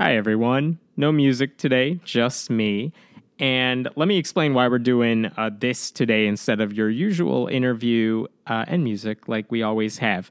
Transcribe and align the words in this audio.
Hi, 0.00 0.14
everyone. 0.14 0.78
No 0.96 1.10
music 1.10 1.58
today, 1.58 1.98
just 2.04 2.50
me. 2.50 2.92
And 3.40 3.88
let 3.96 4.06
me 4.06 4.16
explain 4.16 4.54
why 4.54 4.68
we're 4.68 4.78
doing 4.78 5.26
uh, 5.36 5.50
this 5.58 5.90
today 5.90 6.28
instead 6.28 6.60
of 6.60 6.72
your 6.72 6.88
usual 6.88 7.48
interview 7.48 8.28
uh, 8.46 8.64
and 8.68 8.84
music 8.84 9.26
like 9.26 9.50
we 9.50 9.64
always 9.64 9.98
have. 9.98 10.30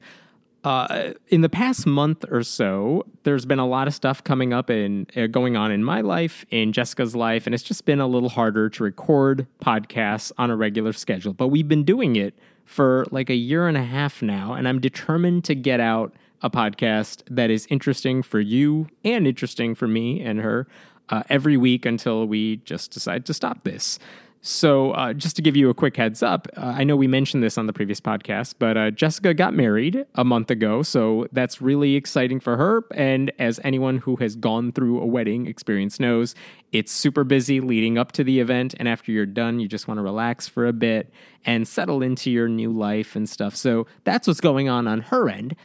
Uh, 0.64 1.12
in 1.28 1.42
the 1.42 1.50
past 1.50 1.86
month 1.86 2.24
or 2.30 2.42
so, 2.42 3.04
there's 3.24 3.44
been 3.44 3.58
a 3.58 3.66
lot 3.66 3.86
of 3.86 3.92
stuff 3.92 4.24
coming 4.24 4.54
up 4.54 4.70
and 4.70 5.14
uh, 5.18 5.26
going 5.26 5.54
on 5.54 5.70
in 5.70 5.84
my 5.84 6.00
life, 6.00 6.46
in 6.50 6.72
Jessica's 6.72 7.14
life, 7.14 7.44
and 7.44 7.54
it's 7.54 7.62
just 7.62 7.84
been 7.84 8.00
a 8.00 8.06
little 8.06 8.30
harder 8.30 8.70
to 8.70 8.82
record 8.82 9.46
podcasts 9.62 10.32
on 10.38 10.50
a 10.50 10.56
regular 10.56 10.94
schedule. 10.94 11.34
But 11.34 11.48
we've 11.48 11.68
been 11.68 11.84
doing 11.84 12.16
it 12.16 12.32
for 12.64 13.04
like 13.10 13.28
a 13.28 13.34
year 13.34 13.68
and 13.68 13.76
a 13.76 13.84
half 13.84 14.22
now, 14.22 14.54
and 14.54 14.66
I'm 14.66 14.80
determined 14.80 15.44
to 15.44 15.54
get 15.54 15.78
out 15.78 16.14
a 16.42 16.50
podcast 16.50 17.22
that 17.30 17.50
is 17.50 17.66
interesting 17.70 18.22
for 18.22 18.40
you 18.40 18.88
and 19.04 19.26
interesting 19.26 19.74
for 19.74 19.88
me 19.88 20.20
and 20.22 20.40
her 20.40 20.66
uh, 21.08 21.22
every 21.28 21.56
week 21.56 21.86
until 21.86 22.26
we 22.26 22.56
just 22.58 22.90
decide 22.90 23.26
to 23.26 23.34
stop 23.34 23.64
this. 23.64 23.98
So, 24.40 24.92
uh, 24.92 25.14
just 25.14 25.34
to 25.36 25.42
give 25.42 25.56
you 25.56 25.68
a 25.68 25.74
quick 25.74 25.96
heads 25.96 26.22
up, 26.22 26.46
uh, 26.56 26.74
I 26.76 26.84
know 26.84 26.94
we 26.94 27.08
mentioned 27.08 27.42
this 27.42 27.58
on 27.58 27.66
the 27.66 27.72
previous 27.72 28.00
podcast, 28.00 28.54
but 28.60 28.76
uh, 28.76 28.90
Jessica 28.92 29.34
got 29.34 29.52
married 29.52 30.06
a 30.14 30.24
month 30.24 30.50
ago. 30.50 30.82
So, 30.82 31.26
that's 31.32 31.60
really 31.60 31.96
exciting 31.96 32.38
for 32.38 32.56
her. 32.56 32.84
And 32.94 33.32
as 33.40 33.58
anyone 33.64 33.98
who 33.98 34.14
has 34.16 34.36
gone 34.36 34.70
through 34.70 35.00
a 35.00 35.06
wedding 35.06 35.46
experience 35.48 35.98
knows, 35.98 36.36
it's 36.70 36.92
super 36.92 37.24
busy 37.24 37.60
leading 37.60 37.98
up 37.98 38.12
to 38.12 38.22
the 38.22 38.38
event. 38.38 38.74
And 38.78 38.88
after 38.88 39.10
you're 39.10 39.26
done, 39.26 39.58
you 39.58 39.66
just 39.66 39.88
want 39.88 39.98
to 39.98 40.02
relax 40.02 40.46
for 40.46 40.66
a 40.68 40.72
bit 40.72 41.12
and 41.44 41.66
settle 41.66 42.00
into 42.00 42.30
your 42.30 42.48
new 42.48 42.70
life 42.70 43.16
and 43.16 43.28
stuff. 43.28 43.56
So, 43.56 43.88
that's 44.04 44.28
what's 44.28 44.40
going 44.40 44.68
on 44.68 44.86
on 44.86 45.00
her 45.00 45.28
end. 45.28 45.56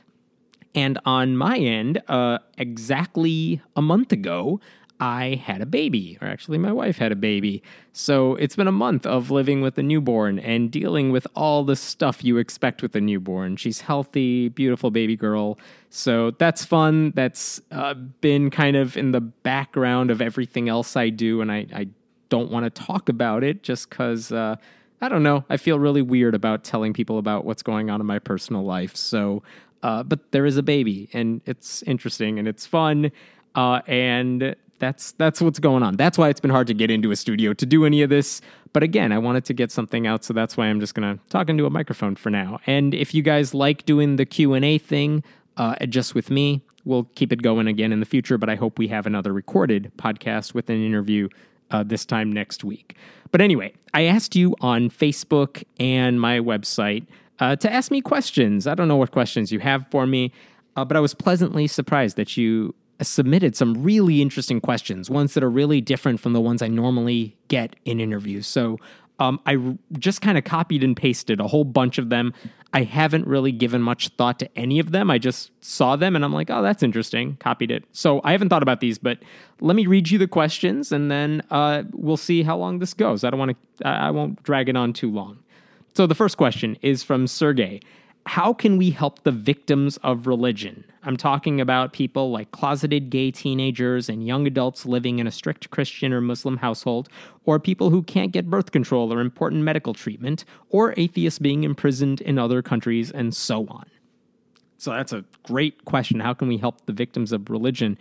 And 0.75 0.99
on 1.05 1.37
my 1.37 1.57
end, 1.57 2.01
uh, 2.07 2.39
exactly 2.57 3.61
a 3.75 3.81
month 3.81 4.11
ago, 4.11 4.59
I 4.99 5.41
had 5.43 5.61
a 5.61 5.65
baby, 5.65 6.17
or 6.21 6.27
actually, 6.27 6.57
my 6.57 6.71
wife 6.71 6.97
had 6.97 7.11
a 7.11 7.15
baby. 7.15 7.61
So 7.91 8.35
it's 8.35 8.55
been 8.55 8.67
a 8.69 8.71
month 8.71 9.05
of 9.05 9.31
living 9.31 9.61
with 9.61 9.77
a 9.77 9.83
newborn 9.83 10.39
and 10.39 10.71
dealing 10.71 11.11
with 11.11 11.27
all 11.35 11.63
the 11.63 11.75
stuff 11.75 12.23
you 12.23 12.37
expect 12.37 12.81
with 12.81 12.95
a 12.95 13.01
newborn. 13.01 13.57
She's 13.57 13.81
healthy, 13.81 14.49
beautiful 14.49 14.91
baby 14.91 15.17
girl. 15.17 15.59
So 15.89 16.31
that's 16.31 16.63
fun. 16.63 17.11
That's 17.15 17.59
uh, 17.71 17.95
been 17.95 18.49
kind 18.49 18.77
of 18.77 18.95
in 18.95 19.11
the 19.11 19.21
background 19.21 20.09
of 20.09 20.21
everything 20.21 20.69
else 20.69 20.95
I 20.95 21.09
do. 21.09 21.41
And 21.41 21.51
I, 21.51 21.67
I 21.75 21.87
don't 22.29 22.49
want 22.49 22.63
to 22.65 22.69
talk 22.69 23.09
about 23.09 23.43
it 23.43 23.61
just 23.61 23.89
because. 23.89 24.31
Uh, 24.31 24.55
I 25.01 25.09
don't 25.09 25.23
know. 25.23 25.43
I 25.49 25.57
feel 25.57 25.79
really 25.79 26.01
weird 26.01 26.33
about 26.33 26.63
telling 26.63 26.93
people 26.93 27.17
about 27.17 27.43
what's 27.43 27.61
going 27.61 27.89
on 27.89 27.99
in 27.99 28.07
my 28.07 28.19
personal 28.19 28.63
life. 28.63 28.95
So 28.95 29.43
uh, 29.83 30.01
but 30.01 30.31
there 30.31 30.45
is 30.45 30.57
a 30.57 30.63
baby, 30.63 31.09
and 31.13 31.41
it's 31.45 31.83
interesting 31.83 32.39
and 32.39 32.47
it's 32.47 32.65
fun, 32.65 33.11
uh, 33.53 33.81
and 33.85 34.55
that's 34.79 35.11
that's 35.13 35.41
what's 35.41 35.59
going 35.59 35.83
on. 35.83 35.97
That's 35.97 36.17
why 36.17 36.29
it's 36.29 36.39
been 36.39 36.51
hard 36.51 36.67
to 36.67 36.73
get 36.73 36.89
into 36.89 37.11
a 37.11 37.15
studio 37.15 37.53
to 37.53 37.65
do 37.65 37.85
any 37.85 38.01
of 38.01 38.09
this. 38.09 38.41
But 38.71 38.81
again, 38.81 39.11
I 39.11 39.19
wanted 39.19 39.45
to 39.45 39.53
get 39.53 39.71
something 39.71 40.07
out, 40.07 40.23
so 40.23 40.33
that's 40.33 40.57
why 40.57 40.67
I'm 40.67 40.79
just 40.79 40.95
gonna 40.95 41.19
talk 41.29 41.49
into 41.49 41.65
a 41.65 41.69
microphone 41.69 42.15
for 42.15 42.29
now. 42.29 42.59
And 42.65 42.93
if 42.93 43.13
you 43.13 43.21
guys 43.21 43.53
like 43.53 43.85
doing 43.85 44.15
the 44.15 44.25
Q 44.25 44.53
and 44.53 44.65
A 44.65 44.77
thing, 44.77 45.23
uh, 45.57 45.85
just 45.85 46.15
with 46.15 46.31
me, 46.31 46.61
we'll 46.85 47.05
keep 47.15 47.31
it 47.33 47.41
going 47.41 47.67
again 47.67 47.91
in 47.91 47.99
the 47.99 48.05
future. 48.05 48.37
But 48.37 48.49
I 48.49 48.55
hope 48.55 48.79
we 48.79 48.87
have 48.87 49.05
another 49.05 49.33
recorded 49.33 49.91
podcast 49.97 50.53
with 50.53 50.69
an 50.69 50.83
interview 50.83 51.27
uh, 51.71 51.83
this 51.83 52.05
time 52.05 52.31
next 52.31 52.63
week. 52.63 52.95
But 53.31 53.41
anyway, 53.41 53.73
I 53.93 54.03
asked 54.03 54.35
you 54.35 54.55
on 54.61 54.89
Facebook 54.89 55.63
and 55.79 56.21
my 56.21 56.39
website 56.39 57.05
uh, 57.43 57.57
to 57.57 57.71
ask 57.71 57.91
me 57.91 57.99
questions. 57.99 58.67
I 58.67 58.73
don't 58.73 58.87
know 58.87 58.95
what 58.95 59.11
questions 59.11 59.51
you 59.51 59.59
have 59.59 59.85
for 59.87 60.07
me, 60.07 60.31
uh, 60.77 60.85
but 60.85 60.95
I 60.95 61.01
was 61.01 61.13
pleasantly 61.13 61.67
surprised 61.67 62.15
that 62.15 62.37
you 62.37 62.73
submitted 63.01 63.53
some 63.53 63.83
really 63.83 64.21
interesting 64.21 64.61
questions, 64.61 65.09
ones 65.09 65.33
that 65.33 65.43
are 65.43 65.49
really 65.49 65.81
different 65.81 66.21
from 66.21 66.31
the 66.31 66.39
ones 66.39 66.61
I 66.61 66.69
normally 66.69 67.35
get 67.49 67.75
in 67.83 67.99
interviews. 67.99 68.47
So 68.47 68.79
um, 69.19 69.41
I 69.45 69.57
r- 69.57 69.77
just 69.99 70.21
kind 70.21 70.37
of 70.37 70.45
copied 70.45 70.85
and 70.85 70.95
pasted 70.95 71.41
a 71.41 71.47
whole 71.47 71.65
bunch 71.65 71.97
of 71.97 72.09
them. 72.09 72.33
I 72.71 72.83
haven't 72.83 73.27
really 73.27 73.51
given 73.51 73.81
much 73.81 74.07
thought 74.09 74.39
to 74.39 74.57
any 74.57 74.79
of 74.79 74.91
them. 74.91 75.11
I 75.11 75.17
just 75.17 75.51
saw 75.59 75.97
them 75.97 76.15
and 76.15 76.23
I'm 76.23 76.33
like, 76.33 76.49
oh, 76.49 76.61
that's 76.61 76.81
interesting. 76.81 77.35
Copied 77.41 77.71
it. 77.71 77.83
So 77.91 78.21
I 78.23 78.31
haven't 78.31 78.49
thought 78.49 78.63
about 78.63 78.79
these, 78.79 78.97
but 78.97 79.19
let 79.59 79.75
me 79.75 79.85
read 79.85 80.09
you 80.11 80.17
the 80.17 80.29
questions 80.29 80.93
and 80.93 81.11
then 81.11 81.43
uh, 81.51 81.83
we'll 81.91 82.15
see 82.15 82.41
how 82.43 82.55
long 82.55 82.79
this 82.79 82.93
goes. 82.93 83.25
I 83.25 83.29
don't 83.29 83.39
want 83.39 83.57
to. 83.79 83.87
I 83.87 84.11
won't 84.11 84.41
drag 84.43 84.69
it 84.69 84.77
on 84.77 84.93
too 84.93 85.11
long. 85.11 85.42
So 85.95 86.07
the 86.07 86.15
first 86.15 86.37
question 86.37 86.75
is 86.81 87.03
from 87.03 87.27
Sergey. 87.27 87.79
How 88.25 88.51
can 88.51 88.77
we 88.77 88.89
help 88.89 89.23
the 89.23 89.31
victims 89.31 89.97
of 89.97 90.25
religion? 90.25 90.85
I'm 91.03 91.17
talking 91.17 91.61
about 91.61 91.93
people 91.93 92.31
like 92.31 92.49
closeted 92.51 93.11
gay 93.11 93.29
teenagers 93.29 94.09
and 94.09 94.25
young 94.25 94.47
adults 94.47 94.87
living 94.87 95.19
in 95.19 95.27
a 95.27 95.31
strict 95.31 95.69
Christian 95.69 96.11
or 96.11 96.21
Muslim 96.21 96.57
household, 96.57 97.09
or 97.45 97.59
people 97.59 97.91
who 97.91 98.01
can't 98.01 98.31
get 98.31 98.49
birth 98.49 98.71
control 98.71 99.13
or 99.13 99.19
important 99.19 99.63
medical 99.63 99.93
treatment, 99.93 100.45
or 100.69 100.95
atheists 100.97 101.37
being 101.37 101.63
imprisoned 101.63 102.21
in 102.21 102.39
other 102.39 102.63
countries, 102.63 103.11
and 103.11 103.35
so 103.35 103.67
on. 103.67 103.85
So 104.77 104.91
that's 104.91 105.13
a 105.13 105.23
great 105.43 105.85
question. 105.85 106.19
How 106.21 106.33
can 106.33 106.47
we 106.47 106.57
help 106.57 106.85
the 106.87 106.93
victims 106.93 107.31
of 107.31 107.49
religion? 107.51 107.99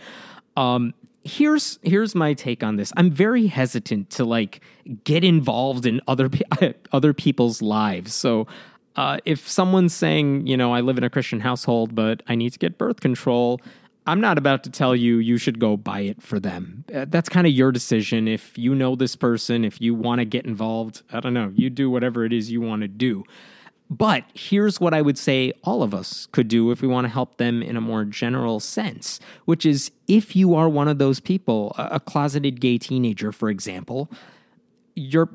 Um, 0.56 0.94
here's 1.24 1.78
here's 1.82 2.14
my 2.14 2.34
take 2.34 2.62
on 2.62 2.76
this. 2.76 2.92
I'm 2.96 3.10
very 3.10 3.46
hesitant 3.46 4.10
to 4.10 4.24
like 4.24 4.60
get 5.04 5.24
involved 5.24 5.86
in 5.86 6.00
other 6.08 6.30
other 6.92 7.12
people's 7.12 7.62
lives. 7.62 8.14
So 8.14 8.46
uh, 8.96 9.18
if 9.24 9.48
someone's 9.48 9.94
saying, 9.94 10.46
you 10.46 10.56
know, 10.56 10.74
I 10.74 10.80
live 10.80 10.98
in 10.98 11.04
a 11.04 11.10
Christian 11.10 11.40
household, 11.40 11.94
but 11.94 12.22
I 12.28 12.34
need 12.34 12.50
to 12.50 12.58
get 12.58 12.76
birth 12.76 13.00
control, 13.00 13.60
I'm 14.06 14.20
not 14.20 14.36
about 14.36 14.64
to 14.64 14.70
tell 14.70 14.94
you 14.94 15.18
you 15.18 15.38
should 15.38 15.58
go 15.58 15.76
buy 15.76 16.00
it 16.00 16.22
for 16.22 16.40
them. 16.40 16.84
Uh, 16.92 17.06
that's 17.08 17.28
kind 17.28 17.46
of 17.46 17.52
your 17.52 17.72
decision. 17.72 18.28
If 18.28 18.58
you 18.58 18.74
know 18.74 18.96
this 18.96 19.16
person, 19.16 19.64
if 19.64 19.80
you 19.80 19.94
want 19.94 20.18
to 20.18 20.24
get 20.24 20.44
involved, 20.44 21.02
I 21.12 21.20
don't 21.20 21.34
know, 21.34 21.52
you 21.54 21.70
do 21.70 21.88
whatever 21.88 22.24
it 22.24 22.32
is 22.32 22.50
you 22.50 22.60
want 22.60 22.82
to 22.82 22.88
do. 22.88 23.24
But 23.90 24.24
here's 24.32 24.80
what 24.80 24.94
I 24.94 25.02
would 25.02 25.18
say 25.18 25.52
all 25.64 25.82
of 25.82 25.92
us 25.92 26.26
could 26.32 26.48
do 26.48 26.70
if 26.70 26.80
we 26.80 26.88
want 26.88 27.04
to 27.04 27.10
help 27.10 27.36
them 27.36 27.62
in 27.62 27.76
a 27.76 27.80
more 27.80 28.04
general 28.04 28.58
sense, 28.58 29.20
which 29.44 29.66
is 29.66 29.90
if 30.08 30.34
you 30.34 30.54
are 30.54 30.68
one 30.68 30.88
of 30.88 30.98
those 30.98 31.20
people, 31.20 31.74
a 31.76 32.00
closeted 32.00 32.60
gay 32.60 32.78
teenager, 32.78 33.32
for 33.32 33.50
example, 33.50 34.10
you're 34.94 35.28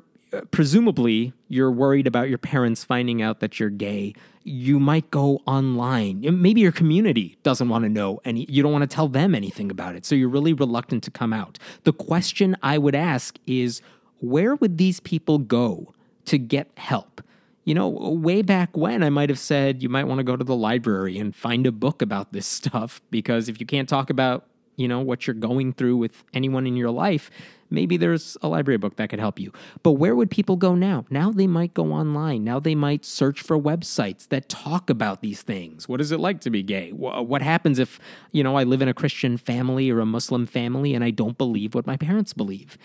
presumably 0.52 1.34
you're 1.48 1.72
worried 1.72 2.08
about 2.08 2.30
your 2.30 2.38
parents 2.38 2.84
finding 2.84 3.22
out 3.22 3.40
that 3.40 3.60
you're 3.60 3.70
gay. 3.70 4.14
You 4.44 4.80
might 4.80 5.10
go 5.12 5.42
online. 5.46 6.26
Maybe 6.42 6.62
your 6.62 6.72
community 6.72 7.38
doesn't 7.44 7.70
want 7.70 7.84
to 7.84 7.90
know 7.90 8.20
any, 8.26 8.46
you 8.50 8.64
don't 8.64 8.72
want 8.72 8.90
to 8.90 8.94
tell 8.94 9.08
them 9.08 9.36
anything 9.36 9.72
about 9.72 9.96
it. 9.96 10.06
So 10.06 10.16
you're 10.16 10.30
really 10.30 10.54
reluctant 10.54 11.04
to 11.04 11.12
come 11.12 11.34
out. 11.34 11.60
The 11.84 11.94
question 11.94 12.56
I 12.64 12.78
would 12.78 12.96
ask 12.96 13.38
is 13.46 13.82
where 14.20 14.56
would 14.56 14.78
these 14.78 15.00
people 15.00 15.38
go 15.38 15.94
to 16.26 16.38
get 16.38 16.70
help? 16.78 17.22
You 17.68 17.74
know, 17.74 17.90
way 17.90 18.42
back 18.44 18.78
when 18.78 19.04
I 19.04 19.10
might 19.10 19.28
have 19.28 19.38
said 19.38 19.84
you 19.84 19.90
might 19.90 20.06
want 20.06 20.20
to 20.20 20.24
go 20.24 20.38
to 20.38 20.44
the 20.46 20.56
library 20.56 21.18
and 21.18 21.36
find 21.36 21.68
a 21.68 21.72
book 21.74 22.02
about 22.02 22.32
this 22.32 22.48
stuff 22.48 23.02
because 23.12 23.50
if 23.50 23.60
you 23.60 23.66
can't 23.66 23.90
talk 23.90 24.10
about, 24.10 24.46
you 24.78 24.88
know, 24.88 25.02
what 25.02 25.28
you're 25.28 25.34
going 25.34 25.74
through 25.74 25.98
with 25.98 26.24
anyone 26.34 26.66
in 26.66 26.78
your 26.78 26.92
life, 26.92 27.30
maybe 27.70 27.98
there's 27.98 28.38
a 28.42 28.48
library 28.48 28.78
book 28.78 28.96
that 28.96 29.10
could 29.10 29.20
help 29.20 29.38
you. 29.38 29.52
But 29.84 29.94
where 29.94 30.16
would 30.16 30.32
people 30.32 30.56
go 30.56 30.76
now? 30.76 31.06
Now 31.10 31.30
they 31.30 31.46
might 31.46 31.74
go 31.74 31.92
online. 31.92 32.46
Now 32.46 32.58
they 32.62 32.74
might 32.74 33.04
search 33.04 33.42
for 33.42 33.60
websites 33.60 34.30
that 34.30 34.48
talk 34.48 34.90
about 34.90 35.22
these 35.22 35.42
things. 35.42 35.90
What 35.90 36.00
is 36.00 36.14
it 36.14 36.22
like 36.22 36.40
to 36.42 36.50
be 36.50 36.64
gay? 36.64 36.92
What 36.92 37.42
happens 37.42 37.80
if, 37.80 38.00
you 38.32 38.44
know, 38.44 38.56
I 38.56 38.64
live 38.64 38.82
in 38.82 38.88
a 38.88 38.94
Christian 38.94 39.36
family 39.36 39.90
or 39.90 40.00
a 40.00 40.06
Muslim 40.06 40.46
family 40.46 40.94
and 40.94 41.04
I 41.04 41.10
don't 41.10 41.38
believe 41.38 41.76
what 41.76 41.86
my 41.86 41.98
parents 41.98 42.32
believe? 42.32 42.78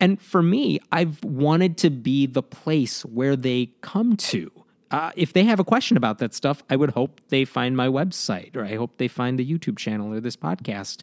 And 0.00 0.20
for 0.20 0.42
me, 0.42 0.78
I've 0.92 1.22
wanted 1.24 1.76
to 1.78 1.90
be 1.90 2.26
the 2.26 2.42
place 2.42 3.04
where 3.04 3.36
they 3.36 3.70
come 3.80 4.16
to. 4.16 4.50
Uh, 4.90 5.10
if 5.16 5.32
they 5.32 5.44
have 5.44 5.60
a 5.60 5.64
question 5.64 5.96
about 5.96 6.18
that 6.18 6.32
stuff, 6.34 6.62
I 6.70 6.76
would 6.76 6.90
hope 6.90 7.20
they 7.28 7.44
find 7.44 7.76
my 7.76 7.88
website 7.88 8.56
or 8.56 8.64
I 8.64 8.76
hope 8.76 8.96
they 8.96 9.08
find 9.08 9.38
the 9.38 9.44
YouTube 9.44 9.76
channel 9.76 10.14
or 10.14 10.20
this 10.20 10.36
podcast. 10.36 11.02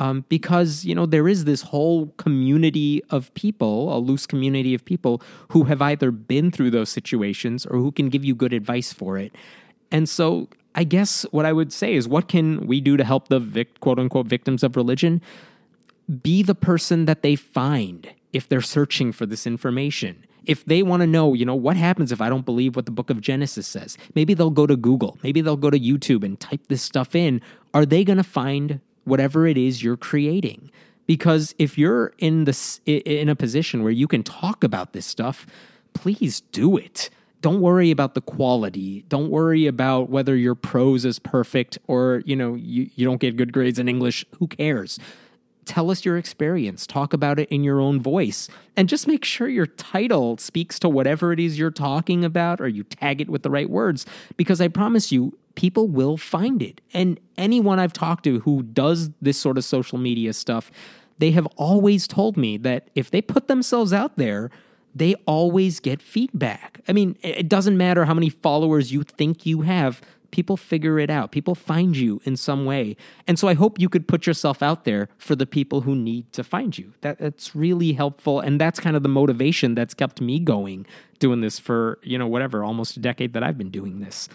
Um, 0.00 0.24
because, 0.30 0.84
you 0.86 0.94
know, 0.94 1.04
there 1.04 1.28
is 1.28 1.44
this 1.44 1.60
whole 1.60 2.06
community 2.16 3.02
of 3.10 3.32
people, 3.34 3.94
a 3.94 3.98
loose 3.98 4.26
community 4.26 4.74
of 4.74 4.84
people 4.84 5.22
who 5.50 5.64
have 5.64 5.82
either 5.82 6.10
been 6.10 6.50
through 6.50 6.70
those 6.70 6.88
situations 6.88 7.66
or 7.66 7.76
who 7.76 7.92
can 7.92 8.08
give 8.08 8.24
you 8.24 8.34
good 8.34 8.54
advice 8.54 8.92
for 8.94 9.18
it. 9.18 9.34
And 9.92 10.08
so 10.08 10.48
I 10.74 10.84
guess 10.84 11.26
what 11.32 11.44
I 11.44 11.52
would 11.52 11.72
say 11.72 11.94
is 11.94 12.08
what 12.08 12.28
can 12.28 12.66
we 12.66 12.80
do 12.80 12.96
to 12.96 13.04
help 13.04 13.28
the 13.28 13.38
vic- 13.38 13.78
quote 13.80 13.98
unquote 13.98 14.26
victims 14.26 14.62
of 14.62 14.74
religion? 14.74 15.20
be 16.22 16.42
the 16.42 16.54
person 16.54 17.04
that 17.06 17.22
they 17.22 17.36
find 17.36 18.10
if 18.32 18.48
they're 18.48 18.60
searching 18.60 19.12
for 19.12 19.26
this 19.26 19.46
information. 19.46 20.24
If 20.44 20.64
they 20.64 20.82
want 20.82 21.02
to 21.02 21.06
know, 21.06 21.34
you 21.34 21.44
know, 21.44 21.54
what 21.54 21.76
happens 21.76 22.12
if 22.12 22.20
I 22.20 22.28
don't 22.28 22.44
believe 22.44 22.74
what 22.74 22.86
the 22.86 22.92
book 22.92 23.10
of 23.10 23.20
Genesis 23.20 23.66
says? 23.66 23.98
Maybe 24.14 24.34
they'll 24.34 24.50
go 24.50 24.66
to 24.66 24.76
Google, 24.76 25.18
maybe 25.22 25.40
they'll 25.40 25.56
go 25.56 25.70
to 25.70 25.78
YouTube 25.78 26.24
and 26.24 26.38
type 26.40 26.62
this 26.68 26.82
stuff 26.82 27.14
in. 27.14 27.40
Are 27.74 27.84
they 27.84 28.04
going 28.04 28.16
to 28.16 28.24
find 28.24 28.80
whatever 29.04 29.46
it 29.46 29.58
is 29.58 29.82
you're 29.82 29.96
creating? 29.96 30.70
Because 31.06 31.54
if 31.58 31.76
you're 31.76 32.12
in 32.18 32.44
this 32.44 32.80
in 32.86 33.28
a 33.28 33.36
position 33.36 33.82
where 33.82 33.92
you 33.92 34.06
can 34.06 34.22
talk 34.22 34.62
about 34.62 34.92
this 34.92 35.06
stuff, 35.06 35.46
please 35.92 36.40
do 36.52 36.76
it. 36.76 37.10
Don't 37.40 37.60
worry 37.60 37.90
about 37.90 38.14
the 38.14 38.20
quality. 38.20 39.04
Don't 39.08 39.30
worry 39.30 39.66
about 39.66 40.10
whether 40.10 40.36
your 40.36 40.54
prose 40.54 41.04
is 41.04 41.18
perfect 41.18 41.78
or, 41.86 42.22
you 42.26 42.36
know, 42.36 42.54
you, 42.54 42.90
you 42.94 43.06
don't 43.06 43.20
get 43.20 43.36
good 43.36 43.52
grades 43.52 43.78
in 43.78 43.88
English. 43.88 44.26
Who 44.38 44.46
cares? 44.46 44.98
Tell 45.70 45.88
us 45.88 46.04
your 46.04 46.18
experience, 46.18 46.84
talk 46.84 47.12
about 47.12 47.38
it 47.38 47.48
in 47.48 47.62
your 47.62 47.80
own 47.80 48.00
voice, 48.00 48.48
and 48.76 48.88
just 48.88 49.06
make 49.06 49.24
sure 49.24 49.48
your 49.48 49.66
title 49.66 50.36
speaks 50.36 50.80
to 50.80 50.88
whatever 50.88 51.32
it 51.32 51.38
is 51.38 51.60
you're 51.60 51.70
talking 51.70 52.24
about 52.24 52.60
or 52.60 52.66
you 52.66 52.82
tag 52.82 53.20
it 53.20 53.30
with 53.30 53.44
the 53.44 53.50
right 53.50 53.70
words. 53.70 54.04
Because 54.36 54.60
I 54.60 54.66
promise 54.66 55.12
you, 55.12 55.38
people 55.54 55.86
will 55.86 56.16
find 56.16 56.60
it. 56.60 56.80
And 56.92 57.20
anyone 57.38 57.78
I've 57.78 57.92
talked 57.92 58.24
to 58.24 58.40
who 58.40 58.64
does 58.64 59.10
this 59.22 59.38
sort 59.38 59.56
of 59.58 59.64
social 59.64 59.96
media 59.96 60.32
stuff, 60.32 60.72
they 61.18 61.30
have 61.30 61.46
always 61.54 62.08
told 62.08 62.36
me 62.36 62.56
that 62.56 62.88
if 62.96 63.12
they 63.12 63.22
put 63.22 63.46
themselves 63.46 63.92
out 63.92 64.16
there, 64.16 64.50
they 64.92 65.14
always 65.24 65.78
get 65.78 66.02
feedback. 66.02 66.80
I 66.88 66.92
mean, 66.92 67.16
it 67.22 67.48
doesn't 67.48 67.76
matter 67.76 68.06
how 68.06 68.14
many 68.14 68.28
followers 68.28 68.92
you 68.92 69.04
think 69.04 69.46
you 69.46 69.60
have, 69.60 70.00
people 70.30 70.56
figure 70.56 70.98
it 70.98 71.10
out. 71.10 71.32
People 71.32 71.54
find 71.54 71.96
you 71.96 72.20
in 72.24 72.36
some 72.36 72.64
way. 72.64 72.96
And 73.26 73.38
so 73.38 73.48
I 73.48 73.54
hope 73.54 73.78
you 73.78 73.88
could 73.88 74.06
put 74.06 74.26
yourself 74.26 74.62
out 74.62 74.84
there 74.84 75.08
for 75.18 75.34
the 75.34 75.46
people 75.46 75.82
who 75.82 75.94
need 75.94 76.32
to 76.32 76.44
find 76.44 76.76
you. 76.76 76.92
That, 77.00 77.18
that's 77.18 77.54
really 77.54 77.92
helpful. 77.92 78.40
And 78.40 78.60
that's 78.60 78.80
kind 78.80 78.96
of 78.96 79.02
the 79.02 79.08
motivation 79.08 79.74
that's 79.74 79.94
kept 79.94 80.20
me 80.20 80.38
going 80.38 80.86
doing 81.18 81.40
this 81.40 81.58
for, 81.58 81.98
you 82.02 82.18
know, 82.18 82.26
whatever, 82.26 82.64
almost 82.64 82.96
a 82.96 83.00
decade 83.00 83.32
that 83.34 83.42
I've 83.42 83.58
been 83.58 83.70
doing 83.70 84.00
this. 84.00 84.28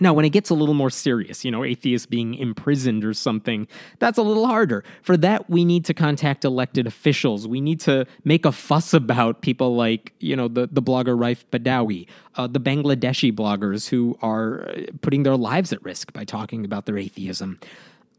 Now, 0.00 0.12
when 0.12 0.24
it 0.24 0.30
gets 0.30 0.50
a 0.50 0.54
little 0.54 0.74
more 0.74 0.90
serious, 0.90 1.44
you 1.44 1.50
know, 1.50 1.64
atheists 1.64 2.06
being 2.06 2.34
imprisoned 2.34 3.04
or 3.04 3.12
something, 3.12 3.66
that's 3.98 4.16
a 4.16 4.22
little 4.22 4.46
harder. 4.46 4.84
For 5.02 5.16
that, 5.16 5.50
we 5.50 5.64
need 5.64 5.84
to 5.86 5.94
contact 5.94 6.44
elected 6.44 6.86
officials. 6.86 7.48
We 7.48 7.60
need 7.60 7.80
to 7.80 8.06
make 8.24 8.44
a 8.44 8.52
fuss 8.52 8.94
about 8.94 9.42
people 9.42 9.74
like, 9.74 10.12
you 10.20 10.36
know, 10.36 10.46
the, 10.46 10.68
the 10.70 10.82
blogger 10.82 11.16
Raif 11.18 11.44
Badawi, 11.50 12.06
uh, 12.36 12.46
the 12.46 12.60
Bangladeshi 12.60 13.32
bloggers 13.32 13.88
who 13.88 14.16
are 14.22 14.68
uh, 14.68 14.82
putting 15.00 15.24
their 15.24 15.36
lives 15.36 15.72
at 15.72 15.82
risk 15.82 16.12
by 16.12 16.24
talking 16.24 16.64
about 16.64 16.86
their 16.86 16.96
atheism. 16.98 17.58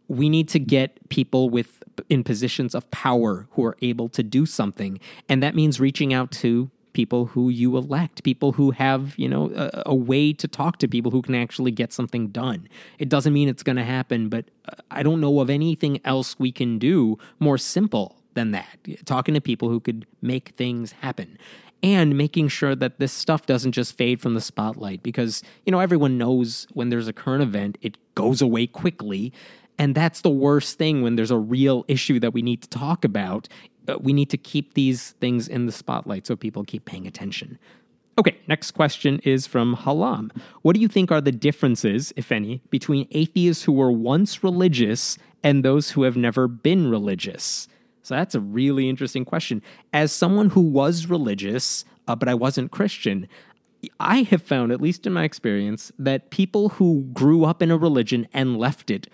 We 0.10 0.28
need 0.28 0.50
to 0.50 0.60
get 0.60 1.08
people 1.10 1.50
with 1.50 1.84
in 2.10 2.24
positions 2.24 2.74
of 2.74 2.90
power 2.92 3.48
who 3.52 3.64
are 3.64 3.78
able 3.82 4.10
to 4.10 4.24
do 4.24 4.46
something, 4.46 5.00
and 5.30 5.44
that 5.44 5.54
means 5.54 5.80
reaching 5.80 6.14
out 6.14 6.32
to 6.32 6.72
people 6.94 7.28
who 7.28 7.50
you 7.50 7.78
elect, 7.78 8.24
people 8.24 8.54
who 8.54 8.72
have, 8.72 9.18
you 9.18 9.30
know, 9.30 9.52
a, 9.56 9.84
a, 9.88 9.96
way 9.96 10.34
to 10.34 10.48
talk 10.48 10.78
to 10.80 10.88
people 10.88 11.12
who 11.12 11.22
can 11.22 11.36
actually 11.36 11.72
get 11.72 11.94
something 11.94 12.30
done. 12.30 12.68
It 12.98 13.10
doesn't 13.10 13.34
mean 13.34 13.48
it's 13.48 13.64
going 13.64 13.76
to 13.76 13.84
happen, 13.84 14.30
but 14.30 14.46
uh, 14.68 14.76
I 14.92 15.04
don't 15.04 15.22
know 15.22 15.40
of 15.40 15.50
anything 15.50 16.00
else 16.06 16.38
we 16.40 16.52
can 16.52 16.80
do 16.80 17.18
more 17.40 17.58
simple 17.58 18.16
than 18.34 18.52
that. 18.52 18.78
Talking 19.06 19.34
to 19.34 19.42
people 19.42 19.70
who 19.70 19.80
could 19.80 20.06
make 20.22 20.50
things 20.50 20.94
happen. 20.94 21.38
And 21.82 22.18
making 22.18 22.50
sure 22.50 22.76
that 22.76 23.00
this 23.00 23.14
stuff 23.14 23.46
doesn't 23.46 23.72
just 23.72 23.98
fade 23.98 24.20
from 24.20 24.34
the 24.34 24.42
spotlight 24.42 25.02
because, 25.02 25.42
you 25.66 25.72
know, 25.72 25.80
everyone 25.80 26.18
knows 26.18 26.68
when 26.74 26.90
there's 26.90 27.08
a 27.08 27.14
current 27.14 27.42
event, 27.42 27.78
it 27.82 27.98
goes 28.16 28.42
away 28.42 28.68
quickly. 28.68 29.32
And 29.78 29.96
that's 29.96 30.20
the 30.20 30.30
worst 30.30 30.78
thing 30.78 31.04
when 31.04 31.16
there's 31.16 31.32
a 31.32 31.38
real 31.38 31.86
issue 31.88 32.20
that 32.20 32.34
we 32.34 32.42
need 32.42 32.62
to 32.64 32.68
talk 32.68 33.06
about 33.06 33.48
we 33.98 34.14
need 34.14 34.30
to 34.30 34.38
keep 34.38 34.74
these 34.74 35.12
things 35.20 35.48
in 35.48 35.66
the 35.66 35.72
spotlight 35.72 36.28
so 36.28 36.36
people 36.36 36.64
keep 36.64 36.86
paying 36.86 37.08
attention. 37.08 37.58
Okay, 38.18 38.38
next 38.48 38.72
question 38.72 39.20
is 39.24 39.48
from 39.48 39.78
Halam. 39.78 40.30
What 40.62 40.76
do 40.76 40.82
you 40.82 40.90
think 40.90 41.10
are 41.10 41.22
the 41.22 41.32
differences, 41.32 42.12
if 42.18 42.34
any, 42.34 42.62
between 42.70 43.08
atheists 43.12 43.64
who 43.64 43.72
were 43.72 43.92
once 43.92 44.44
religious 44.44 45.18
and 45.42 45.64
those 45.64 45.92
who 45.92 46.04
have 46.04 46.18
never 46.18 46.48
been 46.48 46.90
religious? 46.90 47.70
So 48.04 48.16
that's 48.16 48.36
a 48.36 48.42
really 48.42 48.90
interesting 48.90 49.24
question. 49.24 49.62
As 49.94 50.12
someone 50.12 50.50
who 50.50 50.62
was 50.62 51.08
religious, 51.08 51.86
uh, 52.10 52.16
but 52.16 52.28
I 52.28 52.34
wasn't 52.34 52.72
Christian, 52.72 53.28
I 54.00 54.24
have 54.24 54.42
found, 54.42 54.74
at 54.74 54.82
least 54.82 55.08
in 55.08 55.14
my 55.14 55.24
experience, 55.24 55.92
that 55.98 56.30
people 56.30 56.70
who 56.70 57.04
grew 57.14 57.46
up 57.46 57.62
in 57.62 57.72
a 57.72 57.78
religion 57.78 58.28
and 58.34 58.58
left 58.58 58.92
it 58.92 59.08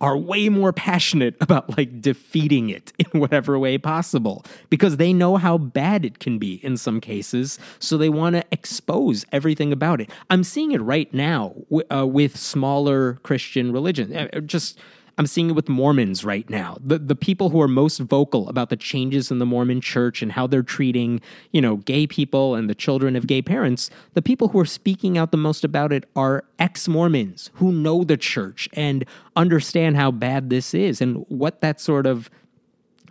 are 0.00 0.16
way 0.16 0.48
more 0.48 0.72
passionate 0.72 1.36
about 1.40 1.76
like 1.76 2.00
defeating 2.00 2.70
it 2.70 2.92
in 2.98 3.20
whatever 3.20 3.58
way 3.58 3.78
possible 3.78 4.44
because 4.68 4.96
they 4.96 5.12
know 5.12 5.36
how 5.36 5.58
bad 5.58 6.04
it 6.04 6.18
can 6.18 6.38
be 6.38 6.54
in 6.64 6.76
some 6.76 7.00
cases. 7.00 7.58
So 7.78 7.96
they 7.96 8.08
want 8.08 8.36
to 8.36 8.44
expose 8.50 9.24
everything 9.32 9.72
about 9.72 10.00
it. 10.00 10.10
I'm 10.30 10.44
seeing 10.44 10.72
it 10.72 10.80
right 10.80 11.12
now 11.12 11.54
uh, 11.92 12.06
with 12.06 12.36
smaller 12.36 13.14
Christian 13.22 13.72
religions. 13.72 14.14
Uh, 14.14 14.40
just 14.40 14.78
I'm 15.20 15.26
seeing 15.26 15.50
it 15.50 15.52
with 15.52 15.68
Mormons 15.68 16.24
right 16.24 16.48
now. 16.48 16.78
The 16.82 16.98
the 16.98 17.14
people 17.14 17.50
who 17.50 17.60
are 17.60 17.68
most 17.68 17.98
vocal 17.98 18.48
about 18.48 18.70
the 18.70 18.76
changes 18.76 19.30
in 19.30 19.38
the 19.38 19.44
Mormon 19.44 19.82
church 19.82 20.22
and 20.22 20.32
how 20.32 20.46
they're 20.46 20.62
treating, 20.62 21.20
you 21.52 21.60
know, 21.60 21.76
gay 21.76 22.06
people 22.06 22.54
and 22.54 22.70
the 22.70 22.74
children 22.74 23.14
of 23.16 23.26
gay 23.26 23.42
parents, 23.42 23.90
the 24.14 24.22
people 24.22 24.48
who 24.48 24.58
are 24.58 24.64
speaking 24.64 25.18
out 25.18 25.30
the 25.30 25.36
most 25.36 25.62
about 25.62 25.92
it 25.92 26.08
are 26.16 26.44
ex-Mormons 26.58 27.50
who 27.56 27.70
know 27.70 28.02
the 28.02 28.16
church 28.16 28.66
and 28.72 29.04
understand 29.36 29.98
how 29.98 30.10
bad 30.10 30.48
this 30.48 30.72
is 30.72 31.02
and 31.02 31.26
what 31.28 31.60
that 31.60 31.82
sort 31.82 32.06
of 32.06 32.30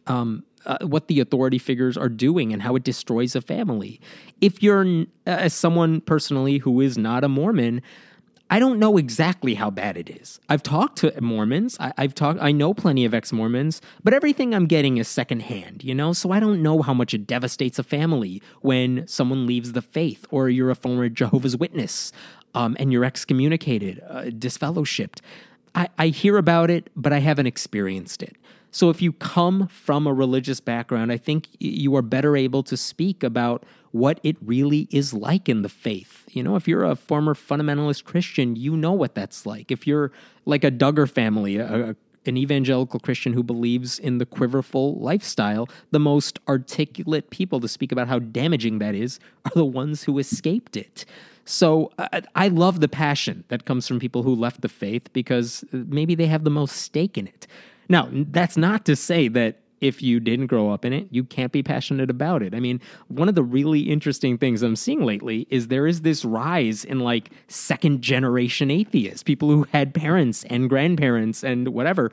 um, 0.07 0.44
uh, 0.65 0.79
what 0.81 1.09
the 1.09 1.19
authority 1.19 1.59
figures 1.59 1.95
are 1.95 2.09
doing 2.09 2.51
and 2.51 2.63
how 2.63 2.75
it 2.75 2.83
destroys 2.83 3.35
a 3.35 3.41
family. 3.41 4.01
If 4.41 4.63
you're, 4.63 4.83
uh, 4.83 5.05
as 5.25 5.53
someone 5.53 6.01
personally 6.01 6.57
who 6.57 6.81
is 6.81 6.97
not 6.97 7.23
a 7.23 7.29
Mormon, 7.29 7.83
I 8.50 8.57
don't 8.57 8.80
know 8.80 8.98
exactly 8.98 9.54
how 9.54 9.69
bad 9.69 9.96
it 9.96 10.10
is. 10.10 10.40
I've 10.50 10.63
talked 10.63 10.98
to 11.00 11.22
Mormons. 11.22 11.78
I, 11.80 11.94
have 11.98 12.16
talked. 12.16 12.42
I 12.42 12.51
know 12.51 12.74
plenty 12.74 13.06
of 13.06 13.13
ex-Mormons, 13.13 13.80
but 14.04 14.13
everything 14.13 14.56
I'm 14.56 14.66
getting 14.66 14.98
is 14.98 15.07
secondhand. 15.07 15.84
You 15.84 15.94
know, 15.94 16.13
so 16.13 16.31
I 16.31 16.40
don't 16.40 16.63
know 16.63 16.81
how 16.81 16.94
much 16.94 17.13
it 17.13 17.28
devastates 17.28 17.78
a 17.78 17.84
family 17.84 18.42
when 18.62 19.07
someone 19.07 19.46
leaves 19.46 19.74
the 19.74 19.84
faith, 19.84 20.25
or 20.31 20.50
you're 20.50 20.72
a 20.72 20.75
former 20.75 21.10
Jehovah's 21.19 21.57
Witness, 21.57 22.12
um, 22.56 22.75
and 22.80 22.92
you're 22.92 23.06
excommunicated, 23.06 24.01
uh, 24.07 24.24
disfellowshipped. 24.24 25.19
I, 25.75 25.90
I 26.00 26.07
hear 26.07 26.38
about 26.38 26.72
it, 26.72 26.90
but 26.96 27.13
I 27.13 27.19
haven't 27.19 27.46
experienced 27.46 28.24
it. 28.24 28.36
So 28.71 28.89
if 28.89 29.01
you 29.01 29.13
come 29.13 29.68
from 29.68 30.06
a 30.06 30.13
religious 30.13 30.60
background, 30.60 31.12
I 31.12 31.17
think 31.17 31.48
you 31.60 31.96
are 31.96 32.01
better 32.01 32.38
able 32.38 32.63
to 32.63 32.77
speak 32.77 33.24
about 33.24 33.65
what 33.91 34.20
it 34.24 34.38
really 34.41 34.88
is 34.91 35.13
like 35.13 35.50
in 35.50 35.63
the 35.63 35.70
faith. 35.70 36.25
You 36.29 36.43
know, 36.43 36.55
if 36.55 36.67
you're 36.67 36.84
a 36.84 36.96
former 36.96 37.34
fundamentalist 37.34 38.03
Christian, 38.03 38.55
you 38.55 38.77
know 38.77 38.93
what 38.93 39.15
that's 39.15 39.46
like. 39.46 39.72
If 39.72 39.88
you're 39.88 40.12
like 40.46 40.63
a 40.63 40.70
Duggar 40.70 41.10
family, 41.10 41.58
a, 41.58 41.96
an 42.25 42.38
evangelical 42.38 43.00
Christian 43.00 43.34
who 43.34 43.41
believes 43.41 43.98
in 43.98 44.20
the 44.20 44.25
quiverful 44.25 45.00
lifestyle, 45.00 45.67
the 45.89 46.00
most 46.00 46.39
articulate 46.48 47.32
people 47.32 47.60
to 47.60 47.67
speak 47.67 47.91
about 47.91 48.08
how 48.08 48.20
damaging 48.20 48.79
that 48.79 48.93
is 48.93 49.20
are 49.46 49.51
the 49.55 49.65
ones 49.65 50.03
who 50.03 50.20
escaped 50.20 50.77
it. 50.77 51.05
So 51.46 51.91
I, 51.98 52.22
I 52.36 52.48
love 52.50 52.79
the 52.79 52.88
passion 52.88 53.43
that 53.48 53.65
comes 53.65 53.88
from 53.88 54.00
people 54.00 54.22
who 54.22 54.36
left 54.36 54.62
the 54.62 54.70
faith 54.70 55.12
because 55.13 55.63
uh, 55.74 55.77
maybe 55.88 56.13
they 56.13 56.27
have 56.27 56.43
the 56.43 56.51
most 56.51 56.75
stake 56.75 57.17
in 57.17 57.25
it. 57.25 57.48
Now, 57.89 58.08
that's 58.12 58.55
not 58.55 58.86
to 58.86 58.96
say 58.96 59.27
that 59.29 59.60
if 59.81 60.01
you 60.01 60.19
didn't 60.19 60.48
grow 60.48 60.72
up 60.72 60.86
in 60.86 60.93
it, 60.93 61.08
you 61.10 61.24
can't 61.24 61.51
be 61.51 61.63
passionate 61.63 62.10
about 62.10 62.43
it. 62.43 62.53
I 62.53 62.60
mean, 62.60 62.81
one 63.08 63.29
of 63.29 63.36
the 63.36 63.43
really 63.43 63.81
interesting 63.81 64.38
things 64.38 64.62
I'm 64.62 64.75
seeing 64.75 65.05
lately 65.05 65.48
is 65.50 65.67
there 65.67 65.88
is 65.88 66.01
this 66.01 66.25
rise 66.25 66.84
in 66.84 67.00
like 67.00 67.31
second 67.48 68.01
generation 68.01 68.69
atheists, 68.69 69.24
people 69.24 69.50
who 69.50 69.65
had 69.72 69.93
parents 69.93 70.43
and 70.46 70.69
grandparents 70.69 71.43
and 71.43 71.69
whatever 71.69 72.12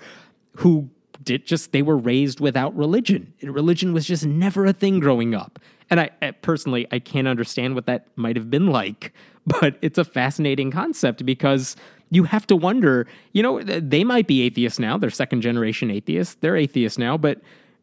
who 0.56 0.88
did 1.22 1.46
just 1.46 1.72
they 1.72 1.82
were 1.82 1.96
raised 1.96 2.40
without 2.40 2.76
religion. 2.76 3.32
Religion 3.42 3.92
was 3.92 4.06
just 4.06 4.24
never 4.24 4.66
a 4.66 4.72
thing 4.72 5.00
growing 5.00 5.34
up. 5.34 5.58
And 5.90 6.00
I, 6.00 6.10
I 6.22 6.30
personally 6.32 6.86
I 6.90 6.98
can't 6.98 7.28
understand 7.28 7.74
what 7.74 7.86
that 7.86 8.06
might 8.16 8.36
have 8.36 8.50
been 8.50 8.66
like, 8.68 9.12
but 9.46 9.76
it's 9.82 9.98
a 9.98 10.04
fascinating 10.04 10.70
concept 10.70 11.24
because 11.24 11.76
you 12.10 12.24
have 12.24 12.46
to 12.46 12.56
wonder, 12.56 13.06
you 13.32 13.42
know, 13.42 13.62
they 13.62 14.04
might 14.04 14.26
be 14.26 14.42
atheists 14.42 14.78
now. 14.78 14.96
They're 14.96 15.10
second 15.10 15.40
generation 15.40 15.90
atheists. 15.90 16.36
They're 16.40 16.56
atheists 16.56 16.98
now, 16.98 17.16
but 17.16 17.40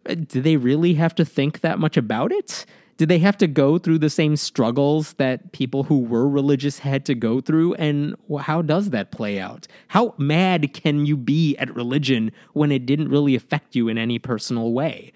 uh, 0.07 0.15
do 0.15 0.41
they 0.41 0.57
really 0.57 0.93
have 0.95 1.15
to 1.15 1.25
think 1.25 1.61
that 1.61 1.79
much 1.79 1.97
about 1.97 2.31
it? 2.31 2.65
Did 2.97 3.09
they 3.09 3.19
have 3.19 3.37
to 3.37 3.47
go 3.47 3.77
through 3.77 3.99
the 3.99 4.09
same 4.09 4.35
struggles 4.35 5.13
that 5.13 5.51
people 5.51 5.83
who 5.83 5.99
were 5.99 6.27
religious 6.27 6.79
had 6.79 7.05
to 7.05 7.15
go 7.15 7.41
through? 7.41 7.73
And 7.75 8.15
how 8.41 8.61
does 8.61 8.91
that 8.91 9.11
play 9.11 9.39
out? 9.39 9.67
How 9.89 10.13
mad 10.17 10.73
can 10.73 11.05
you 11.05 11.17
be 11.17 11.57
at 11.57 11.75
religion 11.75 12.31
when 12.53 12.71
it 12.71 12.85
didn't 12.85 13.09
really 13.09 13.35
affect 13.35 13.75
you 13.75 13.87
in 13.87 13.97
any 13.97 14.19
personal 14.19 14.71
way? 14.73 15.11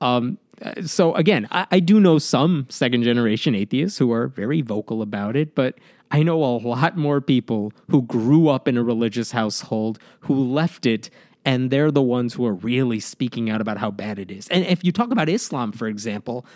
Um, 0.00 0.38
uh, 0.62 0.82
so 0.82 1.14
again, 1.14 1.48
I, 1.50 1.66
I, 1.70 1.80
do 1.80 1.98
know 1.98 2.18
some 2.18 2.66
second 2.68 3.04
generation 3.04 3.54
atheists 3.54 3.98
who 3.98 4.12
are 4.12 4.28
very 4.28 4.60
vocal 4.60 5.02
about 5.02 5.34
it, 5.34 5.54
but 5.54 5.78
I 6.14 6.22
know 6.22 6.44
a 6.44 6.62
lot 6.62 6.96
more 6.96 7.20
people 7.20 7.72
who 7.90 8.02
grew 8.02 8.48
up 8.48 8.68
in 8.68 8.76
a 8.76 8.84
religious 8.84 9.32
household 9.32 9.98
who 10.20 10.34
left 10.44 10.86
it 10.86 11.10
and 11.44 11.72
they're 11.72 11.90
the 11.90 12.02
ones 12.02 12.34
who 12.34 12.46
are 12.46 12.54
really 12.54 13.00
speaking 13.00 13.50
out 13.50 13.60
about 13.60 13.78
how 13.78 13.90
bad 13.90 14.20
it 14.20 14.30
is. 14.30 14.46
And 14.46 14.64
if 14.64 14.84
you 14.84 14.92
talk 14.92 15.10
about 15.10 15.28
Islam, 15.28 15.72
for 15.72 15.88
example, 15.88 16.46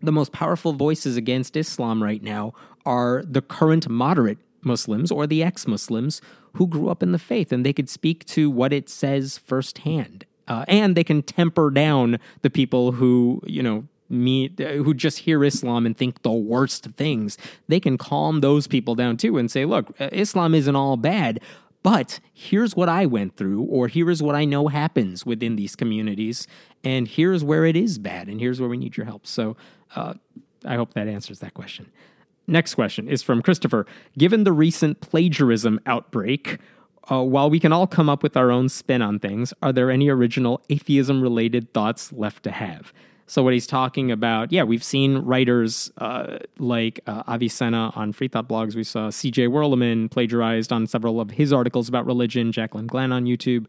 the 0.00 0.12
most 0.12 0.30
powerful 0.30 0.74
voices 0.74 1.16
against 1.16 1.56
Islam 1.56 2.04
right 2.04 2.22
now 2.22 2.54
are 2.86 3.24
the 3.26 3.42
current 3.42 3.88
moderate 3.88 4.38
Muslims 4.62 5.10
or 5.10 5.26
the 5.26 5.42
ex 5.42 5.66
Muslims 5.66 6.22
who 6.52 6.68
grew 6.68 6.88
up 6.88 7.02
in 7.02 7.10
the 7.10 7.18
faith 7.18 7.50
and 7.50 7.66
they 7.66 7.72
could 7.72 7.90
speak 7.90 8.24
to 8.26 8.48
what 8.48 8.72
it 8.72 8.88
says 8.88 9.38
firsthand. 9.38 10.24
Uh, 10.46 10.64
and 10.68 10.94
they 10.94 11.02
can 11.02 11.20
temper 11.20 11.68
down 11.68 12.20
the 12.42 12.50
people 12.50 12.92
who, 12.92 13.42
you 13.44 13.60
know, 13.60 13.88
me 14.08 14.52
who 14.58 14.94
just 14.94 15.20
hear 15.20 15.44
Islam 15.44 15.86
and 15.86 15.96
think 15.96 16.22
the 16.22 16.32
worst 16.32 16.84
things. 16.96 17.38
They 17.68 17.80
can 17.80 17.98
calm 17.98 18.40
those 18.40 18.66
people 18.66 18.94
down 18.94 19.16
too 19.16 19.38
and 19.38 19.50
say, 19.50 19.64
look, 19.64 19.98
uh, 20.00 20.08
Islam 20.12 20.54
isn't 20.54 20.76
all 20.76 20.96
bad, 20.96 21.40
but 21.82 22.20
here's 22.32 22.74
what 22.74 22.88
I 22.88 23.06
went 23.06 23.36
through, 23.36 23.62
or 23.62 23.88
here's 23.88 24.22
what 24.22 24.34
I 24.34 24.44
know 24.44 24.68
happens 24.68 25.26
within 25.26 25.56
these 25.56 25.76
communities, 25.76 26.46
and 26.82 27.06
here's 27.06 27.44
where 27.44 27.64
it 27.66 27.76
is 27.76 27.98
bad, 27.98 28.28
and 28.28 28.40
here's 28.40 28.60
where 28.60 28.70
we 28.70 28.76
need 28.76 28.96
your 28.96 29.06
help. 29.06 29.26
So 29.26 29.56
uh, 29.94 30.14
I 30.64 30.76
hope 30.76 30.94
that 30.94 31.08
answers 31.08 31.40
that 31.40 31.54
question. 31.54 31.90
Next 32.46 32.74
question 32.74 33.08
is 33.08 33.22
from 33.22 33.42
Christopher. 33.42 33.86
Given 34.16 34.44
the 34.44 34.52
recent 34.52 35.00
plagiarism 35.00 35.80
outbreak, 35.86 36.58
uh, 37.10 37.22
while 37.22 37.50
we 37.50 37.60
can 37.60 37.72
all 37.72 37.86
come 37.86 38.08
up 38.08 38.22
with 38.22 38.36
our 38.36 38.50
own 38.50 38.68
spin 38.68 39.02
on 39.02 39.18
things, 39.18 39.52
are 39.62 39.72
there 39.72 39.90
any 39.90 40.08
original 40.08 40.62
atheism 40.70 41.22
related 41.22 41.72
thoughts 41.72 42.12
left 42.12 42.42
to 42.44 42.50
have? 42.50 42.92
So, 43.26 43.42
what 43.42 43.52
he's 43.52 43.66
talking 43.66 44.10
about, 44.10 44.52
yeah, 44.52 44.64
we've 44.64 44.84
seen 44.84 45.18
writers 45.18 45.90
uh, 45.98 46.38
like 46.58 47.00
uh, 47.06 47.22
Avicenna 47.26 47.92
on 47.96 48.12
Free 48.12 48.28
Thought 48.28 48.48
blogs. 48.48 48.74
We 48.74 48.84
saw 48.84 49.08
CJ 49.08 49.48
Werleman 49.48 50.10
plagiarized 50.10 50.72
on 50.72 50.86
several 50.86 51.20
of 51.20 51.30
his 51.30 51.52
articles 51.52 51.88
about 51.88 52.06
religion, 52.06 52.52
Jaclyn 52.52 52.86
Glenn 52.86 53.12
on 53.12 53.24
YouTube. 53.24 53.66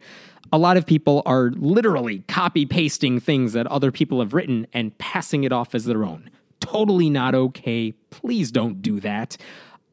A 0.52 0.58
lot 0.58 0.78
of 0.78 0.86
people 0.86 1.24
are 1.26 1.52
literally 1.56 2.20
copy 2.28 2.66
pasting 2.66 3.20
things 3.20 3.54
that 3.54 3.66
other 3.68 3.92
people 3.92 4.20
have 4.20 4.34
written 4.34 4.68
and 4.74 4.96
passing 4.98 5.44
it 5.44 5.52
off 5.52 5.74
as 5.74 5.86
their 5.86 6.04
own 6.04 6.30
totally 6.66 7.10
not 7.10 7.36
okay. 7.36 7.94
Please 8.10 8.52
don't 8.52 8.82
do 8.82 9.00
that. 9.02 9.38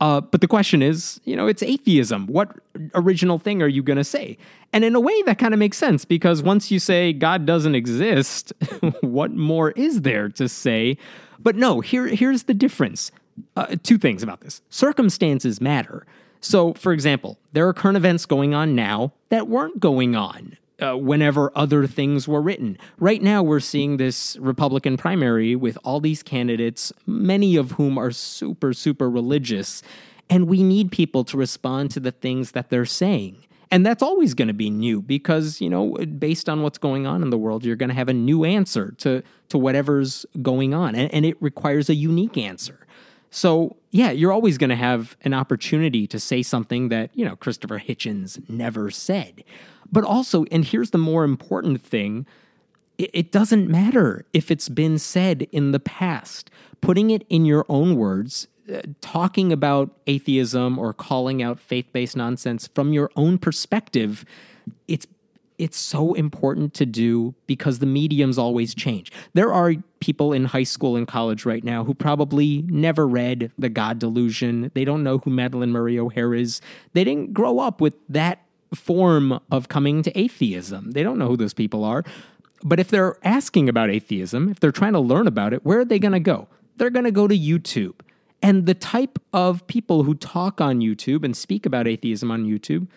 Uh, 0.03 0.21
but 0.21 0.41
the 0.41 0.49
question 0.49 0.83
is, 0.83 1.21
you 1.25 1.37
know, 1.37 1.47
it's 1.47 1.63
atheism. 1.63 2.27
What 2.27 2.57
original 2.93 3.39
thing 3.39 3.63
are 3.63 3.69
you 3.69 3.85
going 3.85 3.99
to 3.99 4.05
say? 4.05 4.37
And 4.73 4.85
in 4.85 4.97
a 4.97 5.01
way, 5.01 5.23
that 5.27 5.39
kind 5.39 5.55
of 5.55 5.61
makes 5.61 5.79
sense 5.79 6.05
because 6.05 6.43
once 6.43 6.73
you 6.73 6.81
say 6.81 7.13
God 7.13 7.47
doesn't 7.47 7.77
exist, 7.77 8.53
what 9.01 9.31
more 9.31 9.71
is 9.71 10.03
there 10.03 10.29
to 10.31 10.49
say? 10.49 10.99
But 11.39 11.55
no, 11.55 11.79
here, 11.79 12.09
here's 12.09 12.43
the 12.45 12.55
difference. 12.55 13.13
Uh, 13.57 13.77
two 13.85 13.97
things 13.97 14.25
about 14.25 14.41
this 14.41 14.61
circumstances 14.71 15.61
matter. 15.61 16.05
So, 16.41 16.75
for 16.75 16.93
example, 16.93 17.39
there 17.53 17.69
are 17.69 17.73
current 17.73 17.97
events 17.97 18.27
going 18.27 18.55
on 18.55 18.75
now 18.75 19.13
that 19.29 19.47
weren't 19.47 19.79
going 19.79 20.17
on 20.17 20.59
uh, 20.83 20.97
whenever 20.97 21.53
other 21.55 21.87
things 21.87 22.27
were 22.27 22.43
written. 22.43 22.77
Right 22.99 23.23
now, 23.23 23.43
we're 23.43 23.61
seeing 23.61 23.97
this 23.97 24.37
Republican 24.39 24.97
primary 24.97 25.55
with 25.55 25.79
all 25.85 26.01
these 26.01 26.23
candidates, 26.23 26.93
many 27.07 27.57
of 27.57 27.73
whom 27.73 27.99
are 27.99 28.11
super, 28.11 28.73
super 28.73 29.09
religious. 29.09 29.83
And 30.29 30.49
we 30.49 30.63
need 30.63 30.91
people 30.91 31.25
to 31.25 31.37
respond 31.37 31.91
to 31.93 32.01
the 32.01 32.11
things 32.11 32.53
that 32.53 32.71
they're 32.71 32.87
saying. 32.87 33.37
And 33.71 33.87
that's 33.87 34.03
always 34.03 34.35
going 34.35 34.49
to 34.49 34.55
be 34.55 34.69
new 34.69 35.01
because, 35.01 35.61
you 35.63 35.71
know, 35.71 35.95
based 36.19 36.49
on 36.49 36.63
what's 36.63 36.77
going 36.77 37.07
on 37.07 37.23
in 37.23 37.31
the 37.31 37.39
world, 37.39 37.65
you're 37.65 37.77
going 37.77 37.89
to 37.89 37.95
have 37.95 38.11
a 38.11 38.15
new 38.15 38.45
answer 38.45 38.93
to, 38.99 39.23
to 39.49 39.57
whatever's 39.57 40.27
going 40.43 40.75
on. 40.75 40.95
And, 40.95 41.13
and 41.15 41.25
it 41.25 41.41
requires 41.41 41.89
a 41.89 41.95
unique 41.95 42.37
answer. 42.37 42.87
So, 43.33 43.77
yeah, 43.91 44.11
you're 44.11 44.31
always 44.31 44.59
going 44.59 44.71
to 44.71 44.77
have 44.77 45.17
an 45.23 45.33
opportunity 45.33 46.07
to 46.07 46.21
say 46.21 46.43
something 46.43 46.91
that, 46.91 47.11
you 47.15 47.25
know, 47.25 47.35
Christopher 47.35 47.81
Hitchens 47.81 48.49
never 48.49 48.91
said. 48.91 49.43
But 49.91 50.05
also, 50.05 50.45
and 50.53 50.67
here's 50.67 50.91
the 50.91 50.99
more 50.99 51.25
important 51.25 51.83
thing 51.83 52.27
it, 52.99 53.33
doesn't 53.33 53.69
matter 53.69 54.27
if 54.35 54.51
it's 54.51 54.69
been 54.69 54.99
said 54.99 55.49
in 55.51 55.73
the 55.73 55.81
past. 55.81 56.51
Putting 56.83 57.11
it 57.11 57.25
in 57.31 57.47
your 57.47 57.65
own 57.69 57.97
words, 57.97 58.49
uh, 58.73 58.83
talking 59.01 59.51
about 59.51 59.91
atheism 60.07 60.79
or 60.79 60.93
calling 60.93 61.43
out 61.43 61.59
faith 61.59 61.87
based 61.93 62.17
nonsense 62.17 62.69
from 62.75 62.93
your 62.93 63.11
own 63.17 63.39
perspective, 63.39 64.25
it's 64.89 65.07
it's 65.59 65.79
so 65.79 66.13
important 66.15 66.75
to 66.75 66.85
do 66.85 67.35
because 67.47 67.79
the 67.79 67.87
mediums 67.87 68.37
always 68.37 68.75
change. 68.75 69.13
There 69.35 69.53
are 69.53 69.75
people 70.03 70.33
in 70.33 70.47
high 70.47 70.65
school 70.65 70.97
and 70.97 71.07
college 71.07 71.47
right 71.47 71.63
now 71.63 71.85
who 71.85 71.95
probably 71.95 72.63
never 72.67 73.07
read 73.07 73.53
The 73.57 73.69
God 73.69 74.01
Delusion. 74.01 74.73
They 74.75 74.85
don't 74.85 75.05
know 75.05 75.19
who 75.19 75.31
Madalyn 75.31 75.69
Murray 75.69 75.97
O'Hair 75.97 76.35
is. 76.35 76.61
They 76.93 77.05
didn't 77.05 77.33
grow 77.33 77.61
up 77.61 77.81
with 77.81 77.95
that 78.09 78.43
form 78.75 79.39
of 79.53 79.69
coming 79.69 80.03
to 80.03 80.19
atheism. 80.19 80.91
They 80.91 81.05
don't 81.05 81.19
know 81.19 81.29
who 81.29 81.37
those 81.37 81.55
people 81.55 81.85
are. 81.85 82.03
But 82.65 82.81
if 82.81 82.89
they're 82.89 83.17
asking 83.23 83.69
about 83.69 83.91
atheism, 83.91 84.49
if 84.49 84.59
they're 84.59 84.73
trying 84.73 84.95
to 84.95 85.01
learn 85.01 85.29
about 85.29 85.53
it, 85.53 85.65
where 85.65 85.79
are 85.79 85.85
they 85.85 86.01
going 86.01 86.13
to 86.13 86.21
go? 86.21 86.49
They're 86.77 86.91
going 86.91 87.05
to 87.05 87.13
go 87.13 87.29
to 87.29 87.39
YouTube. 87.39 87.95
And 88.43 88.67
the 88.67 88.75
type 88.75 89.21
of 89.33 89.65
people 89.69 90.03
who 90.03 90.15
talk 90.15 90.61
on 90.61 90.81
YouTube 90.81 91.25
and 91.25 91.37
speak 91.37 91.65
about 91.65 91.87
atheism 91.87 92.33
on 92.33 92.45
YouTube, 92.45 92.89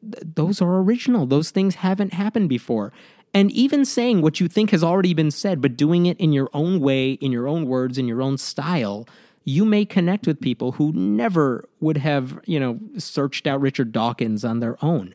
th- 0.00 0.22
those 0.36 0.62
are 0.62 0.78
original. 0.78 1.26
Those 1.26 1.50
things 1.50 1.76
haven't 1.76 2.12
happened 2.14 2.48
before. 2.48 2.92
And 3.34 3.50
even 3.52 3.84
saying 3.84 4.20
what 4.20 4.40
you 4.40 4.48
think 4.48 4.70
has 4.70 4.84
already 4.84 5.14
been 5.14 5.30
said, 5.30 5.62
but 5.62 5.76
doing 5.76 6.06
it 6.06 6.18
in 6.20 6.32
your 6.32 6.50
own 6.52 6.80
way, 6.80 7.12
in 7.12 7.32
your 7.32 7.48
own 7.48 7.66
words, 7.66 7.96
in 7.96 8.06
your 8.06 8.20
own 8.20 8.36
style, 8.36 9.08
you 9.44 9.64
may 9.64 9.84
connect 9.84 10.26
with 10.26 10.40
people 10.40 10.72
who 10.72 10.92
never 10.92 11.68
would 11.80 11.96
have, 11.96 12.38
you 12.44 12.60
know, 12.60 12.78
searched 12.98 13.46
out 13.46 13.60
Richard 13.60 13.90
Dawkins 13.90 14.44
on 14.44 14.60
their 14.60 14.76
own. 14.84 15.14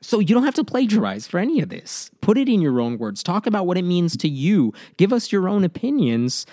So 0.00 0.20
you 0.20 0.34
don't 0.34 0.44
have 0.44 0.54
to 0.54 0.64
plagiarize 0.64 1.26
for 1.26 1.38
any 1.38 1.60
of 1.60 1.68
this. 1.68 2.10
Put 2.20 2.38
it 2.38 2.48
in 2.48 2.60
your 2.60 2.80
own 2.80 2.96
words. 2.96 3.24
Talk 3.24 3.46
about 3.46 3.66
what 3.66 3.76
it 3.76 3.82
means 3.82 4.16
to 4.18 4.28
you. 4.28 4.72
Give 4.96 5.12
us 5.12 5.32
your 5.32 5.48
own 5.48 5.64
opinions. 5.64 6.46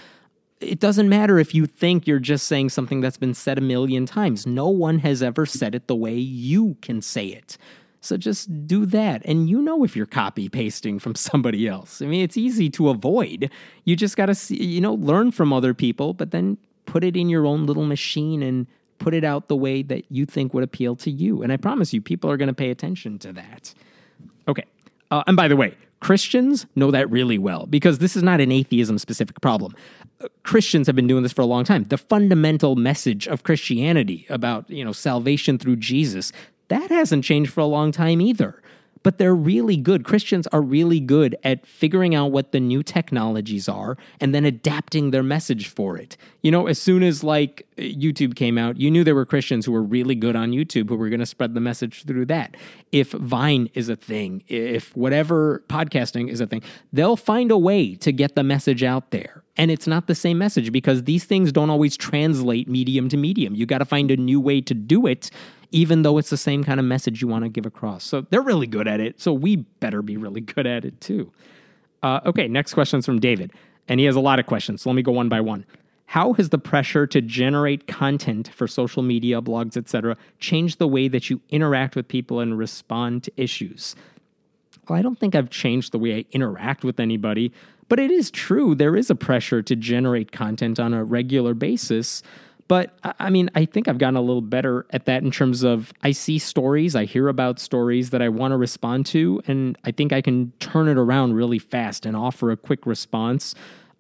It 0.59 0.79
doesn't 0.79 1.07
matter 1.07 1.37
if 1.37 1.53
you 1.53 1.67
think 1.67 2.07
you're 2.07 2.19
just 2.19 2.47
saying 2.47 2.69
something 2.69 2.99
that's 2.99 3.17
been 3.17 3.35
said 3.35 3.59
a 3.59 3.61
million 3.61 4.07
times. 4.07 4.47
No 4.47 4.69
one 4.69 4.99
has 4.99 5.21
ever 5.21 5.45
said 5.45 5.75
it 5.75 5.87
the 5.87 5.95
way 5.95 6.15
you 6.15 6.77
can 6.81 7.01
say 7.01 7.27
it. 7.27 7.57
So 8.03 8.17
just 8.17 8.67
do 8.67 8.86
that. 8.88 9.22
And 9.25 9.50
you 9.50 9.62
know 9.62 9.83
if 9.83 9.95
you're 9.95 10.05
copy 10.05 10.50
pasting 10.50 11.00
from 11.00 11.15
somebody 11.15 11.67
else. 11.67 12.01
I 12.01 12.05
mean, 12.05 12.22
it's 12.22 12.38
easy 12.38 12.69
to 12.72 12.89
avoid. 12.89 13.50
You 13.86 13.95
just 13.95 14.17
got 14.17 14.25
to, 14.25 14.55
you 14.55 14.81
know, 14.81 14.93
learn 14.93 15.31
from 15.31 15.53
other 15.53 15.74
people, 15.74 16.13
but 16.13 16.31
then 16.31 16.57
put 16.86 17.03
it 17.03 17.15
in 17.15 17.29
your 17.29 17.45
own 17.45 17.65
little 17.65 17.86
machine 17.86 18.43
and 18.43 18.67
put 19.00 19.13
it 19.13 19.24
out 19.24 19.48
the 19.48 19.55
way 19.55 19.83
that 19.83 20.03
you 20.10 20.25
think 20.25 20.53
would 20.53 20.63
appeal 20.63 20.95
to 20.98 21.10
you. 21.10 21.41
And 21.41 21.51
I 21.53 21.57
promise 21.57 21.93
you, 21.93 22.01
people 22.01 22.29
are 22.29 22.38
going 22.38 22.48
to 22.48 22.53
pay 22.53 22.69
attention 22.69 23.19
to 23.19 23.33
that. 23.33 23.74
Okay. 24.48 24.65
Uh, 25.10 25.24
and 25.25 25.38
by 25.38 25.48
the 25.48 25.55
way, 25.55 25.75
Christians 26.01 26.65
know 26.75 26.91
that 26.91 27.10
really 27.10 27.38
well 27.38 27.65
because 27.65 28.00
this 28.00 28.17
is 28.17 28.24
not 28.24 28.41
an 28.41 28.51
atheism 28.51 28.98
specific 28.98 29.39
problem. 29.39 29.74
Uh, 30.22 30.27
Christians 30.43 30.88
have 30.88 30.95
been 30.98 31.07
doing 31.07 31.24
this 31.24 31.31
for 31.31 31.41
a 31.41 31.45
long 31.45 31.63
time. 31.63 31.86
The 31.86 31.98
fundamental 31.98 32.75
message 32.75 33.27
of 33.29 33.43
Christianity 33.43 34.25
about, 34.29 34.69
you 34.69 34.83
know, 34.83 34.91
salvation 34.91 35.57
through 35.57 35.77
Jesus, 35.77 36.33
that 36.73 36.89
hasn't 36.89 37.23
changed 37.23 37.51
for 37.51 37.61
a 37.61 37.65
long 37.65 37.91
time 37.91 38.19
either 38.19 38.63
but 39.03 39.17
they're 39.17 39.35
really 39.35 39.77
good. 39.77 40.03
Christians 40.03 40.47
are 40.47 40.61
really 40.61 40.99
good 40.99 41.35
at 41.43 41.67
figuring 41.67 42.15
out 42.15 42.31
what 42.31 42.51
the 42.51 42.59
new 42.59 42.81
technologies 42.81 43.69
are 43.69 43.97
and 44.19 44.33
then 44.33 44.45
adapting 44.45 45.11
their 45.11 45.21
message 45.21 45.67
for 45.67 45.97
it. 45.97 46.17
You 46.41 46.51
know, 46.51 46.67
as 46.67 46.79
soon 46.79 47.03
as 47.03 47.23
like 47.23 47.67
YouTube 47.77 48.35
came 48.35 48.57
out, 48.57 48.77
you 48.77 48.89
knew 48.89 49.03
there 49.03 49.13
were 49.13 49.25
Christians 49.25 49.65
who 49.65 49.73
were 49.73 49.83
really 49.83 50.15
good 50.15 50.35
on 50.35 50.51
YouTube 50.51 50.89
who 50.89 50.95
were 50.95 51.09
going 51.09 51.19
to 51.19 51.25
spread 51.25 51.53
the 51.53 51.59
message 51.59 52.05
through 52.05 52.25
that. 52.27 52.55
If 52.91 53.11
Vine 53.11 53.69
is 53.73 53.89
a 53.89 53.95
thing, 53.95 54.43
if 54.47 54.95
whatever 54.95 55.63
podcasting 55.67 56.29
is 56.29 56.41
a 56.41 56.47
thing, 56.47 56.63
they'll 56.93 57.17
find 57.17 57.51
a 57.51 57.57
way 57.57 57.95
to 57.95 58.11
get 58.11 58.35
the 58.35 58.43
message 58.43 58.83
out 58.83 59.11
there. 59.11 59.43
And 59.55 59.69
it's 59.69 59.85
not 59.85 60.07
the 60.07 60.15
same 60.15 60.39
message 60.39 60.71
because 60.71 61.03
these 61.03 61.25
things 61.25 61.51
don't 61.51 61.69
always 61.69 61.95
translate 61.95 62.67
medium 62.67 63.07
to 63.09 63.17
medium. 63.17 63.53
You 63.53 63.67
got 63.67 63.79
to 63.79 63.85
find 63.85 64.09
a 64.09 64.17
new 64.17 64.39
way 64.39 64.61
to 64.61 64.73
do 64.73 65.05
it 65.05 65.29
even 65.73 66.03
though 66.03 66.19
it's 66.19 66.29
the 66.29 66.37
same 66.37 66.63
kind 66.63 66.79
of 66.79 66.85
message 66.85 67.21
you 67.21 67.27
want 67.27 67.43
to 67.43 67.49
give 67.49 67.65
across. 67.65 68.03
So 68.03 68.21
they're 68.29 68.43
really 68.43 68.67
good 68.67 68.87
at 68.87 68.99
it. 68.99 69.19
So 69.19 69.33
we 69.33 69.57
better 69.57 70.01
be 70.01 70.15
really 70.15 70.41
good 70.55 70.67
at 70.67 70.85
it 70.85 71.01
too. 71.01 71.33
Uh, 72.01 72.21
okay, 72.27 72.47
next 72.47 72.73
question 72.73 72.99
is 72.99 73.05
from 73.05 73.19
David. 73.19 73.51
And 73.89 73.99
he 73.99 74.05
has 74.05 74.15
a 74.15 74.21
lot 74.21 74.39
of 74.39 74.45
questions. 74.45 74.83
So 74.83 74.89
let 74.89 74.95
me 74.95 75.01
go 75.01 75.11
one 75.11 75.27
by 75.27 75.41
one. 75.41 75.65
How 76.05 76.33
has 76.33 76.49
the 76.49 76.59
pressure 76.59 77.07
to 77.07 77.21
generate 77.21 77.87
content 77.87 78.49
for 78.53 78.67
social 78.67 79.01
media, 79.01 79.41
blogs, 79.41 79.75
etc., 79.75 80.15
changed 80.39 80.77
the 80.77 80.87
way 80.87 81.07
that 81.07 81.29
you 81.29 81.41
interact 81.49 81.95
with 81.95 82.07
people 82.07 82.39
and 82.39 82.57
respond 82.57 83.23
to 83.23 83.31
issues? 83.35 83.95
Well, 84.87 84.99
I 84.99 85.01
don't 85.01 85.19
think 85.19 85.33
I've 85.33 85.49
changed 85.49 85.91
the 85.91 85.97
way 85.97 86.17
I 86.17 86.25
interact 86.31 86.83
with 86.83 86.99
anybody, 86.99 87.51
but 87.89 87.99
it 87.99 88.11
is 88.11 88.29
true 88.29 88.75
there 88.75 88.95
is 88.95 89.09
a 89.09 89.15
pressure 89.15 89.63
to 89.63 89.75
generate 89.75 90.31
content 90.31 90.79
on 90.79 90.93
a 90.93 91.03
regular 91.03 91.53
basis. 91.55 92.21
But 92.73 92.89
I 93.19 93.29
mean, 93.29 93.51
I 93.53 93.65
think 93.65 93.87
I've 93.87 93.99
gotten 93.99 94.15
a 94.15 94.21
little 94.21 94.41
better 94.41 94.87
at 94.89 95.05
that 95.05 95.21
in 95.21 95.29
terms 95.29 95.61
of 95.61 95.93
I 96.01 96.11
see 96.11 96.39
stories, 96.39 96.95
I 96.95 97.05
hear 97.05 97.27
about 97.27 97.59
stories 97.59 98.09
that 98.09 98.19
I 98.23 98.29
want 98.29 98.51
to 98.51 98.57
respond 98.57 99.05
to, 99.07 99.39
and 99.45 99.77
I 99.83 99.91
think 99.91 100.11
I 100.11 100.23
can 100.23 100.51
turn 100.59 100.87
it 100.87 100.97
around 100.97 101.35
really 101.35 101.59
fast 101.59 102.03
and 102.03 102.17
offer 102.17 102.49
a 102.49 102.57
quick 102.57 102.87
response. 102.87 103.53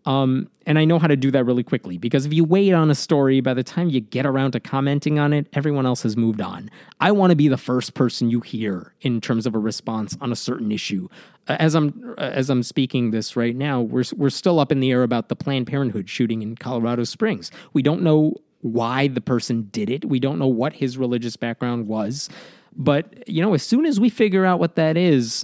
Um, 0.07 0.49
and 0.65 0.79
I 0.79 0.85
know 0.85 0.97
how 0.97 1.05
to 1.05 1.15
do 1.15 1.29
that 1.29 1.45
really 1.45 1.61
quickly 1.61 1.99
because 1.99 2.25
if 2.25 2.33
you 2.33 2.43
wait 2.43 2.73
on 2.73 2.89
a 2.89 2.95
story, 2.95 3.41
by 3.41 3.53
the 3.53 3.63
time 3.63 3.91
you 3.91 4.01
get 4.01 4.25
around 4.25 4.53
to 4.53 4.59
commenting 4.59 5.19
on 5.19 5.33
it, 5.33 5.45
everyone 5.53 5.85
else 5.85 6.01
has 6.01 6.17
moved 6.17 6.41
on. 6.41 6.71
I 6.99 7.11
want 7.11 7.29
to 7.29 7.35
be 7.35 7.49
the 7.49 7.57
first 7.57 7.93
person 7.93 8.31
you 8.31 8.41
hear 8.41 8.95
in 9.01 9.21
terms 9.21 9.45
of 9.45 9.53
a 9.53 9.59
response 9.59 10.17
on 10.19 10.31
a 10.31 10.35
certain 10.35 10.71
issue. 10.71 11.09
As 11.47 11.75
I'm 11.75 12.15
as 12.17 12.49
I'm 12.49 12.63
speaking 12.63 13.11
this 13.11 13.35
right 13.35 13.55
now, 13.55 13.81
we're 13.81 14.05
we're 14.15 14.31
still 14.31 14.59
up 14.59 14.71
in 14.71 14.79
the 14.79 14.89
air 14.89 15.03
about 15.03 15.29
the 15.29 15.35
Planned 15.35 15.67
Parenthood 15.67 16.09
shooting 16.09 16.41
in 16.41 16.55
Colorado 16.55 17.03
Springs. 17.03 17.51
We 17.73 17.83
don't 17.83 18.01
know 18.01 18.33
why 18.63 19.07
the 19.07 19.21
person 19.21 19.69
did 19.71 19.89
it. 19.89 20.05
We 20.05 20.19
don't 20.19 20.39
know 20.39 20.47
what 20.47 20.73
his 20.73 20.97
religious 20.97 21.35
background 21.35 21.87
was. 21.87 22.29
But, 22.75 23.27
you 23.27 23.41
know, 23.41 23.53
as 23.53 23.61
soon 23.61 23.85
as 23.85 23.99
we 23.99 24.09
figure 24.09 24.45
out 24.45 24.59
what 24.59 24.75
that 24.75 24.97
is, 24.97 25.43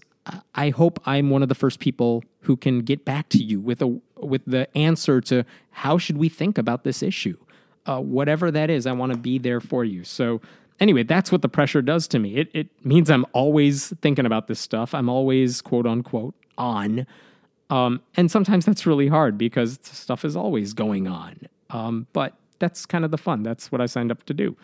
I 0.56 0.70
hope 0.70 1.00
I'm 1.06 1.30
one 1.30 1.44
of 1.44 1.50
the 1.50 1.56
first 1.56 1.80
people 1.80 2.24
who 2.42 2.56
can 2.56 2.80
get 2.80 3.06
back 3.06 3.30
to 3.30 3.38
you 3.38 3.60
with 3.60 3.82
a 3.82 4.00
with 4.16 4.44
the 4.46 4.76
answer 4.78 5.22
to 5.22 5.46
how 5.72 5.98
should 5.98 6.18
we 6.18 6.30
think 6.30 6.58
about 6.58 6.84
this 6.84 7.04
issue. 7.04 7.38
Uh, 7.86 8.00
whatever 8.00 8.52
that 8.52 8.70
is, 8.70 8.86
I 8.86 8.92
want 8.92 9.12
to 9.12 9.18
be 9.18 9.38
there 9.38 9.60
for 9.60 9.84
you. 9.84 10.04
So 10.04 10.42
anyway, 10.80 11.04
that's 11.04 11.32
what 11.32 11.42
the 11.42 11.50
pressure 11.50 11.82
does 11.82 12.08
to 12.10 12.20
me. 12.20 12.36
It 12.36 12.50
it 12.54 12.86
means 12.86 13.10
I'm 13.10 13.26
always 13.34 13.94
thinking 14.02 14.26
about 14.26 14.48
this 14.48 14.60
stuff. 14.60 14.94
I'm 14.94 15.10
always 15.10 15.62
quote 15.62 15.86
unquote 15.88 16.36
on. 16.58 17.06
Um, 17.70 18.02
and 18.16 18.32
sometimes 18.32 18.66
that's 18.66 18.86
really 18.86 19.08
hard 19.08 19.38
because 19.38 19.80
stuff 19.84 20.26
is 20.26 20.36
always 20.36 20.74
going 20.74 21.08
on. 21.08 21.40
Um, 21.70 22.08
but 22.14 22.36
that's 22.60 22.86
kind 22.86 23.06
of 23.06 23.12
the 23.12 23.18
fun. 23.18 23.44
That's 23.44 23.72
what 23.72 23.82
I 23.82 23.86
signed 23.86 24.12
up 24.12 24.24
to 24.24 24.34
do. 24.34 24.56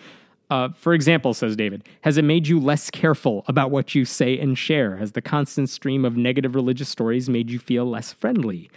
Uh, 0.50 0.70
for 0.70 0.94
example, 0.94 1.34
says 1.34 1.56
David, 1.56 1.88
has 2.02 2.18
it 2.18 2.24
made 2.24 2.48
you 2.48 2.60
less 2.60 2.92
careful 2.92 3.44
about 3.48 3.72
what 3.72 3.96
you 3.96 4.06
say 4.06 4.38
and 4.38 4.58
share? 4.58 4.98
Has 4.98 5.14
the 5.14 5.22
constant 5.22 5.70
stream 5.70 6.06
of 6.06 6.16
negative 6.16 6.54
religious 6.54 6.90
stories 6.90 7.28
made 7.28 7.50
you 7.50 7.58
feel 7.58 7.86
less 7.86 8.14
friendly? 8.14 8.70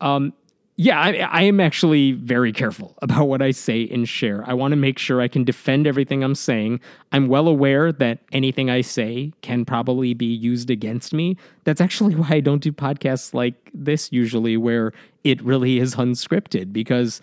Um, 0.00 0.32
yeah, 0.76 0.98
I, 0.98 1.10
I, 1.30 1.42
am 1.42 1.60
actually 1.60 2.12
very 2.12 2.52
careful 2.52 2.96
about 3.02 3.26
what 3.26 3.42
I 3.42 3.50
say 3.50 3.88
and 3.88 4.08
share. 4.08 4.42
I 4.48 4.54
want 4.54 4.72
to 4.72 4.76
make 4.76 4.98
sure 4.98 5.20
I 5.20 5.28
can 5.28 5.44
defend 5.44 5.86
everything 5.86 6.24
I'm 6.24 6.34
saying. 6.34 6.80
I'm 7.12 7.28
well 7.28 7.46
aware 7.46 7.92
that 7.92 8.18
anything 8.32 8.70
I 8.70 8.80
say 8.80 9.32
can 9.42 9.64
probably 9.64 10.14
be 10.14 10.26
used 10.26 10.70
against 10.70 11.12
me. 11.12 11.36
That's 11.64 11.80
actually 11.80 12.14
why 12.16 12.28
I 12.30 12.40
don't 12.40 12.62
do 12.62 12.72
podcasts 12.72 13.34
like 13.34 13.70
this 13.72 14.10
usually, 14.10 14.56
where 14.56 14.92
it 15.24 15.42
really 15.42 15.78
is 15.78 15.94
unscripted, 15.94 16.72
because 16.72 17.20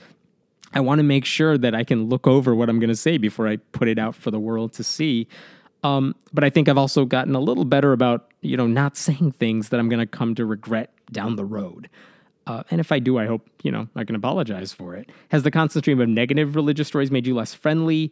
I 0.73 0.79
want 0.79 0.99
to 0.99 1.03
make 1.03 1.25
sure 1.25 1.57
that 1.57 1.73
I 1.73 1.83
can 1.83 2.09
look 2.09 2.27
over 2.27 2.53
what 2.53 2.69
I'm 2.69 2.79
going 2.79 2.89
to 2.89 2.95
say 2.95 3.17
before 3.17 3.47
I 3.47 3.57
put 3.57 3.88
it 3.88 3.97
out 3.97 4.15
for 4.15 4.31
the 4.31 4.39
world 4.39 4.73
to 4.73 4.83
see. 4.83 5.27
Um, 5.83 6.15
but 6.33 6.43
I 6.43 6.49
think 6.49 6.67
I've 6.67 6.77
also 6.77 7.05
gotten 7.05 7.35
a 7.35 7.39
little 7.39 7.65
better 7.65 7.93
about 7.93 8.31
you 8.41 8.57
know 8.57 8.67
not 8.67 8.97
saying 8.97 9.33
things 9.33 9.69
that 9.69 9.79
I'm 9.79 9.89
going 9.89 9.99
to 9.99 10.05
come 10.05 10.35
to 10.35 10.45
regret 10.45 10.93
down 11.11 11.35
the 11.35 11.45
road. 11.45 11.89
Uh, 12.47 12.63
and 12.71 12.81
if 12.81 12.91
I 12.91 12.99
do, 12.99 13.17
I 13.17 13.25
hope 13.25 13.47
you 13.63 13.71
know 13.71 13.88
I 13.95 14.03
can 14.03 14.15
apologize 14.15 14.73
for 14.73 14.95
it. 14.95 15.09
Has 15.29 15.43
the 15.43 15.51
constant 15.51 15.85
stream 15.85 16.01
of 16.01 16.09
negative 16.09 16.55
religious 16.55 16.88
stories 16.88 17.11
made 17.11 17.27
you 17.27 17.35
less 17.35 17.53
friendly? 17.53 18.11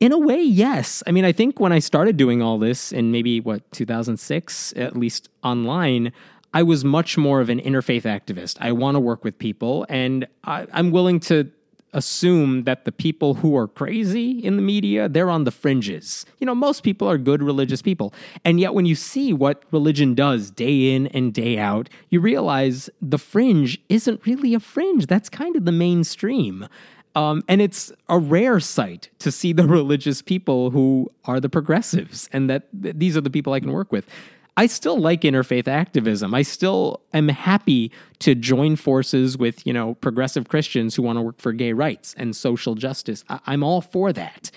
In 0.00 0.10
a 0.10 0.18
way, 0.18 0.42
yes. 0.42 1.02
I 1.06 1.12
mean, 1.12 1.24
I 1.24 1.30
think 1.30 1.60
when 1.60 1.70
I 1.70 1.78
started 1.78 2.16
doing 2.16 2.42
all 2.42 2.58
this 2.58 2.90
in 2.90 3.12
maybe 3.12 3.38
what 3.38 3.70
2006, 3.70 4.72
at 4.76 4.96
least 4.96 5.28
online, 5.44 6.12
I 6.52 6.64
was 6.64 6.84
much 6.84 7.16
more 7.16 7.40
of 7.40 7.48
an 7.48 7.60
interfaith 7.60 8.02
activist. 8.02 8.56
I 8.60 8.72
want 8.72 8.96
to 8.96 9.00
work 9.00 9.22
with 9.22 9.38
people, 9.38 9.86
and 9.88 10.26
I, 10.42 10.66
I'm 10.72 10.90
willing 10.90 11.20
to 11.20 11.50
assume 11.92 12.64
that 12.64 12.84
the 12.84 12.92
people 12.92 13.34
who 13.34 13.56
are 13.56 13.68
crazy 13.68 14.38
in 14.38 14.56
the 14.56 14.62
media, 14.62 15.08
they're 15.08 15.30
on 15.30 15.44
the 15.44 15.50
fringes. 15.50 16.24
You 16.38 16.46
know, 16.46 16.54
most 16.54 16.82
people 16.82 17.08
are 17.08 17.18
good 17.18 17.42
religious 17.42 17.82
people. 17.82 18.14
And 18.44 18.58
yet, 18.58 18.74
when 18.74 18.86
you 18.86 18.94
see 18.94 19.32
what 19.32 19.62
religion 19.70 20.14
does 20.14 20.50
day 20.50 20.94
in 20.94 21.06
and 21.08 21.32
day 21.34 21.58
out, 21.58 21.88
you 22.10 22.20
realize 22.20 22.88
the 23.00 23.18
fringe 23.18 23.80
isn't 23.88 24.26
really 24.26 24.54
a 24.54 24.60
fringe. 24.60 25.06
That's 25.06 25.28
kind 25.28 25.56
of 25.56 25.64
the 25.64 25.72
mainstream. 25.72 26.66
Um, 27.14 27.44
and 27.46 27.60
it's 27.60 27.92
a 28.08 28.18
rare 28.18 28.58
sight 28.58 29.10
to 29.18 29.30
see 29.30 29.52
the 29.52 29.66
religious 29.78 30.22
people 30.22 30.70
who 30.70 31.10
are 31.26 31.40
the 31.40 31.48
progressives, 31.48 32.28
and 32.32 32.48
that 32.48 32.68
th- 32.82 32.96
these 32.98 33.16
are 33.16 33.20
the 33.20 33.30
people 33.30 33.52
I 33.52 33.60
can 33.60 33.72
work 33.72 33.92
with. 33.92 34.08
I 34.56 34.66
still 34.66 34.98
like 34.98 35.22
interfaith 35.22 35.66
activism. 35.66 36.34
I 36.34 36.42
still 36.42 37.00
am 37.14 37.28
happy 37.28 37.90
to 38.18 38.34
join 38.34 38.76
forces 38.76 39.38
with, 39.38 39.66
you 39.66 39.72
know, 39.72 39.94
progressive 39.94 40.48
Christians 40.48 40.94
who 40.94 41.02
want 41.02 41.16
to 41.16 41.22
work 41.22 41.40
for 41.40 41.52
gay 41.52 41.72
rights 41.72 42.14
and 42.18 42.36
social 42.36 42.74
justice. 42.74 43.24
I- 43.28 43.40
am 43.46 43.62
all 43.62 43.80
for 43.80 44.12
that. 44.12 44.50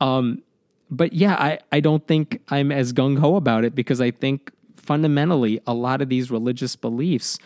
Um, 0.00 0.42
but 0.90 1.12
yeah, 1.12 1.34
I, 1.34 1.58
I 1.72 1.80
don't 1.80 2.06
think 2.06 2.40
I'm 2.48 2.70
as 2.70 2.92
gung 2.92 3.18
ho 3.18 3.36
about 3.36 3.64
it 3.64 3.74
because 3.74 4.00
I 4.00 4.10
think 4.10 4.52
fundamentally 4.76 5.60
a 5.66 5.74
lot 5.74 6.02
of 6.02 6.08
these 6.08 6.30
religious 6.30 6.76
beliefs 6.76 7.38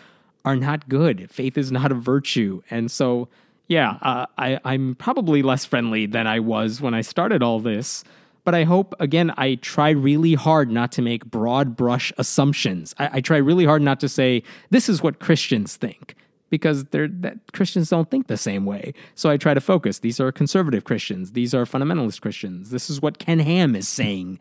are 0.45 0.57
not 0.57 0.89
good. 0.89 1.31
Faith 1.31 1.57
is 1.57 1.71
not 1.71 1.93
a 1.93 1.95
virtue. 1.95 2.63
And 2.71 2.91
so, 2.91 3.29
yeah, 3.69 3.99
uh, 4.03 4.27
I, 4.39 4.59
I'm 4.65 4.97
probably 4.97 5.43
less 5.43 5.65
friendly 5.65 6.07
than 6.07 6.27
I 6.27 6.41
was 6.41 6.81
when 6.81 6.95
I 6.95 7.01
started 7.01 7.43
all 7.43 7.61
this. 7.61 8.03
But 8.45 8.55
I 8.55 8.65
hope, 8.65 8.95
again, 8.99 9.33
I 9.37 9.55
try 9.57 9.91
really 9.91 10.35
hard 10.35 10.71
not 10.71 10.91
to 10.93 11.03
make 11.03 11.25
broad 11.25 11.77
brush 11.77 12.13
assumptions. 12.19 12.95
I, 12.99 13.11
I 13.15 13.21
try 13.21 13.37
really 13.37 13.65
hard 13.65 13.83
not 13.83 14.01
to 14.01 14.09
say, 14.09 14.43
this 14.71 14.89
is 14.89 15.03
what 15.03 15.21
Christians 15.21 15.77
think, 15.77 16.17
because 16.51 16.85
they're, 16.87 17.07
that 17.09 17.39
Christians 17.53 17.89
don't 17.91 18.11
think 18.11 18.27
the 18.27 18.37
same 18.37 18.65
way. 18.67 18.95
So 19.15 19.31
I 19.31 19.37
try 19.37 19.55
to 19.55 19.61
focus. 19.61 20.01
These 20.01 20.19
are 20.19 20.33
conservative 20.33 20.83
Christians, 20.83 21.33
these 21.33 21.55
are 21.55 21.65
fundamentalist 21.65 22.21
Christians. 22.21 22.71
This 22.71 22.91
is 22.91 23.01
what 23.01 23.19
Ken 23.19 23.39
Ham 23.39 23.77
is 23.77 23.89
saying. 23.89 24.41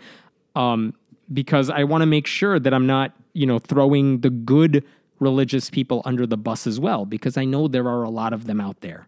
Um, 0.55 0.95
because 1.31 1.69
I 1.69 1.83
want 1.83 2.01
to 2.01 2.07
make 2.07 2.27
sure 2.27 2.59
that 2.59 2.73
I'm 2.73 2.87
not, 2.87 3.13
you 3.33 3.45
know, 3.45 3.59
throwing 3.59 4.21
the 4.21 4.29
good 4.29 4.83
religious 5.19 5.69
people 5.69 6.01
under 6.03 6.25
the 6.25 6.37
bus 6.37 6.65
as 6.65 6.79
well, 6.79 7.05
because 7.05 7.37
I 7.37 7.45
know 7.45 7.67
there 7.67 7.87
are 7.87 8.01
a 8.01 8.09
lot 8.09 8.33
of 8.33 8.47
them 8.47 8.59
out 8.59 8.81
there. 8.81 9.07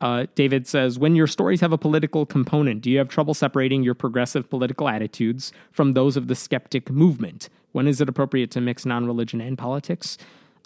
Uh, 0.00 0.26
David 0.34 0.66
says, 0.66 0.98
when 0.98 1.16
your 1.16 1.26
stories 1.26 1.60
have 1.62 1.72
a 1.72 1.78
political 1.78 2.26
component, 2.26 2.82
do 2.82 2.90
you 2.90 2.98
have 2.98 3.08
trouble 3.08 3.34
separating 3.34 3.82
your 3.82 3.94
progressive 3.94 4.50
political 4.50 4.88
attitudes 4.88 5.52
from 5.72 5.92
those 5.92 6.16
of 6.16 6.28
the 6.28 6.34
skeptic 6.34 6.90
movement? 6.90 7.48
When 7.72 7.86
is 7.86 8.00
it 8.00 8.08
appropriate 8.08 8.50
to 8.52 8.60
mix 8.60 8.84
non-religion 8.84 9.40
and 9.40 9.56
politics? 9.56 10.18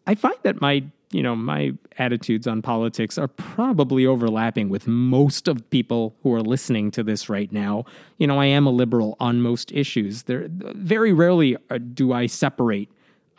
I 0.06 0.14
find 0.16 0.36
that 0.42 0.60
my, 0.60 0.82
you 1.12 1.22
know, 1.22 1.36
my 1.36 1.72
attitudes 1.98 2.46
on 2.46 2.62
politics 2.62 3.18
are 3.18 3.28
probably 3.28 4.04
overlapping 4.06 4.68
with 4.68 4.88
most 4.88 5.46
of 5.46 5.68
people 5.70 6.16
who 6.22 6.34
are 6.34 6.42
listening 6.42 6.90
to 6.92 7.04
this 7.04 7.28
right 7.28 7.52
now. 7.52 7.84
You 8.18 8.26
know, 8.26 8.40
I 8.40 8.46
am 8.46 8.66
a 8.66 8.70
liberal 8.70 9.16
on 9.20 9.42
most 9.42 9.70
issues. 9.70 10.24
There, 10.24 10.46
very 10.48 11.12
rarely 11.12 11.56
uh, 11.68 11.78
do 11.78 12.12
I 12.12 12.26
separate 12.26 12.90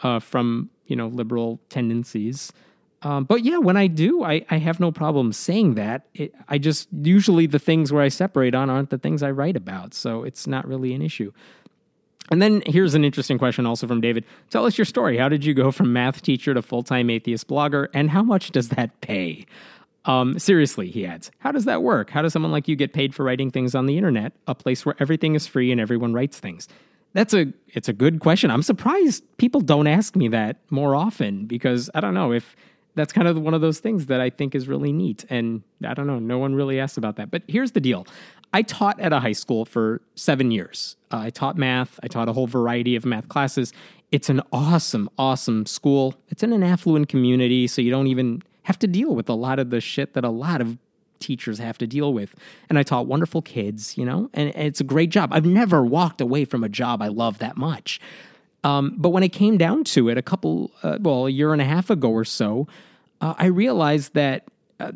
uh, 0.03 0.19
from, 0.19 0.69
you 0.85 0.95
know, 0.95 1.07
liberal 1.07 1.59
tendencies. 1.69 2.53
Um, 3.03 3.23
but 3.23 3.43
yeah, 3.43 3.57
when 3.57 3.77
I 3.77 3.87
do, 3.87 4.23
I, 4.23 4.45
I 4.49 4.57
have 4.57 4.79
no 4.79 4.91
problem 4.91 5.33
saying 5.33 5.73
that. 5.75 6.07
It, 6.13 6.35
I 6.47 6.57
just 6.57 6.87
usually 6.91 7.47
the 7.47 7.59
things 7.59 7.91
where 7.91 8.03
I 8.03 8.09
separate 8.09 8.53
on 8.53 8.69
aren't 8.69 8.91
the 8.91 8.97
things 8.97 9.23
I 9.23 9.31
write 9.31 9.57
about, 9.57 9.93
so 9.93 10.23
it's 10.23 10.45
not 10.45 10.67
really 10.67 10.93
an 10.93 11.01
issue. 11.01 11.31
And 12.29 12.41
then 12.41 12.61
here's 12.65 12.93
an 12.93 13.03
interesting 13.03 13.37
question 13.37 13.65
also 13.65 13.87
from 13.87 14.01
David. 14.01 14.23
Tell 14.49 14.65
us 14.65 14.77
your 14.77 14.85
story. 14.85 15.17
How 15.17 15.29
did 15.29 15.43
you 15.43 15.53
go 15.53 15.71
from 15.71 15.91
math 15.91 16.21
teacher 16.21 16.53
to 16.53 16.61
full 16.61 16.83
time 16.83 17.09
atheist 17.09 17.47
blogger, 17.47 17.87
and 17.93 18.09
how 18.09 18.23
much 18.23 18.51
does 18.51 18.69
that 18.69 19.01
pay? 19.01 19.45
Um, 20.05 20.39
seriously, 20.39 20.89
he 20.89 21.05
adds, 21.05 21.29
how 21.39 21.51
does 21.51 21.65
that 21.65 21.83
work? 21.83 22.09
How 22.09 22.23
does 22.23 22.33
someone 22.33 22.51
like 22.51 22.67
you 22.67 22.75
get 22.75 22.91
paid 22.91 23.13
for 23.13 23.23
writing 23.23 23.51
things 23.51 23.75
on 23.75 23.85
the 23.85 23.97
internet, 23.97 24.33
a 24.47 24.55
place 24.55 24.83
where 24.83 24.95
everything 24.99 25.35
is 25.35 25.45
free 25.45 25.71
and 25.71 25.79
everyone 25.79 26.13
writes 26.13 26.39
things? 26.39 26.67
That's 27.13 27.33
a 27.33 27.53
it's 27.67 27.89
a 27.89 27.93
good 27.93 28.19
question. 28.19 28.51
I'm 28.51 28.63
surprised 28.63 29.23
people 29.37 29.61
don't 29.61 29.87
ask 29.87 30.15
me 30.15 30.27
that 30.29 30.57
more 30.69 30.95
often 30.95 31.45
because 31.45 31.89
I 31.93 31.99
don't 31.99 32.13
know 32.13 32.31
if 32.31 32.55
that's 32.95 33.13
kind 33.13 33.27
of 33.27 33.37
one 33.39 33.53
of 33.53 33.61
those 33.61 33.79
things 33.79 34.07
that 34.07 34.21
I 34.21 34.29
think 34.29 34.55
is 34.55 34.67
really 34.67 34.91
neat. 34.91 35.25
And 35.29 35.63
I 35.85 35.93
don't 35.93 36.07
know, 36.07 36.19
no 36.19 36.37
one 36.37 36.55
really 36.55 36.79
asks 36.79 36.97
about 36.97 37.15
that. 37.17 37.31
But 37.31 37.43
here's 37.47 37.71
the 37.71 37.79
deal 37.79 38.05
I 38.53 38.61
taught 38.61 38.99
at 38.99 39.13
a 39.13 39.19
high 39.19 39.31
school 39.31 39.65
for 39.65 40.01
seven 40.15 40.51
years. 40.51 40.97
Uh, 41.11 41.19
I 41.19 41.29
taught 41.29 41.57
math, 41.57 41.99
I 42.03 42.07
taught 42.07 42.27
a 42.29 42.33
whole 42.33 42.47
variety 42.47 42.95
of 42.95 43.05
math 43.05 43.29
classes. 43.29 43.73
It's 44.11 44.29
an 44.29 44.41
awesome, 44.51 45.09
awesome 45.17 45.65
school. 45.65 46.15
It's 46.27 46.43
in 46.43 46.51
an 46.51 46.63
affluent 46.63 47.07
community, 47.07 47.65
so 47.67 47.81
you 47.81 47.91
don't 47.91 48.07
even 48.07 48.43
have 48.63 48.77
to 48.79 48.87
deal 48.87 49.15
with 49.15 49.29
a 49.29 49.33
lot 49.33 49.57
of 49.57 49.69
the 49.69 49.79
shit 49.79 50.13
that 50.13 50.25
a 50.25 50.29
lot 50.29 50.59
of 50.59 50.77
teachers 51.19 51.59
have 51.59 51.77
to 51.77 51.87
deal 51.87 52.13
with. 52.13 52.35
And 52.67 52.77
I 52.77 52.83
taught 52.83 53.07
wonderful 53.07 53.41
kids, 53.41 53.97
you 53.97 54.03
know, 54.03 54.29
and, 54.33 54.53
and 54.55 54.67
it's 54.67 54.81
a 54.81 54.83
great 54.83 55.11
job. 55.11 55.31
I've 55.31 55.45
never 55.45 55.83
walked 55.83 56.19
away 56.19 56.45
from 56.45 56.63
a 56.63 56.69
job 56.69 57.01
I 57.01 57.07
love 57.07 57.37
that 57.37 57.55
much. 57.55 57.99
Um, 58.63 58.95
but 58.97 59.09
when 59.09 59.23
it 59.23 59.29
came 59.29 59.57
down 59.57 59.83
to 59.85 60.09
it, 60.09 60.17
a 60.17 60.21
couple, 60.21 60.71
uh, 60.83 60.97
well, 61.01 61.27
a 61.27 61.29
year 61.29 61.53
and 61.53 61.61
a 61.61 61.65
half 61.65 61.89
ago 61.89 62.09
or 62.11 62.25
so, 62.25 62.67
uh, 63.19 63.33
I 63.37 63.47
realized 63.47 64.13
that 64.13 64.45
uh, 64.79 64.91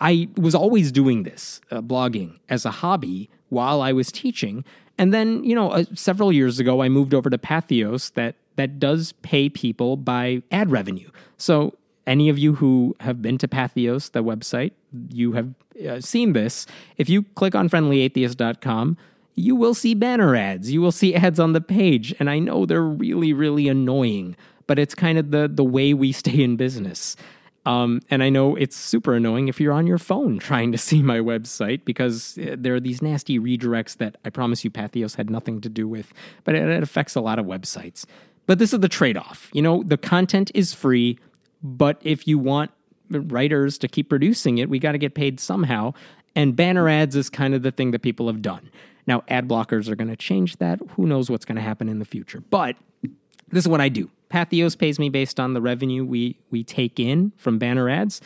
I 0.00 0.28
was 0.36 0.54
always 0.54 0.92
doing 0.92 1.22
this, 1.22 1.60
uh, 1.70 1.80
blogging, 1.80 2.38
as 2.48 2.64
a 2.64 2.70
hobby 2.70 3.30
while 3.48 3.80
I 3.80 3.92
was 3.92 4.12
teaching. 4.12 4.64
And 4.98 5.14
then, 5.14 5.42
you 5.44 5.54
know, 5.54 5.70
uh, 5.70 5.84
several 5.94 6.32
years 6.32 6.58
ago, 6.58 6.82
I 6.82 6.88
moved 6.88 7.14
over 7.14 7.30
to 7.30 7.38
Patheos 7.38 8.12
that 8.14 8.34
that 8.56 8.80
does 8.80 9.12
pay 9.22 9.48
people 9.48 9.96
by 9.96 10.42
ad 10.50 10.70
revenue. 10.70 11.10
So, 11.36 11.74
any 12.08 12.28
of 12.28 12.38
you 12.38 12.54
who 12.54 12.96
have 13.00 13.22
been 13.22 13.38
to 13.38 13.46
Patheos, 13.46 14.10
the 14.10 14.24
website, 14.24 14.72
you 15.10 15.32
have 15.32 15.54
uh, 15.88 16.00
seen 16.00 16.32
this. 16.32 16.66
If 16.96 17.08
you 17.08 17.22
click 17.22 17.54
on 17.54 17.68
friendlyatheist.com, 17.68 18.96
you 19.38 19.54
will 19.54 19.74
see 19.74 19.94
banner 19.94 20.34
ads. 20.34 20.70
You 20.70 20.80
will 20.80 20.92
see 20.92 21.14
ads 21.14 21.38
on 21.38 21.52
the 21.52 21.60
page. 21.60 22.14
And 22.18 22.28
I 22.28 22.38
know 22.38 22.66
they're 22.66 22.82
really, 22.82 23.32
really 23.32 23.68
annoying, 23.68 24.36
but 24.66 24.78
it's 24.78 24.94
kind 24.94 25.18
of 25.18 25.30
the, 25.30 25.48
the 25.52 25.64
way 25.64 25.94
we 25.94 26.12
stay 26.12 26.42
in 26.42 26.56
business. 26.56 27.16
Um, 27.66 28.00
and 28.10 28.22
I 28.22 28.30
know 28.30 28.56
it's 28.56 28.76
super 28.76 29.14
annoying 29.14 29.48
if 29.48 29.60
you're 29.60 29.72
on 29.72 29.86
your 29.86 29.98
phone 29.98 30.38
trying 30.38 30.72
to 30.72 30.78
see 30.88 31.02
my 31.02 31.18
website 31.18 31.84
because 31.84 32.38
uh, 32.38 32.56
there 32.58 32.74
are 32.74 32.80
these 32.80 33.02
nasty 33.02 33.38
redirects 33.38 33.96
that 33.98 34.16
I 34.24 34.30
promise 34.30 34.64
you 34.64 34.70
Patheos 34.70 35.16
had 35.16 35.30
nothing 35.30 35.60
to 35.60 35.68
do 35.68 35.86
with, 35.86 36.12
but 36.44 36.54
it, 36.54 36.68
it 36.68 36.82
affects 36.82 37.14
a 37.14 37.20
lot 37.20 37.38
of 37.38 37.46
websites. 37.46 38.04
But 38.46 38.58
this 38.58 38.72
is 38.72 38.80
the 38.80 38.88
trade 38.88 39.18
off. 39.18 39.50
You 39.52 39.60
know, 39.60 39.82
the 39.82 39.98
content 39.98 40.50
is 40.54 40.72
free, 40.72 41.18
but 41.62 42.00
if 42.02 42.26
you 42.26 42.38
want 42.38 42.70
writers 43.10 43.76
to 43.78 43.88
keep 43.88 44.08
producing 44.08 44.58
it, 44.58 44.70
we 44.70 44.78
got 44.78 44.92
to 44.92 44.98
get 44.98 45.14
paid 45.14 45.38
somehow. 45.38 45.92
And 46.34 46.56
banner 46.56 46.88
ads 46.88 47.16
is 47.16 47.28
kind 47.28 47.54
of 47.54 47.62
the 47.62 47.70
thing 47.70 47.90
that 47.90 48.00
people 48.00 48.26
have 48.28 48.40
done. 48.40 48.70
Now, 49.08 49.24
ad 49.26 49.48
blockers 49.48 49.88
are 49.88 49.96
going 49.96 50.10
to 50.10 50.16
change 50.16 50.58
that. 50.58 50.80
Who 50.90 51.06
knows 51.06 51.30
what's 51.30 51.46
going 51.46 51.56
to 51.56 51.62
happen 51.62 51.88
in 51.88 51.98
the 51.98 52.04
future? 52.04 52.42
But 52.50 52.76
this 53.48 53.64
is 53.64 53.68
what 53.68 53.80
I 53.80 53.88
do. 53.88 54.10
Patheos 54.30 54.76
pays 54.76 54.98
me 54.98 55.08
based 55.08 55.40
on 55.40 55.54
the 55.54 55.62
revenue 55.62 56.04
we 56.04 56.38
we 56.50 56.62
take 56.62 57.00
in 57.00 57.32
from 57.38 57.58
banner 57.58 57.88
ads. 57.88 58.20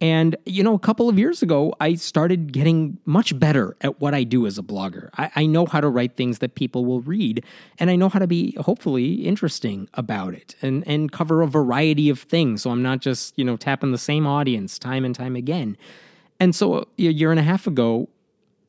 And, 0.00 0.36
you 0.44 0.64
know, 0.64 0.74
a 0.74 0.78
couple 0.80 1.08
of 1.08 1.18
years 1.20 1.40
ago, 1.40 1.72
I 1.80 1.94
started 1.94 2.52
getting 2.52 2.98
much 3.04 3.38
better 3.38 3.76
at 3.80 4.00
what 4.00 4.12
I 4.12 4.24
do 4.24 4.44
as 4.44 4.58
a 4.58 4.62
blogger. 4.62 5.08
I, 5.16 5.30
I, 5.36 5.46
know 5.46 5.66
how 5.66 5.80
to 5.80 5.88
write 5.88 6.16
things 6.16 6.40
that 6.40 6.56
people 6.56 6.84
will 6.84 7.00
read, 7.00 7.44
and 7.78 7.88
I 7.88 7.96
know 7.96 8.08
how 8.08 8.18
to 8.18 8.26
be 8.26 8.56
hopefully 8.60 9.24
interesting 9.24 9.88
about 9.94 10.34
it 10.34 10.56
and, 10.60 10.86
and 10.86 11.12
cover 11.12 11.42
a 11.42 11.46
variety 11.46 12.10
of 12.10 12.18
things. 12.18 12.62
So 12.62 12.70
I'm 12.70 12.82
not 12.82 12.98
just, 12.98 13.38
you 13.38 13.44
know, 13.44 13.56
tapping 13.56 13.92
the 13.92 13.98
same 13.98 14.26
audience 14.26 14.80
time 14.80 15.04
and 15.04 15.14
time 15.14 15.36
again. 15.36 15.76
And 16.40 16.56
so 16.56 16.88
a 16.98 17.02
year 17.02 17.30
and 17.30 17.38
a 17.38 17.44
half 17.44 17.68
ago, 17.68 18.08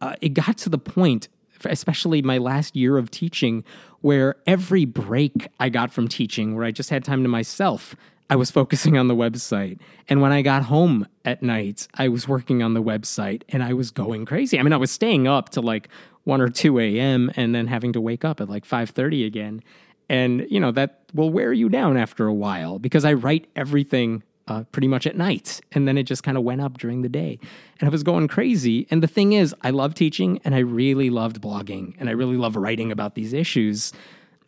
uh, 0.01 0.15
it 0.21 0.29
got 0.29 0.57
to 0.59 0.69
the 0.69 0.77
point 0.77 1.27
especially 1.63 2.21
my 2.21 2.37
last 2.37 2.75
year 2.75 2.97
of 2.97 3.11
teaching, 3.11 3.63
where 4.01 4.35
every 4.45 4.85
break 4.85 5.47
I 5.59 5.69
got 5.69 5.91
from 5.91 6.07
teaching, 6.07 6.55
where 6.55 6.65
I 6.65 6.71
just 6.71 6.89
had 6.89 7.03
time 7.03 7.23
to 7.23 7.29
myself, 7.29 7.95
I 8.29 8.35
was 8.35 8.51
focusing 8.51 8.97
on 8.97 9.07
the 9.07 9.15
website. 9.15 9.79
And 10.09 10.21
when 10.21 10.31
I 10.31 10.41
got 10.41 10.63
home 10.63 11.07
at 11.23 11.43
night, 11.43 11.87
I 11.93 12.07
was 12.07 12.27
working 12.27 12.63
on 12.63 12.73
the 12.73 12.81
website 12.81 13.43
and 13.49 13.63
I 13.63 13.73
was 13.73 13.91
going 13.91 14.25
crazy. 14.25 14.59
I 14.59 14.63
mean, 14.63 14.73
I 14.73 14.77
was 14.77 14.91
staying 14.91 15.27
up 15.27 15.49
to 15.49 15.61
like 15.61 15.89
1 16.23 16.41
or 16.41 16.49
2 16.49 16.79
a.m. 16.79 17.31
and 17.35 17.53
then 17.53 17.67
having 17.67 17.93
to 17.93 18.01
wake 18.01 18.25
up 18.25 18.41
at 18.41 18.49
like 18.49 18.65
5:30 18.65 19.25
again. 19.25 19.63
And, 20.09 20.45
you 20.49 20.59
know, 20.59 20.71
that 20.71 21.01
will 21.13 21.29
wear 21.31 21.53
you 21.53 21.69
down 21.69 21.97
after 21.97 22.27
a 22.27 22.33
while 22.33 22.79
because 22.79 23.05
I 23.05 23.13
write 23.13 23.47
everything 23.55 24.23
uh, 24.47 24.63
pretty 24.71 24.87
much 24.87 25.07
at 25.07 25.17
night. 25.17 25.61
And 25.71 25.87
then 25.87 25.97
it 25.97 26.03
just 26.03 26.23
kind 26.23 26.37
of 26.37 26.43
went 26.43 26.61
up 26.61 26.77
during 26.77 27.01
the 27.01 27.09
day. 27.09 27.39
And 27.79 27.89
I 27.89 27.91
was 27.91 28.03
going 28.03 28.27
crazy. 28.27 28.87
And 28.91 29.01
the 29.01 29.07
thing 29.07 29.33
is, 29.33 29.55
I 29.61 29.71
love 29.71 29.95
teaching 29.95 30.39
and 30.45 30.53
I 30.53 30.59
really 30.59 31.09
loved 31.09 31.41
blogging 31.41 31.95
and 31.99 32.09
I 32.09 32.13
really 32.13 32.37
love 32.37 32.55
writing 32.55 32.91
about 32.91 33.15
these 33.15 33.33
issues. 33.33 33.91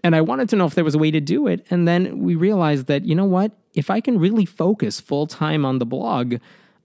And 0.04 0.16
I 0.16 0.22
wanted 0.22 0.50
to 0.50 0.56
know 0.56 0.66
if 0.66 0.76
there 0.76 0.84
was 0.84 0.96
a 0.96 1.00
way 1.00 1.12
to 1.12 1.20
do 1.20 1.48
it. 1.48 1.66
And 1.70 1.88
then 1.88 2.20
we 2.20 2.36
realized 2.36 2.86
that, 2.88 3.06
you 3.06 3.16
know 3.16 3.26
what? 3.26 3.52
If 3.74 3.90
I 3.90 4.00
can 4.00 4.20
really 4.20 4.46
focus 4.46 5.00
full 5.00 5.28
time 5.28 5.66
on 5.66 5.80
the 5.80 5.86
blog, 5.86 6.36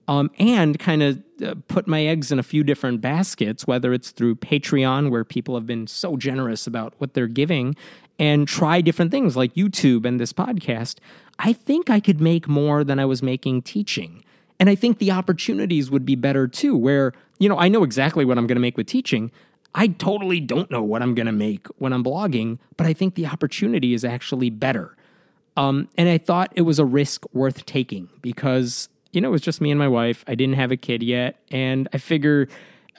um, 0.07 0.31
and 0.37 0.77
kind 0.79 1.01
of 1.01 1.23
uh, 1.41 1.55
put 1.67 1.87
my 1.87 2.05
eggs 2.05 2.31
in 2.31 2.39
a 2.39 2.43
few 2.43 2.63
different 2.63 3.01
baskets, 3.01 3.65
whether 3.65 3.93
it's 3.93 4.11
through 4.11 4.35
Patreon, 4.35 5.09
where 5.09 5.23
people 5.23 5.55
have 5.55 5.65
been 5.65 5.87
so 5.87 6.17
generous 6.17 6.67
about 6.67 6.93
what 6.97 7.13
they're 7.13 7.27
giving, 7.27 7.75
and 8.19 8.47
try 8.47 8.81
different 8.81 9.11
things 9.11 9.35
like 9.35 9.53
YouTube 9.55 10.05
and 10.05 10.19
this 10.19 10.33
podcast, 10.33 10.97
I 11.39 11.53
think 11.53 11.89
I 11.89 11.99
could 11.99 12.21
make 12.21 12.47
more 12.47 12.83
than 12.83 12.99
I 12.99 13.05
was 13.05 13.23
making 13.23 13.63
teaching. 13.63 14.23
And 14.59 14.69
I 14.69 14.75
think 14.75 14.99
the 14.99 15.11
opportunities 15.11 15.89
would 15.89 16.05
be 16.05 16.15
better 16.15 16.47
too, 16.47 16.77
where, 16.77 17.13
you 17.39 17.49
know, 17.49 17.57
I 17.57 17.67
know 17.67 17.83
exactly 17.83 18.23
what 18.23 18.37
I'm 18.37 18.47
going 18.47 18.55
to 18.55 18.61
make 18.61 18.77
with 18.77 18.87
teaching. 18.87 19.31
I 19.75 19.87
totally 19.87 20.39
don't 20.39 20.69
know 20.69 20.83
what 20.83 21.01
I'm 21.01 21.15
going 21.15 21.25
to 21.25 21.31
make 21.31 21.67
when 21.79 21.91
I'm 21.91 22.03
blogging, 22.03 22.59
but 22.77 22.85
I 22.85 22.93
think 22.93 23.15
the 23.15 23.25
opportunity 23.25 23.93
is 23.93 24.05
actually 24.05 24.51
better. 24.51 24.95
Um, 25.57 25.89
and 25.97 26.07
I 26.07 26.17
thought 26.17 26.51
it 26.55 26.61
was 26.61 26.79
a 26.79 26.85
risk 26.85 27.25
worth 27.33 27.65
taking 27.65 28.09
because, 28.21 28.89
you 29.11 29.21
know, 29.21 29.29
it 29.29 29.31
was 29.31 29.41
just 29.41 29.61
me 29.61 29.71
and 29.71 29.79
my 29.79 29.87
wife. 29.87 30.23
I 30.27 30.35
didn't 30.35 30.55
have 30.55 30.71
a 30.71 30.77
kid 30.77 31.01
yet. 31.01 31.39
And 31.51 31.87
I 31.93 31.97
figure 31.97 32.47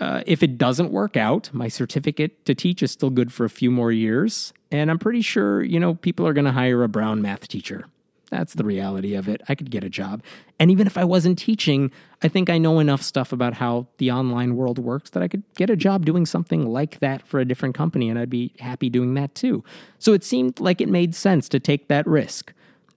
uh, 0.00 0.22
if 0.26 0.42
it 0.42 0.58
doesn't 0.58 0.90
work 0.90 1.16
out, 1.16 1.50
my 1.52 1.68
certificate 1.68 2.44
to 2.46 2.54
teach 2.54 2.82
is 2.82 2.90
still 2.90 3.10
good 3.10 3.32
for 3.32 3.44
a 3.44 3.50
few 3.50 3.70
more 3.70 3.92
years. 3.92 4.52
And 4.70 4.90
I'm 4.90 4.98
pretty 4.98 5.22
sure, 5.22 5.62
you 5.62 5.78
know, 5.78 5.94
people 5.94 6.26
are 6.26 6.32
going 6.32 6.46
to 6.46 6.52
hire 6.52 6.82
a 6.82 6.88
brown 6.88 7.22
math 7.22 7.46
teacher. 7.46 7.86
That's 8.30 8.54
the 8.54 8.64
reality 8.64 9.14
of 9.14 9.28
it. 9.28 9.42
I 9.48 9.54
could 9.54 9.70
get 9.70 9.84
a 9.84 9.88
job. 9.88 10.22
And 10.58 10.70
even 10.70 10.88
if 10.88 10.98
I 10.98 11.04
wasn't 11.04 11.38
teaching, 11.38 11.92
I 12.22 12.28
think 12.28 12.50
I 12.50 12.58
know 12.58 12.80
enough 12.80 13.02
stuff 13.02 13.32
about 13.32 13.54
how 13.54 13.86
the 13.98 14.10
online 14.10 14.56
world 14.56 14.78
works 14.78 15.10
that 15.10 15.22
I 15.22 15.28
could 15.28 15.44
get 15.56 15.70
a 15.70 15.76
job 15.76 16.04
doing 16.04 16.26
something 16.26 16.66
like 16.66 16.98
that 16.98 17.26
for 17.28 17.38
a 17.38 17.44
different 17.44 17.76
company 17.76 18.08
and 18.08 18.18
I'd 18.18 18.30
be 18.30 18.52
happy 18.58 18.90
doing 18.90 19.14
that 19.14 19.36
too. 19.36 19.62
So 20.00 20.12
it 20.14 20.24
seemed 20.24 20.58
like 20.58 20.80
it 20.80 20.88
made 20.88 21.14
sense 21.14 21.48
to 21.50 21.60
take 21.60 21.86
that 21.88 22.06
risk. 22.08 22.52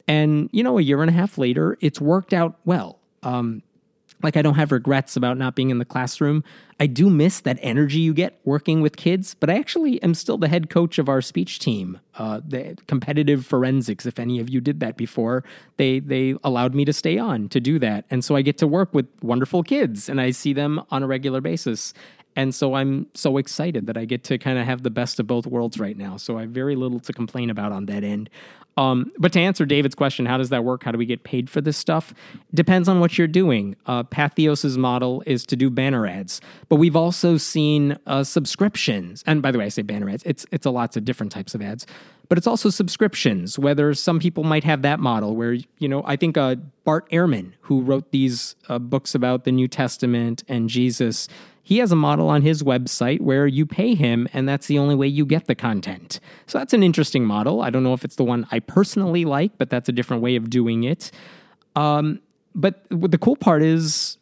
And, 0.08 0.50
you 0.52 0.64
know, 0.64 0.80
a 0.80 0.82
year 0.82 1.02
and 1.02 1.10
a 1.10 1.14
half 1.14 1.38
later, 1.38 1.78
it's 1.82 2.02
worked 2.02 2.34
out 2.34 2.58
well. 2.66 2.98
Um, 3.22 3.62
like 4.24 4.36
I 4.36 4.42
don't 4.42 4.56
have 4.56 4.72
regrets 4.72 5.16
about 5.16 5.38
not 5.38 5.56
being 5.56 5.70
in 5.70 5.78
the 5.78 5.86
classroom. 5.86 6.44
I 6.80 6.88
do 6.88 7.10
miss 7.10 7.40
that 7.42 7.58
energy 7.62 8.00
you 8.00 8.14
get 8.14 8.40
working 8.46 8.82
with 8.82 8.98
kids, 8.98 9.34
but 9.34 9.50
I 9.50 9.58
actually 9.58 10.02
am 10.04 10.14
still 10.14 10.38
the 10.38 10.48
head 10.48 10.70
coach 10.70 11.00
of 11.00 11.10
our 11.10 11.22
speech 11.22 11.60
team, 11.60 12.00
uh, 12.18 12.42
the 12.46 12.78
competitive 12.88 13.46
forensics. 13.46 14.06
If 14.06 14.20
any 14.20 14.40
of 14.40 14.50
you 14.50 14.62
did 14.62 14.80
that 14.80 14.98
before, 14.98 15.44
they 15.78 16.00
they 16.00 16.36
allowed 16.44 16.76
me 16.76 16.86
to 16.86 16.94
stay 16.94 17.18
on 17.18 17.50
to 17.50 17.60
do 17.60 17.80
that, 17.80 18.06
and 18.10 18.24
so 18.24 18.36
I 18.36 18.42
get 18.42 18.58
to 18.60 18.68
work 18.68 18.94
with 18.94 19.08
wonderful 19.22 19.64
kids, 19.64 20.10
and 20.10 20.22
I 20.22 20.32
see 20.32 20.54
them 20.54 20.82
on 20.92 21.04
a 21.04 21.08
regular 21.08 21.42
basis. 21.42 21.94
And 22.38 22.54
so 22.54 22.76
I'm 22.76 23.08
so 23.16 23.38
excited 23.38 23.88
that 23.88 23.98
I 23.98 24.06
get 24.06 24.24
to 24.26 24.38
kind 24.38 24.60
of 24.60 24.66
have 24.66 24.84
the 24.84 24.92
best 24.92 25.20
of 25.20 25.26
both 25.26 25.48
worlds 25.48 25.80
right 25.80 25.98
now. 25.98 26.18
So 26.18 26.38
I 26.38 26.42
have 26.42 26.52
very 26.52 26.76
little 26.76 27.00
to 27.00 27.12
complain 27.12 27.50
about 27.50 27.72
on 27.72 27.88
that 27.88 28.04
end. 28.04 28.30
Um, 28.78 29.12
but 29.18 29.34
to 29.34 29.40
answer 29.40 29.66
David's 29.66 29.96
question, 29.96 30.28
how 30.28 30.38
does 30.38 30.50
that 30.50 30.64
work? 30.64 30.84
How 30.84 30.92
do 30.92 31.00
we 31.00 31.08
get 31.08 31.24
paid 31.24 31.50
for 31.50 31.62
this 31.62 31.78
stuff? 31.78 32.14
Depends 32.54 32.88
on 32.88 33.00
what 33.00 33.18
you're 33.18 33.28
doing. 33.28 33.76
Uh, 33.88 34.04
Patheos's 34.04 34.78
model 34.78 35.24
is 35.26 35.48
to 35.48 35.56
do 35.56 35.72
banner 35.72 36.06
ads, 36.06 36.40
but 36.70 36.76
we've 36.76 36.96
also 36.96 37.38
seen 37.38 37.98
uh, 38.06 38.24
subscriptions. 38.24 39.24
And 39.26 39.42
by 39.42 39.52
the 39.52 39.58
way, 39.58 39.66
I 39.66 39.70
say 39.70 39.82
banner 39.82 40.08
ads. 40.08 40.22
It's 40.28 40.46
it's 40.52 40.68
a 40.68 40.70
lots 40.70 40.96
of 40.96 41.06
different 41.06 41.32
types 41.32 41.56
of 41.56 41.62
ads, 41.64 41.88
but 42.30 42.38
it's 42.38 42.46
also 42.46 42.70
subscriptions. 42.70 43.58
Whether 43.58 43.96
some 43.96 44.20
people 44.20 44.44
might 44.44 44.64
have 44.64 44.84
that 44.84 45.00
model, 45.00 45.36
where 45.36 45.54
you 45.80 45.90
know, 45.90 46.04
I 46.06 46.16
think 46.16 46.38
uh, 46.38 46.58
Bart 46.84 47.10
Ehrman, 47.10 47.54
who 47.62 47.82
wrote 47.82 48.12
these 48.12 48.56
uh, 48.70 48.78
books 48.78 49.16
about 49.16 49.44
the 49.44 49.52
New 49.52 49.68
Testament 49.68 50.44
and 50.48 50.70
Jesus, 50.70 51.28
he 51.68 51.80
has 51.80 51.92
a 51.92 51.98
model 51.98 52.30
on 52.30 52.44
his 52.44 52.64
website 52.64 53.20
where 53.20 53.46
you 53.46 53.66
pay 53.66 53.94
him 53.94 54.26
and 54.32 54.48
that's 54.48 54.68
the 54.68 54.78
only 54.78 54.96
way 54.96 55.06
you 55.06 55.26
get 55.26 55.48
the 55.48 55.54
content. 55.54 56.22
So 56.46 56.60
that's 56.60 56.72
an 56.72 56.82
interesting 56.82 57.26
model. 57.26 57.62
I 57.62 57.70
don't 57.70 57.84
know 57.84 57.92
if 57.92 58.06
it's 58.06 58.16
the 58.16 58.24
one 58.24 58.48
I 58.54 58.60
personally 58.60 59.26
like, 59.26 59.58
but 59.58 59.70
that's 59.70 59.90
a 59.90 59.92
different 59.92 60.24
way 60.24 60.38
of 60.38 60.50
doing 60.50 60.86
it. 60.86 61.12
Um, 61.76 62.22
but 62.56 62.86
the 62.90 63.18
cool 63.18 63.36
part 63.36 63.64
is, 63.64 64.18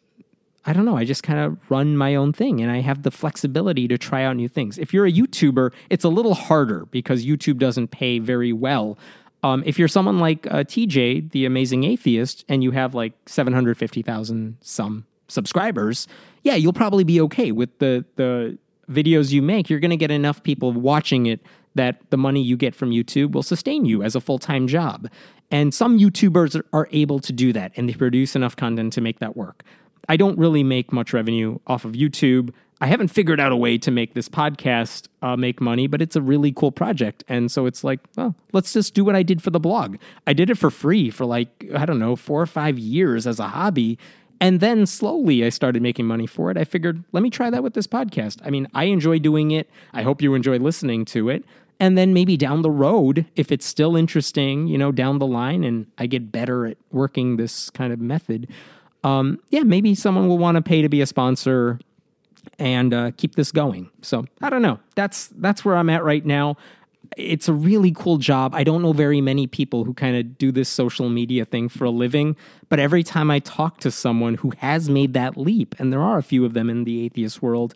I 0.66 0.74
don't 0.74 0.86
know, 0.86 0.98
I 0.98 1.06
just 1.06 1.22
kind 1.22 1.38
of 1.38 1.60
run 1.70 1.96
my 1.96 2.16
own 2.16 2.34
thing 2.34 2.62
and 2.62 2.72
I 2.72 2.82
have 2.82 3.04
the 3.04 3.12
flexibility 3.12 3.88
to 3.90 3.98
try 4.00 4.24
out 4.24 4.38
new 4.38 4.48
things. 4.48 4.80
If 4.80 4.92
you're 4.92 5.06
a 5.06 5.12
YouTuber, 5.12 5.72
it's 5.92 6.04
a 6.04 6.10
little 6.10 6.34
harder 6.34 6.88
because 6.88 7.28
YouTube 7.28 7.60
doesn't 7.60 7.90
pay 7.90 8.18
very 8.18 8.54
well. 8.54 8.98
Um, 9.44 9.62
if 9.68 9.78
you're 9.78 9.88
someone 9.88 10.18
like 10.18 10.48
uh, 10.48 10.64
TJ, 10.64 11.30
the 11.30 11.46
amazing 11.46 11.84
atheist, 11.84 12.44
and 12.50 12.64
you 12.64 12.72
have 12.72 12.96
like 12.96 13.14
750,000 13.28 14.58
some 14.62 15.06
subscribers, 15.28 16.08
yeah, 16.44 16.56
you'll 16.56 16.74
probably 16.74 17.04
be 17.04 17.20
okay 17.22 17.52
with 17.52 17.78
the 17.80 18.06
the 18.16 18.58
videos 18.90 19.32
you 19.32 19.42
make. 19.42 19.70
You're 19.70 19.80
going 19.80 19.92
to 19.92 19.98
get 19.98 20.12
enough 20.12 20.44
people 20.44 20.72
watching 20.72 21.26
it 21.26 21.42
that 21.74 22.00
the 22.10 22.18
money 22.18 22.42
you 22.42 22.56
get 22.56 22.76
from 22.76 22.92
YouTube 22.92 23.32
will 23.32 23.44
sustain 23.44 23.86
you 23.86 24.04
as 24.04 24.16
a 24.16 24.22
full-time 24.22 24.68
job. 24.68 25.10
And 25.52 25.74
some 25.74 26.00
YouTubers 26.00 26.62
are 26.72 26.88
able 26.92 27.20
to 27.20 27.34
do 27.34 27.52
that 27.54 27.72
and 27.76 27.90
they 27.90 27.94
produce 27.94 28.36
enough 28.36 28.56
content 28.56 28.94
to 28.94 29.02
make 29.02 29.20
that 29.20 29.36
work. 29.36 29.64
I 30.08 30.18
don't 30.18 30.38
really 30.38 30.64
make 30.64 30.94
much 30.94 31.14
revenue 31.14 31.60
off 31.68 31.84
of 31.86 31.94
YouTube. 31.94 32.54
I 32.82 32.88
haven't 32.88 33.08
figured 33.08 33.40
out 33.40 33.52
a 33.52 33.56
way 33.56 33.78
to 33.80 33.92
make 33.92 34.14
this 34.14 34.28
podcast 34.28 35.08
uh, 35.22 35.36
make 35.36 35.62
money, 35.62 35.88
but 35.88 36.02
it's 36.02 36.16
a 36.16 36.22
really 36.22 36.52
cool 36.52 36.72
project. 36.72 37.24
And 37.28 37.52
so 37.52 37.66
it's 37.66 37.84
like, 37.84 38.00
well, 38.16 38.36
let's 38.54 38.74
just 38.74 38.94
do 38.94 39.04
what 39.04 39.16
I 39.16 39.24
did 39.24 39.42
for 39.42 39.50
the 39.50 39.60
blog. 39.60 39.98
I 40.28 40.34
did 40.34 40.50
it 40.50 40.58
for 40.58 40.70
free 40.70 41.10
for 41.10 41.26
like, 41.26 41.66
I 41.76 41.86
don't 41.86 42.00
know, 42.00 42.16
four 42.16 42.42
or 42.42 42.46
five 42.46 42.78
years 42.78 43.26
as 43.26 43.40
a 43.40 43.48
hobby. 43.48 43.98
And 44.42 44.60
then 44.60 44.86
slowly 44.86 45.46
I 45.46 45.50
started 45.50 45.82
making 45.82 46.06
money 46.06 46.28
for 46.28 46.52
it. 46.52 46.58
I 46.58 46.64
figured, 46.64 47.04
let 47.12 47.24
me 47.24 47.30
try 47.30 47.50
that 47.50 47.64
with 47.64 47.74
this 47.74 47.88
podcast. 47.88 48.40
I 48.44 48.50
mean, 48.50 48.68
I 48.74 48.86
enjoy 48.86 49.20
doing 49.20 49.52
it. 49.52 49.70
I 49.94 50.04
hope 50.04 50.22
you 50.22 50.34
enjoy 50.34 50.58
listening 50.60 51.06
to 51.06 51.30
it. 51.30 51.46
And 51.80 51.98
then 51.98 52.14
maybe 52.14 52.38
down 52.38 52.62
the 52.62 52.72
road, 52.72 53.26
if 53.36 53.52
it's 53.52 53.66
still 53.66 53.96
interesting, 53.96 54.68
you 54.68 54.78
know, 54.78 54.92
down 54.92 55.20
the 55.20 55.28
line 55.28 55.64
and 55.64 55.88
I 55.98 56.08
get 56.08 56.32
better 56.32 56.66
at 56.66 56.78
working 56.92 57.38
this 57.38 57.70
kind 57.70 57.92
of 57.92 58.00
method, 58.00 58.48
um, 59.04 59.40
yeah, 59.50 59.64
maybe 59.64 59.94
someone 59.94 60.28
will 60.28 60.38
want 60.38 60.56
to 60.56 60.62
pay 60.62 60.82
to 60.82 60.90
be 60.90 61.02
a 61.02 61.06
sponsor 61.06 61.80
and 62.60 62.94
uh, 62.94 63.12
keep 63.18 63.36
this 63.36 63.52
going. 63.52 63.90
So 64.02 64.26
I 64.42 64.50
don't 64.50 64.62
know. 64.62 64.80
That's 64.96 65.28
that's 65.36 65.66
where 65.66 65.76
I'm 65.76 65.90
at 65.90 66.04
right 66.04 66.26
now 66.26 66.58
it's 67.18 67.48
a 67.48 67.54
really 67.54 67.92
cool 67.92 68.18
job. 68.18 68.54
I 68.54 68.64
don't 68.64 68.82
know 68.82 68.94
very 68.94 69.22
many 69.22 69.48
people 69.48 69.84
who 69.84 69.94
kind 69.94 70.16
of 70.16 70.38
do 70.38 70.52
this 70.52 70.70
social 70.70 71.10
media 71.10 71.46
thing 71.46 71.70
for 71.70 71.86
a 71.86 71.90
living, 71.90 72.36
but 72.70 72.80
every 72.80 73.04
time 73.04 73.32
I 73.32 73.40
talk 73.40 73.80
to 73.80 73.92
someone 73.92 74.36
who 74.36 74.52
has 74.58 74.90
made 74.90 75.14
that 75.14 75.38
leap, 75.38 75.76
and 75.80 75.92
there 75.92 76.02
are 76.02 76.18
a 76.18 76.24
few 76.24 76.46
of 76.46 76.54
them 76.54 76.70
in 76.70 76.84
the 76.84 77.06
atheist 77.06 77.42
world, 77.42 77.74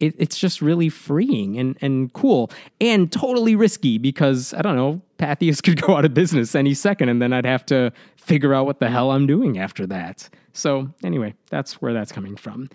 it, 0.00 0.14
it's 0.18 0.36
just 0.36 0.60
really 0.60 0.88
freeing 0.88 1.58
and, 1.58 1.78
and 1.80 2.12
cool 2.12 2.50
and 2.80 3.10
totally 3.10 3.54
risky 3.54 3.98
because 3.98 4.52
I 4.52 4.62
don't 4.62 4.76
know, 4.76 5.00
Patheos 5.18 5.62
could 5.64 5.80
go 5.80 5.96
out 5.96 6.04
of 6.04 6.12
business 6.12 6.54
any 6.54 6.74
second 6.74 7.08
and 7.08 7.22
then 7.22 7.32
I'd 7.32 7.46
have 7.46 7.64
to 7.66 7.92
figure 8.16 8.52
out 8.52 8.66
what 8.66 8.80
the 8.80 8.90
hell 8.90 9.12
I'm 9.12 9.26
doing 9.26 9.58
after 9.58 9.86
that. 9.86 10.28
So, 10.52 10.90
anyway, 11.02 11.34
that's 11.50 11.80
where 11.80 11.94
that's 11.94 12.12
coming 12.12 12.36
from. 12.36 12.68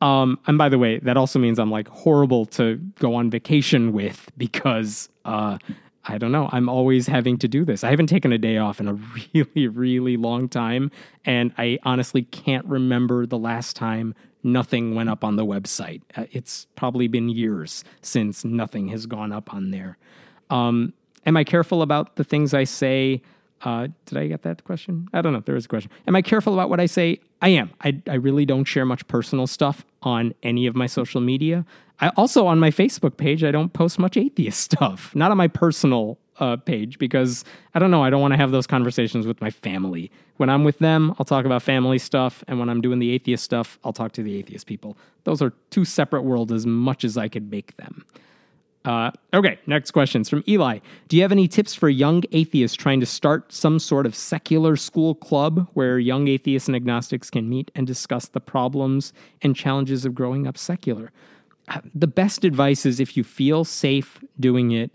Um, 0.00 0.38
and 0.46 0.56
by 0.56 0.68
the 0.68 0.78
way, 0.78 0.98
that 1.00 1.16
also 1.16 1.38
means 1.38 1.58
I'm 1.58 1.70
like 1.70 1.88
horrible 1.88 2.46
to 2.46 2.76
go 2.98 3.14
on 3.14 3.30
vacation 3.30 3.92
with 3.92 4.30
because 4.36 5.08
uh, 5.24 5.58
I 6.04 6.18
don't 6.18 6.32
know. 6.32 6.48
I'm 6.52 6.68
always 6.68 7.06
having 7.06 7.36
to 7.38 7.48
do 7.48 7.64
this. 7.64 7.84
I 7.84 7.90
haven't 7.90 8.06
taken 8.06 8.32
a 8.32 8.38
day 8.38 8.56
off 8.56 8.80
in 8.80 8.88
a 8.88 8.94
really, 9.34 9.68
really 9.68 10.16
long 10.16 10.48
time. 10.48 10.90
And 11.24 11.52
I 11.58 11.78
honestly 11.82 12.22
can't 12.22 12.64
remember 12.66 13.26
the 13.26 13.38
last 13.38 13.76
time 13.76 14.14
nothing 14.42 14.94
went 14.94 15.10
up 15.10 15.22
on 15.22 15.36
the 15.36 15.44
website. 15.44 16.00
Uh, 16.16 16.24
it's 16.32 16.66
probably 16.76 17.08
been 17.08 17.28
years 17.28 17.84
since 18.00 18.44
nothing 18.44 18.88
has 18.88 19.06
gone 19.06 19.32
up 19.32 19.52
on 19.52 19.70
there. 19.70 19.98
Um, 20.48 20.94
am 21.26 21.36
I 21.36 21.44
careful 21.44 21.82
about 21.82 22.16
the 22.16 22.24
things 22.24 22.54
I 22.54 22.64
say? 22.64 23.20
Uh, 23.62 23.88
did 24.06 24.18
I 24.18 24.26
get 24.26 24.42
that 24.42 24.64
question? 24.64 25.08
I 25.12 25.20
don't 25.20 25.32
know. 25.32 25.40
There 25.40 25.54
was 25.54 25.66
a 25.66 25.68
question. 25.68 25.90
Am 26.06 26.16
I 26.16 26.22
careful 26.22 26.54
about 26.54 26.70
what 26.70 26.80
I 26.80 26.86
say? 26.86 27.18
I 27.42 27.48
am. 27.50 27.70
I, 27.82 28.00
I 28.08 28.14
really 28.14 28.46
don't 28.46 28.64
share 28.64 28.86
much 28.86 29.06
personal 29.06 29.46
stuff 29.46 29.84
on 30.02 30.34
any 30.42 30.66
of 30.66 30.74
my 30.74 30.86
social 30.86 31.20
media. 31.20 31.66
I 32.00 32.08
also 32.16 32.46
on 32.46 32.58
my 32.58 32.70
Facebook 32.70 33.16
page, 33.16 33.44
I 33.44 33.50
don't 33.50 33.72
post 33.72 33.98
much 33.98 34.16
atheist 34.16 34.60
stuff. 34.72 35.14
Not 35.14 35.30
on 35.30 35.36
my 35.36 35.48
personal 35.48 36.18
uh, 36.38 36.56
page 36.56 36.98
because 36.98 37.44
I 37.74 37.78
don't 37.78 37.90
know. 37.90 38.02
I 38.02 38.10
don't 38.10 38.22
want 38.22 38.32
to 38.32 38.38
have 38.38 38.50
those 38.50 38.66
conversations 38.66 39.26
with 39.26 39.40
my 39.40 39.50
family. 39.50 40.10
When 40.38 40.48
I'm 40.48 40.64
with 40.64 40.78
them, 40.78 41.14
I'll 41.18 41.26
talk 41.26 41.44
about 41.44 41.62
family 41.62 41.98
stuff, 41.98 42.42
and 42.48 42.58
when 42.58 42.70
I'm 42.70 42.80
doing 42.80 42.98
the 42.98 43.10
atheist 43.10 43.44
stuff, 43.44 43.78
I'll 43.84 43.92
talk 43.92 44.12
to 44.12 44.22
the 44.22 44.36
atheist 44.38 44.66
people. 44.66 44.96
Those 45.24 45.42
are 45.42 45.52
two 45.68 45.84
separate 45.84 46.22
worlds 46.22 46.50
as 46.50 46.64
much 46.64 47.04
as 47.04 47.18
I 47.18 47.28
could 47.28 47.50
make 47.50 47.76
them. 47.76 48.06
Uh, 48.84 49.10
okay, 49.34 49.58
next 49.66 49.90
questions 49.90 50.30
from 50.30 50.42
Eli. 50.48 50.78
Do 51.08 51.16
you 51.16 51.22
have 51.22 51.32
any 51.32 51.46
tips 51.48 51.74
for 51.74 51.90
young 51.90 52.22
atheists 52.32 52.76
trying 52.76 53.00
to 53.00 53.06
start 53.06 53.52
some 53.52 53.78
sort 53.78 54.06
of 54.06 54.14
secular 54.14 54.74
school 54.74 55.14
club 55.14 55.68
where 55.74 55.98
young 55.98 56.28
atheists 56.28 56.66
and 56.66 56.74
agnostics 56.74 57.28
can 57.28 57.48
meet 57.48 57.70
and 57.74 57.86
discuss 57.86 58.28
the 58.28 58.40
problems 58.40 59.12
and 59.42 59.54
challenges 59.54 60.06
of 60.06 60.14
growing 60.14 60.46
up 60.46 60.56
secular? 60.56 61.12
Uh, 61.68 61.80
the 61.94 62.06
best 62.06 62.42
advice 62.42 62.86
is 62.86 63.00
if 63.00 63.18
you 63.18 63.22
feel 63.22 63.64
safe 63.64 64.24
doing 64.38 64.70
it, 64.70 64.92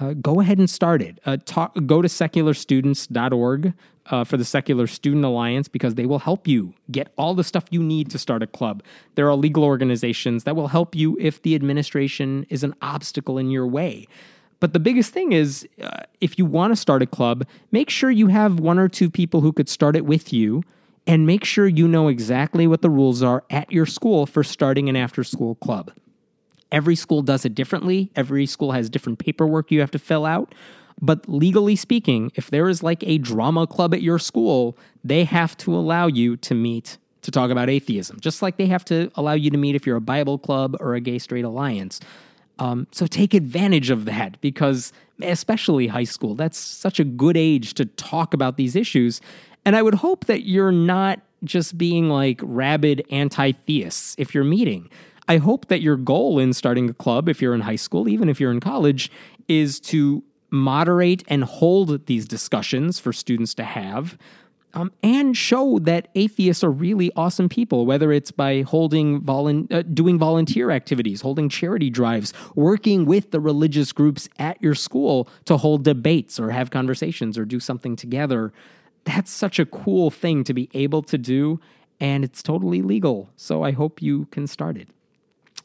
uh, 0.00 0.14
go 0.14 0.40
ahead 0.40 0.58
and 0.58 0.68
start 0.68 1.00
it. 1.00 1.20
Uh, 1.24 1.36
talk, 1.44 1.74
go 1.86 2.02
to 2.02 2.08
secularstudents.org 2.08 3.72
uh, 4.08 4.24
for 4.24 4.36
the 4.36 4.44
Secular 4.44 4.86
Student 4.86 5.24
Alliance 5.24 5.68
because 5.68 5.94
they 5.94 6.06
will 6.06 6.18
help 6.18 6.48
you 6.48 6.74
get 6.90 7.12
all 7.16 7.34
the 7.34 7.44
stuff 7.44 7.64
you 7.70 7.82
need 7.82 8.10
to 8.10 8.18
start 8.18 8.42
a 8.42 8.46
club. 8.46 8.82
There 9.14 9.28
are 9.28 9.34
legal 9.34 9.64
organizations 9.64 10.44
that 10.44 10.56
will 10.56 10.68
help 10.68 10.94
you 10.94 11.16
if 11.20 11.42
the 11.42 11.54
administration 11.54 12.46
is 12.48 12.64
an 12.64 12.74
obstacle 12.82 13.38
in 13.38 13.50
your 13.50 13.66
way. 13.66 14.06
But 14.60 14.72
the 14.72 14.80
biggest 14.80 15.12
thing 15.12 15.32
is 15.32 15.68
uh, 15.80 16.02
if 16.20 16.38
you 16.38 16.44
want 16.44 16.72
to 16.72 16.76
start 16.76 17.02
a 17.02 17.06
club, 17.06 17.46
make 17.70 17.90
sure 17.90 18.10
you 18.10 18.26
have 18.28 18.58
one 18.58 18.78
or 18.78 18.88
two 18.88 19.08
people 19.08 19.40
who 19.40 19.52
could 19.52 19.68
start 19.68 19.94
it 19.94 20.04
with 20.04 20.32
you 20.32 20.62
and 21.06 21.26
make 21.26 21.44
sure 21.44 21.66
you 21.66 21.86
know 21.86 22.08
exactly 22.08 22.66
what 22.66 22.82
the 22.82 22.90
rules 22.90 23.22
are 23.22 23.44
at 23.50 23.70
your 23.70 23.86
school 23.86 24.26
for 24.26 24.42
starting 24.42 24.88
an 24.88 24.96
after 24.96 25.22
school 25.22 25.54
club. 25.56 25.92
Every 26.70 26.96
school 26.96 27.22
does 27.22 27.44
it 27.44 27.54
differently. 27.54 28.10
Every 28.14 28.44
school 28.44 28.72
has 28.72 28.90
different 28.90 29.18
paperwork 29.18 29.70
you 29.70 29.80
have 29.80 29.90
to 29.92 29.98
fill 29.98 30.26
out. 30.26 30.54
But 31.00 31.28
legally 31.28 31.76
speaking, 31.76 32.32
if 32.34 32.50
there 32.50 32.68
is 32.68 32.82
like 32.82 33.02
a 33.04 33.18
drama 33.18 33.66
club 33.66 33.94
at 33.94 34.02
your 34.02 34.18
school, 34.18 34.76
they 35.04 35.24
have 35.24 35.56
to 35.58 35.74
allow 35.74 36.06
you 36.06 36.36
to 36.38 36.54
meet 36.54 36.98
to 37.22 37.30
talk 37.30 37.50
about 37.50 37.68
atheism, 37.68 38.18
just 38.20 38.42
like 38.42 38.56
they 38.56 38.66
have 38.66 38.84
to 38.86 39.10
allow 39.14 39.32
you 39.32 39.50
to 39.50 39.58
meet 39.58 39.74
if 39.74 39.86
you're 39.86 39.96
a 39.96 40.00
Bible 40.00 40.38
club 40.38 40.76
or 40.80 40.94
a 40.94 41.00
gay 41.00 41.18
straight 41.18 41.44
alliance. 41.44 42.00
Um, 42.58 42.86
so 42.90 43.06
take 43.06 43.34
advantage 43.34 43.90
of 43.90 44.04
that 44.06 44.40
because, 44.40 44.92
especially 45.22 45.88
high 45.88 46.04
school, 46.04 46.34
that's 46.34 46.58
such 46.58 46.98
a 46.98 47.04
good 47.04 47.36
age 47.36 47.74
to 47.74 47.84
talk 47.84 48.34
about 48.34 48.56
these 48.56 48.74
issues. 48.74 49.20
And 49.64 49.76
I 49.76 49.82
would 49.82 49.94
hope 49.94 50.26
that 50.26 50.42
you're 50.42 50.72
not 50.72 51.20
just 51.44 51.78
being 51.78 52.08
like 52.08 52.40
rabid 52.42 53.04
anti 53.10 53.52
theists 53.52 54.14
if 54.18 54.34
you're 54.34 54.44
meeting. 54.44 54.90
I 55.28 55.36
hope 55.36 55.66
that 55.66 55.82
your 55.82 55.96
goal 55.96 56.38
in 56.38 56.52
starting 56.52 56.88
a 56.88 56.94
club, 56.94 57.28
if 57.28 57.42
you're 57.42 57.54
in 57.54 57.60
high 57.60 57.76
school, 57.76 58.08
even 58.08 58.28
if 58.28 58.40
you're 58.40 58.50
in 58.50 58.60
college, 58.60 59.10
is 59.46 59.78
to 59.80 60.24
moderate 60.50 61.22
and 61.28 61.44
hold 61.44 62.06
these 62.06 62.26
discussions 62.26 62.98
for 62.98 63.12
students 63.12 63.54
to 63.54 63.64
have. 63.64 64.18
Um, 64.74 64.92
and 65.02 65.34
show 65.34 65.78
that 65.80 66.08
atheists 66.14 66.62
are 66.62 66.70
really 66.70 67.10
awesome 67.16 67.48
people, 67.48 67.86
whether 67.86 68.12
it's 68.12 68.30
by 68.30 68.62
holding 68.62 69.22
volu- 69.22 69.72
uh, 69.72 69.82
doing 69.82 70.18
volunteer 70.18 70.70
activities, 70.70 71.22
holding 71.22 71.48
charity 71.48 71.88
drives, 71.88 72.34
working 72.54 73.06
with 73.06 73.30
the 73.30 73.40
religious 73.40 73.92
groups 73.92 74.28
at 74.38 74.60
your 74.62 74.74
school 74.74 75.26
to 75.46 75.56
hold 75.56 75.84
debates 75.84 76.38
or 76.38 76.50
have 76.50 76.70
conversations 76.70 77.38
or 77.38 77.46
do 77.46 77.58
something 77.58 77.96
together. 77.96 78.52
That's 79.04 79.30
such 79.30 79.58
a 79.58 79.64
cool 79.64 80.10
thing 80.10 80.44
to 80.44 80.52
be 80.52 80.68
able 80.74 81.02
to 81.04 81.16
do, 81.16 81.60
and 81.98 82.22
it's 82.22 82.42
totally 82.42 82.82
legal. 82.82 83.30
So 83.36 83.62
I 83.62 83.72
hope 83.72 84.02
you 84.02 84.26
can 84.26 84.46
start 84.46 84.76
it. 84.76 84.88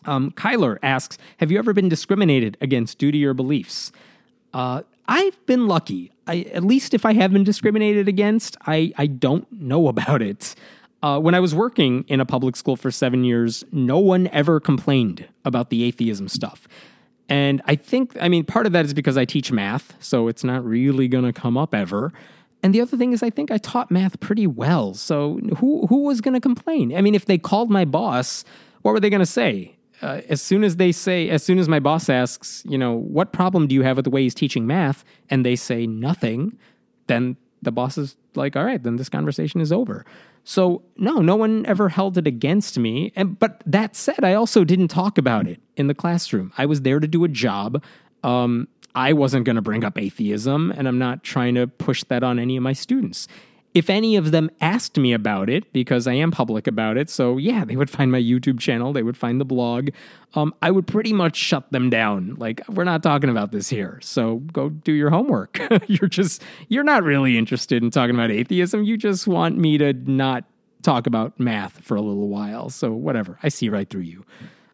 Um, 0.05 0.31
Kyler 0.31 0.77
asks 0.81 1.17
Have 1.37 1.51
you 1.51 1.59
ever 1.59 1.73
been 1.73 1.89
discriminated 1.89 2.57
against 2.61 2.97
due 2.97 3.11
to 3.11 3.17
your 3.17 3.33
beliefs? 3.33 3.91
Uh, 4.53 4.83
I've 5.07 5.45
been 5.45 5.67
lucky. 5.67 6.11
I, 6.27 6.41
at 6.53 6.63
least 6.63 6.93
if 6.93 7.05
I 7.05 7.13
have 7.13 7.33
been 7.33 7.43
discriminated 7.43 8.07
against, 8.07 8.55
I, 8.65 8.93
I 8.97 9.07
don't 9.07 9.51
know 9.51 9.87
about 9.93 10.21
it. 10.21 10.55
Uh, 11.01 11.19
when 11.19 11.35
I 11.35 11.41
was 11.41 11.53
working 11.53 12.05
in 12.07 12.21
a 12.21 12.25
public 12.25 12.55
school 12.55 12.77
for 12.77 12.89
seven 12.89 13.25
years, 13.25 13.63
no 13.73 13.99
one 13.99 14.27
ever 14.27 14.61
complained 14.61 15.27
about 15.43 15.69
the 15.69 15.83
atheism 15.83 16.29
stuff. 16.29 16.67
And 17.27 17.61
I 17.65 17.75
think, 17.75 18.15
I 18.21 18.29
mean, 18.29 18.45
part 18.45 18.65
of 18.65 18.71
that 18.71 18.85
is 18.85 18.93
because 18.93 19.17
I 19.17 19.25
teach 19.25 19.51
math, 19.51 19.95
so 19.99 20.27
it's 20.27 20.43
not 20.43 20.63
really 20.63 21.07
going 21.07 21.25
to 21.25 21.33
come 21.33 21.57
up 21.57 21.73
ever. 21.73 22.13
And 22.61 22.73
the 22.73 22.79
other 22.79 22.95
thing 22.95 23.11
is, 23.11 23.21
I 23.21 23.29
think 23.29 23.51
I 23.51 23.57
taught 23.57 23.91
math 23.91 24.19
pretty 24.21 24.47
well. 24.47 24.93
So 24.93 25.39
who 25.57 25.85
who 25.87 26.03
was 26.03 26.21
going 26.21 26.33
to 26.33 26.39
complain? 26.39 26.95
I 26.95 27.01
mean, 27.01 27.15
if 27.15 27.25
they 27.25 27.37
called 27.37 27.69
my 27.69 27.83
boss, 27.83 28.45
what 28.81 28.93
were 28.93 29.01
they 29.01 29.09
going 29.09 29.19
to 29.19 29.25
say? 29.25 29.75
Uh, 30.03 30.21
as 30.27 30.41
soon 30.41 30.63
as 30.63 30.75
they 30.75 30.91
say, 30.91 31.29
as 31.29 31.43
soon 31.43 31.57
as 31.57 31.69
my 31.69 31.79
boss 31.79 32.09
asks, 32.09 32.63
you 32.67 32.77
know, 32.77 32.93
what 32.93 33.31
problem 33.31 33.67
do 33.67 33.73
you 33.73 33.81
have 33.83 33.95
with 33.95 34.03
the 34.03 34.11
way 34.11 34.23
he's 34.23 34.35
teaching 34.35 34.67
math, 34.67 35.05
and 35.29 35.45
they 35.45 35.55
say 35.55 35.87
nothing, 35.87 36.57
then 37.07 37.37
the 37.61 37.71
boss 37.71 37.97
is 37.97 38.17
like, 38.35 38.55
all 38.55 38.65
right, 38.65 38.83
then 38.83 38.97
this 38.97 39.09
conversation 39.09 39.61
is 39.61 39.71
over. 39.71 40.05
So 40.43 40.83
no, 40.97 41.19
no 41.19 41.37
one 41.37 41.65
ever 41.65 41.87
held 41.87 42.17
it 42.17 42.27
against 42.27 42.77
me. 42.77 43.13
And 43.15 43.39
but 43.39 43.63
that 43.65 43.95
said, 43.95 44.23
I 44.23 44.33
also 44.33 44.65
didn't 44.65 44.89
talk 44.89 45.17
about 45.17 45.47
it 45.47 45.61
in 45.77 45.87
the 45.87 45.93
classroom. 45.93 46.51
I 46.57 46.65
was 46.65 46.81
there 46.81 46.99
to 46.99 47.07
do 47.07 47.23
a 47.23 47.29
job. 47.29 47.81
Um, 48.23 48.67
I 48.95 49.13
wasn't 49.13 49.45
going 49.45 49.55
to 49.55 49.61
bring 49.61 49.85
up 49.85 49.97
atheism, 49.97 50.71
and 50.75 50.87
I'm 50.87 50.99
not 50.99 51.23
trying 51.23 51.55
to 51.55 51.65
push 51.65 52.03
that 52.05 52.23
on 52.23 52.39
any 52.39 52.57
of 52.57 52.63
my 52.63 52.73
students 52.73 53.27
if 53.73 53.89
any 53.89 54.15
of 54.15 54.31
them 54.31 54.51
asked 54.61 54.97
me 54.97 55.13
about 55.13 55.49
it, 55.49 55.71
because 55.73 56.05
I 56.05 56.13
am 56.13 56.31
public 56.31 56.67
about 56.67 56.95
it, 56.97 57.09
so 57.09 57.37
yeah, 57.37 57.65
they 57.65 57.75
would 57.75 57.89
find 57.89 58.11
my 58.11 58.21
YouTube 58.21 58.59
channel, 58.59 58.93
they 58.93 59.03
would 59.03 59.17
find 59.17 59.41
the 59.41 59.45
blog, 59.45 59.89
um, 60.35 60.53
I 60.61 60.71
would 60.71 60.87
pretty 60.87 61.13
much 61.13 61.35
shut 61.35 61.71
them 61.71 61.89
down. 61.89 62.35
Like, 62.35 62.61
we're 62.69 62.83
not 62.83 63.03
talking 63.03 63.29
about 63.29 63.51
this 63.51 63.69
here, 63.69 63.99
so 64.01 64.37
go 64.51 64.69
do 64.69 64.91
your 64.91 65.09
homework. 65.09 65.59
you're 65.87 66.09
just, 66.09 66.43
you're 66.69 66.83
not 66.83 67.03
really 67.03 67.37
interested 67.37 67.83
in 67.83 67.89
talking 67.89 68.15
about 68.15 68.31
atheism. 68.31 68.83
You 68.83 68.97
just 68.97 69.27
want 69.27 69.57
me 69.57 69.77
to 69.79 69.93
not 69.93 70.45
talk 70.83 71.07
about 71.07 71.39
math 71.39 71.79
for 71.81 71.95
a 71.95 72.01
little 72.01 72.27
while. 72.27 72.69
So, 72.69 72.91
whatever, 72.91 73.39
I 73.41 73.49
see 73.49 73.69
right 73.69 73.89
through 73.89 74.01
you. 74.01 74.25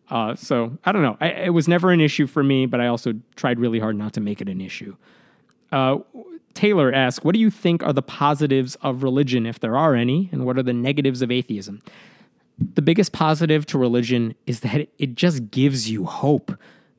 Uh, 0.09 0.35
so, 0.35 0.77
I 0.83 0.91
don't 0.91 1.03
know. 1.03 1.17
I, 1.21 1.29
it 1.29 1.53
was 1.53 1.67
never 1.67 1.91
an 1.91 2.01
issue 2.01 2.27
for 2.27 2.43
me, 2.43 2.65
but 2.65 2.81
I 2.81 2.87
also 2.87 3.13
tried 3.35 3.59
really 3.59 3.79
hard 3.79 3.95
not 3.95 4.13
to 4.13 4.21
make 4.21 4.41
it 4.41 4.49
an 4.49 4.59
issue. 4.59 4.95
Uh, 5.71 5.99
Taylor 6.53 6.93
asks, 6.93 7.23
What 7.23 7.33
do 7.33 7.39
you 7.39 7.49
think 7.49 7.83
are 7.83 7.93
the 7.93 8.01
positives 8.01 8.75
of 8.81 9.03
religion, 9.03 9.45
if 9.45 9.59
there 9.59 9.77
are 9.77 9.95
any, 9.95 10.29
and 10.31 10.45
what 10.45 10.57
are 10.57 10.63
the 10.63 10.73
negatives 10.73 11.21
of 11.21 11.31
atheism? 11.31 11.81
The 12.57 12.81
biggest 12.81 13.13
positive 13.13 13.65
to 13.67 13.77
religion 13.77 14.35
is 14.45 14.61
that 14.61 14.89
it 14.97 15.15
just 15.15 15.51
gives 15.51 15.89
you 15.89 16.05
hope. 16.05 16.51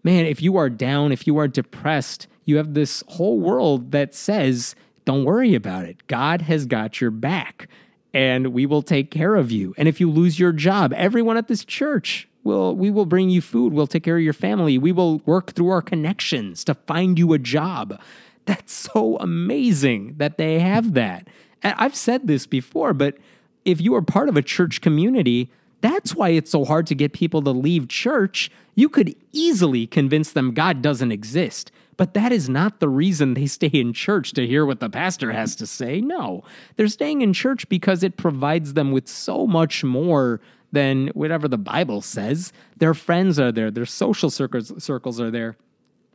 Man, 0.02 0.24
if 0.24 0.40
you 0.40 0.56
are 0.56 0.70
down, 0.70 1.12
if 1.12 1.26
you 1.26 1.36
are 1.36 1.48
depressed, 1.48 2.26
you 2.44 2.56
have 2.56 2.72
this 2.74 3.04
whole 3.08 3.38
world 3.38 3.92
that 3.92 4.14
says, 4.14 4.74
Don't 5.04 5.24
worry 5.24 5.54
about 5.54 5.84
it. 5.84 6.06
God 6.06 6.42
has 6.42 6.64
got 6.64 7.00
your 7.00 7.10
back, 7.10 7.68
and 8.14 8.48
we 8.48 8.64
will 8.64 8.82
take 8.82 9.10
care 9.10 9.34
of 9.34 9.52
you. 9.52 9.74
And 9.76 9.88
if 9.88 10.00
you 10.00 10.10
lose 10.10 10.38
your 10.38 10.52
job, 10.52 10.92
everyone 10.94 11.36
at 11.36 11.48
this 11.48 11.64
church 11.64 12.26
will 12.42 12.74
we 12.74 12.90
will 12.90 13.06
bring 13.06 13.30
you 13.30 13.40
food 13.40 13.72
we'll 13.72 13.86
take 13.86 14.02
care 14.02 14.16
of 14.16 14.22
your 14.22 14.32
family 14.32 14.78
we 14.78 14.92
will 14.92 15.18
work 15.26 15.52
through 15.52 15.68
our 15.68 15.82
connections 15.82 16.64
to 16.64 16.74
find 16.74 17.18
you 17.18 17.32
a 17.32 17.38
job 17.38 18.00
that's 18.46 18.72
so 18.72 19.16
amazing 19.18 20.14
that 20.18 20.38
they 20.38 20.58
have 20.60 20.94
that. 20.94 21.28
And 21.62 21.74
I've 21.78 21.96
said 21.96 22.26
this 22.26 22.46
before, 22.46 22.94
but 22.94 23.16
if 23.64 23.80
you 23.80 23.94
are 23.94 24.02
part 24.02 24.28
of 24.28 24.36
a 24.36 24.42
church 24.42 24.80
community, 24.80 25.50
that's 25.80 26.14
why 26.14 26.30
it's 26.30 26.50
so 26.50 26.64
hard 26.64 26.86
to 26.88 26.94
get 26.94 27.12
people 27.12 27.42
to 27.42 27.50
leave 27.50 27.88
church. 27.88 28.50
You 28.74 28.88
could 28.88 29.14
easily 29.32 29.86
convince 29.86 30.32
them 30.32 30.52
God 30.52 30.82
doesn't 30.82 31.12
exist. 31.12 31.70
But 31.96 32.14
that 32.14 32.32
is 32.32 32.48
not 32.48 32.80
the 32.80 32.88
reason 32.88 33.34
they 33.34 33.46
stay 33.58 33.66
in 33.66 33.92
church 33.92 34.32
to 34.32 34.46
hear 34.46 34.64
what 34.64 34.80
the 34.80 34.88
pastor 34.88 35.32
has 35.32 35.54
to 35.56 35.66
say. 35.66 36.00
No, 36.00 36.44
they're 36.76 36.88
staying 36.88 37.22
in 37.22 37.32
church 37.32 37.68
because 37.68 38.02
it 38.02 38.16
provides 38.16 38.74
them 38.74 38.90
with 38.90 39.06
so 39.06 39.46
much 39.46 39.84
more 39.84 40.40
than 40.72 41.08
whatever 41.08 41.48
the 41.48 41.58
Bible 41.58 42.00
says. 42.00 42.52
Their 42.78 42.94
friends 42.94 43.38
are 43.38 43.52
there, 43.52 43.70
their 43.70 43.86
social 43.86 44.30
circles, 44.30 44.72
circles 44.82 45.20
are 45.20 45.30
there. 45.30 45.56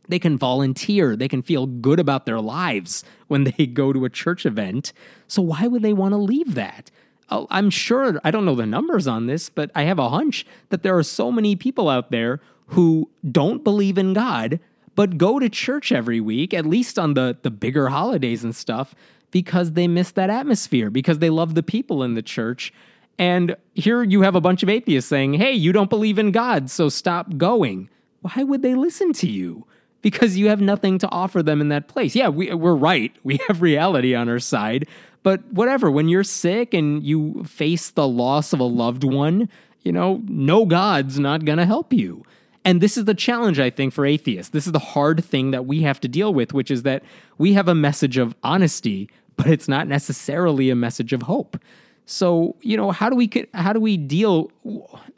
They 0.08 0.18
can 0.18 0.38
volunteer. 0.38 1.16
They 1.16 1.28
can 1.28 1.42
feel 1.42 1.66
good 1.66 1.98
about 1.98 2.26
their 2.26 2.40
lives 2.40 3.04
when 3.28 3.44
they 3.44 3.66
go 3.72 3.92
to 3.92 4.04
a 4.04 4.10
church 4.10 4.46
event. 4.46 4.92
So, 5.26 5.42
why 5.42 5.66
would 5.66 5.82
they 5.82 5.92
want 5.92 6.12
to 6.12 6.18
leave 6.18 6.54
that? 6.54 6.90
Oh, 7.28 7.46
I'm 7.50 7.70
sure, 7.70 8.20
I 8.22 8.30
don't 8.30 8.44
know 8.44 8.54
the 8.54 8.66
numbers 8.66 9.08
on 9.08 9.26
this, 9.26 9.48
but 9.48 9.70
I 9.74 9.82
have 9.82 9.98
a 9.98 10.10
hunch 10.10 10.46
that 10.68 10.82
there 10.82 10.96
are 10.96 11.02
so 11.02 11.32
many 11.32 11.56
people 11.56 11.88
out 11.88 12.12
there 12.12 12.40
who 12.68 13.10
don't 13.28 13.64
believe 13.64 13.98
in 13.98 14.12
God, 14.12 14.60
but 14.94 15.18
go 15.18 15.38
to 15.40 15.48
church 15.48 15.90
every 15.90 16.20
week, 16.20 16.54
at 16.54 16.66
least 16.66 16.98
on 16.98 17.14
the, 17.14 17.36
the 17.42 17.50
bigger 17.50 17.88
holidays 17.88 18.44
and 18.44 18.54
stuff, 18.54 18.94
because 19.32 19.72
they 19.72 19.88
miss 19.88 20.12
that 20.12 20.30
atmosphere, 20.30 20.88
because 20.88 21.18
they 21.18 21.30
love 21.30 21.54
the 21.54 21.62
people 21.64 22.04
in 22.04 22.14
the 22.14 22.22
church. 22.22 22.72
And 23.18 23.56
here 23.74 24.02
you 24.02 24.22
have 24.22 24.36
a 24.36 24.40
bunch 24.40 24.62
of 24.62 24.68
atheists 24.68 25.08
saying, 25.08 25.34
hey, 25.34 25.52
you 25.52 25.72
don't 25.72 25.90
believe 25.90 26.18
in 26.18 26.30
God, 26.30 26.70
so 26.70 26.88
stop 26.88 27.36
going. 27.36 27.88
Why 28.20 28.44
would 28.44 28.62
they 28.62 28.74
listen 28.74 29.12
to 29.14 29.28
you? 29.28 29.66
Because 30.02 30.36
you 30.36 30.48
have 30.48 30.60
nothing 30.60 30.98
to 30.98 31.08
offer 31.10 31.42
them 31.42 31.60
in 31.60 31.68
that 31.70 31.88
place. 31.88 32.14
Yeah, 32.14 32.28
we, 32.28 32.52
we're 32.54 32.74
right. 32.74 33.14
We 33.24 33.40
have 33.48 33.62
reality 33.62 34.14
on 34.14 34.28
our 34.28 34.38
side. 34.38 34.86
But 35.22 35.44
whatever, 35.52 35.90
when 35.90 36.08
you're 36.08 36.22
sick 36.22 36.72
and 36.72 37.02
you 37.02 37.42
face 37.44 37.90
the 37.90 38.06
loss 38.06 38.52
of 38.52 38.60
a 38.60 38.64
loved 38.64 39.02
one, 39.02 39.48
you 39.82 39.90
know, 39.90 40.22
no 40.28 40.66
God's 40.66 41.18
not 41.18 41.44
going 41.44 41.58
to 41.58 41.66
help 41.66 41.92
you. 41.92 42.24
And 42.64 42.80
this 42.80 42.96
is 42.96 43.04
the 43.04 43.14
challenge, 43.14 43.60
I 43.60 43.70
think, 43.70 43.92
for 43.92 44.04
atheists. 44.04 44.50
This 44.50 44.66
is 44.66 44.72
the 44.72 44.78
hard 44.80 45.24
thing 45.24 45.52
that 45.52 45.66
we 45.66 45.82
have 45.82 46.00
to 46.00 46.08
deal 46.08 46.34
with, 46.34 46.52
which 46.52 46.70
is 46.70 46.82
that 46.82 47.04
we 47.38 47.52
have 47.52 47.68
a 47.68 47.74
message 47.74 48.18
of 48.18 48.34
honesty, 48.42 49.08
but 49.36 49.46
it's 49.46 49.68
not 49.68 49.86
necessarily 49.86 50.70
a 50.70 50.74
message 50.74 51.12
of 51.12 51.22
hope. 51.22 51.58
So, 52.06 52.56
you 52.62 52.76
know, 52.76 52.90
how 52.92 53.10
do 53.10 53.16
we 53.16 53.30
how 53.54 53.72
do 53.72 53.80
we 53.80 53.96
deal 53.96 54.50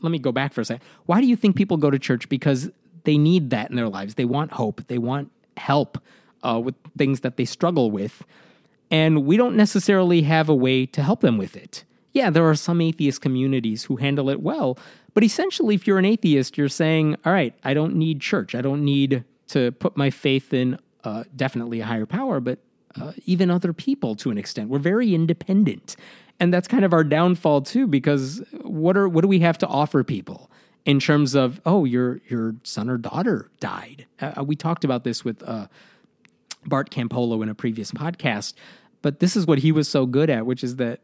let 0.01 0.11
me 0.11 0.19
go 0.19 0.33
back 0.33 0.53
for 0.53 0.61
a 0.61 0.65
second. 0.65 0.87
Why 1.07 1.21
do 1.21 1.27
you 1.27 1.37
think 1.37 1.57
people 1.57 1.77
go 1.77 1.91
to 1.91 1.99
church 1.99 2.29
because 2.29 2.71
they 3.09 3.17
need 3.17 3.49
that 3.51 3.71
in 3.71 3.77
their 3.77 3.89
lives? 3.89 4.17
They 4.17 4.27
want 4.27 4.53
hope. 4.53 4.87
They 4.87 4.99
want 4.99 5.33
help 5.57 5.97
uh, 6.43 6.61
with 6.63 6.75
things 6.97 7.21
that 7.21 7.39
they 7.39 7.47
struggle 7.47 7.91
with. 7.91 8.23
And 8.91 9.25
we 9.25 9.39
don't 9.39 9.57
necessarily 9.57 10.23
have 10.23 10.51
a 10.51 10.55
way 10.55 10.85
to 10.87 11.03
help 11.03 11.21
them 11.21 11.39
with 11.39 11.57
it. 11.57 11.85
Yeah, 12.13 12.29
there 12.29 12.47
are 12.49 12.55
some 12.55 12.81
atheist 12.83 13.21
communities 13.23 13.85
who 13.85 13.97
handle 13.97 14.29
it 14.29 14.41
well, 14.43 14.79
but 15.15 15.25
essentially, 15.25 15.75
if 15.75 15.87
you're 15.87 15.99
an 15.99 16.05
atheist, 16.05 16.59
you're 16.59 16.69
saying, 16.69 17.17
all 17.25 17.33
right, 17.33 17.55
I 17.65 17.75
don't 17.75 17.95
need 17.97 18.21
church. 18.21 18.55
I 18.55 18.61
don't 18.61 18.85
need 18.85 19.25
to 19.49 19.73
put 19.73 19.97
my 19.97 20.11
faith 20.11 20.53
in 20.53 20.79
uh, 21.05 21.25
definitely 21.35 21.81
a 21.81 21.87
higher 21.87 22.07
power, 22.07 22.41
but 22.41 22.59
uh, 23.01 23.13
even 23.25 23.51
other 23.51 23.73
people 23.73 24.17
to 24.17 24.31
an 24.31 24.39
extent. 24.39 24.69
We're 24.69 24.79
very 24.79 25.15
independent. 25.15 25.97
And 26.41 26.53
that's 26.53 26.69
kind 26.69 26.85
of 26.85 26.93
our 26.93 27.05
downfall 27.05 27.63
too, 27.63 27.87
because 27.87 28.43
what 28.63 28.97
are 28.97 29.09
what 29.09 29.23
do 29.23 29.29
we 29.29 29.41
have 29.41 29.59
to 29.59 29.67
offer 29.67 30.05
people 30.05 30.51
in 30.85 31.01
terms 31.01 31.35
of 31.35 31.61
oh 31.67 31.85
your 31.85 32.21
your 32.29 32.55
son 32.63 32.89
or 32.89 32.99
daughter 32.99 33.51
died? 33.61 34.07
Uh, 34.21 34.45
we 34.45 34.57
talked 34.57 34.85
about 34.85 35.05
this 35.05 35.25
with 35.25 35.43
uh, 35.43 35.67
Bart 36.65 36.91
Campolo 36.91 37.43
in 37.43 37.49
a 37.49 37.55
previous 37.55 37.93
podcast, 37.93 38.55
but 39.03 39.21
this 39.21 39.37
is 39.37 39.47
what 39.47 39.59
he 39.59 39.73
was 39.73 39.89
so 39.89 40.07
good 40.07 40.31
at, 40.31 40.47
which 40.47 40.65
is 40.65 40.77
that 40.77 41.01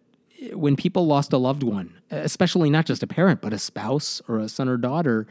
when 0.52 0.76
people 0.76 1.06
lost 1.06 1.32
a 1.32 1.38
loved 1.38 1.62
one, 1.62 1.94
especially 2.10 2.68
not 2.68 2.86
just 2.86 3.02
a 3.02 3.06
parent, 3.06 3.40
but 3.40 3.52
a 3.52 3.58
spouse 3.58 4.20
or 4.28 4.38
a 4.38 4.48
son 4.48 4.68
or 4.68 4.76
daughter, 4.76 5.26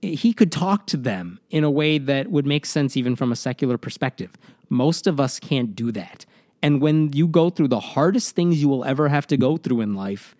he 0.00 0.32
could 0.32 0.50
talk 0.50 0.86
to 0.88 0.96
them 0.96 1.38
in 1.50 1.64
a 1.64 1.70
way 1.70 1.98
that 1.98 2.28
would 2.30 2.46
make 2.46 2.66
sense 2.66 2.96
even 2.96 3.14
from 3.14 3.30
a 3.30 3.36
secular 3.36 3.78
perspective. 3.78 4.32
Most 4.68 5.06
of 5.06 5.20
us 5.20 5.38
can't 5.38 5.76
do 5.76 5.92
that. 5.92 6.24
And 6.62 6.80
when 6.80 7.12
you 7.12 7.26
go 7.26 7.50
through 7.50 7.68
the 7.68 7.80
hardest 7.80 8.34
things 8.34 8.60
you 8.60 8.68
will 8.68 8.84
ever 8.84 9.08
have 9.08 9.26
to 9.28 9.36
go 9.36 9.56
through 9.56 9.80
in 9.80 9.94
life, 9.94 10.34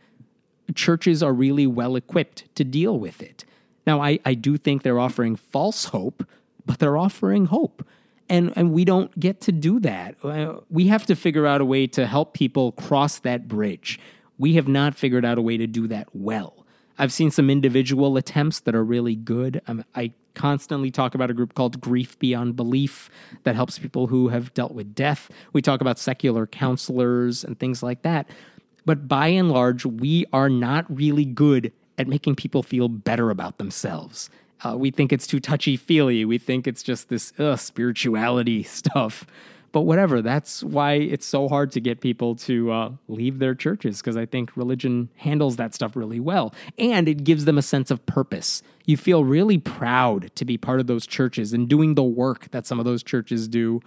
churches 0.74 1.22
are 1.22 1.32
really 1.32 1.66
well 1.66 1.96
equipped 1.96 2.54
to 2.54 2.64
deal 2.64 2.98
with 2.98 3.22
it. 3.22 3.44
Now, 3.86 4.00
I, 4.00 4.20
I 4.24 4.34
do 4.34 4.56
think 4.56 4.82
they're 4.82 5.00
offering 5.00 5.36
false 5.36 5.86
hope, 5.86 6.26
but 6.64 6.78
they're 6.78 6.96
offering 6.96 7.46
hope 7.46 7.84
and 8.32 8.50
and 8.56 8.72
we 8.72 8.84
don't 8.84 9.18
get 9.20 9.42
to 9.42 9.52
do 9.52 9.78
that. 9.80 10.16
Uh, 10.24 10.60
we 10.70 10.86
have 10.86 11.04
to 11.06 11.14
figure 11.14 11.46
out 11.46 11.60
a 11.60 11.64
way 11.64 11.86
to 11.88 12.06
help 12.06 12.32
people 12.32 12.72
cross 12.72 13.18
that 13.20 13.46
bridge. 13.46 14.00
We 14.38 14.54
have 14.54 14.66
not 14.66 14.94
figured 14.94 15.24
out 15.24 15.36
a 15.36 15.42
way 15.42 15.58
to 15.58 15.66
do 15.66 15.86
that 15.88 16.08
well. 16.14 16.64
I've 16.98 17.12
seen 17.12 17.30
some 17.30 17.50
individual 17.50 18.16
attempts 18.16 18.60
that 18.60 18.74
are 18.74 18.84
really 18.84 19.16
good. 19.16 19.60
Um, 19.66 19.84
I 19.94 20.12
constantly 20.34 20.90
talk 20.90 21.14
about 21.14 21.30
a 21.30 21.34
group 21.34 21.54
called 21.54 21.80
Grief 21.80 22.18
Beyond 22.18 22.56
Belief 22.56 23.10
that 23.44 23.54
helps 23.54 23.78
people 23.78 24.06
who 24.06 24.28
have 24.28 24.54
dealt 24.54 24.72
with 24.72 24.94
death. 24.94 25.30
We 25.52 25.60
talk 25.60 25.82
about 25.82 25.98
secular 25.98 26.46
counselors 26.46 27.44
and 27.44 27.58
things 27.58 27.82
like 27.82 28.02
that. 28.02 28.28
But 28.84 29.08
by 29.08 29.28
and 29.28 29.50
large, 29.50 29.86
we 29.86 30.26
are 30.32 30.48
not 30.48 30.84
really 30.94 31.24
good 31.24 31.72
at 31.98 32.08
making 32.08 32.36
people 32.36 32.62
feel 32.62 32.88
better 32.88 33.30
about 33.30 33.58
themselves. 33.58 34.30
Uh, 34.64 34.76
we 34.76 34.90
think 34.90 35.12
it's 35.12 35.26
too 35.26 35.40
touchy 35.40 35.76
feely. 35.76 36.24
We 36.24 36.38
think 36.38 36.66
it's 36.66 36.82
just 36.82 37.08
this 37.08 37.32
ugh, 37.38 37.58
spirituality 37.58 38.62
stuff. 38.62 39.26
But 39.72 39.82
whatever, 39.82 40.20
that's 40.20 40.62
why 40.62 40.94
it's 40.94 41.24
so 41.24 41.48
hard 41.48 41.72
to 41.72 41.80
get 41.80 42.02
people 42.02 42.36
to 42.36 42.70
uh, 42.70 42.90
leave 43.08 43.38
their 43.38 43.54
churches 43.54 44.02
because 44.02 44.18
I 44.18 44.26
think 44.26 44.54
religion 44.54 45.08
handles 45.16 45.56
that 45.56 45.74
stuff 45.74 45.96
really 45.96 46.20
well. 46.20 46.54
And 46.76 47.08
it 47.08 47.24
gives 47.24 47.46
them 47.46 47.56
a 47.56 47.62
sense 47.62 47.90
of 47.90 48.04
purpose. 48.04 48.62
You 48.84 48.98
feel 48.98 49.24
really 49.24 49.56
proud 49.56 50.30
to 50.36 50.44
be 50.44 50.58
part 50.58 50.80
of 50.80 50.88
those 50.88 51.06
churches 51.06 51.54
and 51.54 51.68
doing 51.68 51.94
the 51.94 52.02
work 52.02 52.50
that 52.50 52.66
some 52.66 52.78
of 52.78 52.84
those 52.84 53.02
churches 53.02 53.48
do 53.48 53.80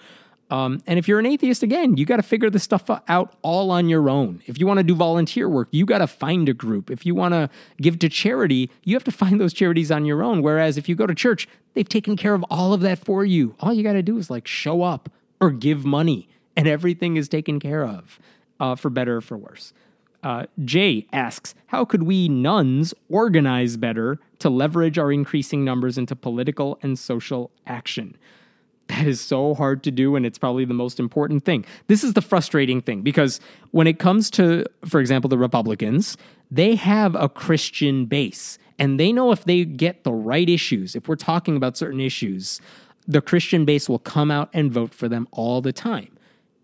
um, 0.51 0.83
and 0.85 0.99
if 0.99 1.07
you're 1.07 1.17
an 1.17 1.25
atheist, 1.25 1.63
again, 1.63 1.97
you 1.97 2.05
got 2.05 2.17
to 2.17 2.23
figure 2.23 2.49
this 2.49 2.63
stuff 2.63 2.89
out 3.07 3.35
all 3.41 3.71
on 3.71 3.89
your 3.89 4.09
own. 4.09 4.41
If 4.45 4.59
you 4.59 4.67
want 4.67 4.77
to 4.77 4.83
do 4.83 4.93
volunteer 4.93 5.49
work, 5.49 5.67
you 5.71 5.85
got 5.85 5.99
to 5.99 6.07
find 6.07 6.47
a 6.47 6.53
group. 6.53 6.91
If 6.91 7.05
you 7.05 7.15
want 7.15 7.33
to 7.33 7.49
give 7.81 7.97
to 7.99 8.09
charity, 8.09 8.69
you 8.83 8.95
have 8.95 9.03
to 9.05 9.11
find 9.11 9.41
those 9.41 9.53
charities 9.53 9.91
on 9.91 10.05
your 10.05 10.21
own. 10.21 10.43
Whereas 10.43 10.77
if 10.77 10.87
you 10.87 10.95
go 10.95 11.07
to 11.07 11.15
church, 11.15 11.47
they've 11.73 11.89
taken 11.89 12.15
care 12.15 12.35
of 12.35 12.45
all 12.49 12.73
of 12.73 12.81
that 12.81 12.99
for 12.99 13.25
you. 13.25 13.55
All 13.59 13.73
you 13.73 13.81
got 13.81 13.93
to 13.93 14.03
do 14.03 14.17
is 14.17 14.29
like 14.29 14.45
show 14.45 14.83
up 14.83 15.09
or 15.41 15.49
give 15.49 15.83
money, 15.83 16.29
and 16.55 16.67
everything 16.67 17.17
is 17.17 17.27
taken 17.27 17.59
care 17.59 17.83
of, 17.83 18.19
uh, 18.59 18.75
for 18.75 18.89
better 18.89 19.17
or 19.17 19.21
for 19.21 19.37
worse. 19.37 19.73
Uh, 20.23 20.45
Jay 20.63 21.07
asks, 21.11 21.55
How 21.67 21.85
could 21.85 22.03
we 22.03 22.29
Nones 22.29 22.93
organize 23.09 23.77
better 23.77 24.19
to 24.39 24.49
leverage 24.49 24.97
our 24.97 25.11
increasing 25.11 25.65
numbers 25.65 25.97
into 25.97 26.15
political 26.15 26.79
and 26.81 26.97
social 26.97 27.51
action? 27.67 28.15
That 28.87 29.07
is 29.07 29.19
so 29.19 29.53
hard 29.53 29.83
to 29.83 29.91
do 29.91 30.15
and 30.15 30.25
it's 30.25 30.37
probably 30.37 30.65
the 30.65 30.73
most 30.73 30.99
important 30.99 31.43
thing. 31.43 31.65
This 31.87 32.03
is 32.03 32.13
the 32.13 32.21
frustrating 32.21 32.81
thing 32.81 33.01
because 33.01 33.39
when 33.71 33.87
it 33.87 33.99
comes 33.99 34.29
to 34.31 34.65
for 34.85 34.99
example 34.99 35.27
the 35.27 35.37
Republicans, 35.37 36.17
they 36.51 36.75
have 36.75 37.15
a 37.15 37.27
Christian 37.27 38.05
base 38.05 38.57
and 38.77 38.99
they 38.99 39.11
know 39.11 39.31
if 39.31 39.45
they 39.45 39.65
get 39.65 40.03
the 40.03 40.13
right 40.13 40.49
issues, 40.49 40.95
if 40.95 41.07
we're 41.07 41.15
talking 41.15 41.55
about 41.55 41.77
certain 41.77 42.01
issues, 42.01 42.61
the 43.07 43.21
Christian 43.21 43.65
base 43.65 43.87
will 43.87 43.99
come 43.99 44.31
out 44.31 44.49
and 44.53 44.71
vote 44.71 44.93
for 44.93 45.07
them 45.07 45.27
all 45.31 45.61
the 45.61 45.73
time. 45.73 46.15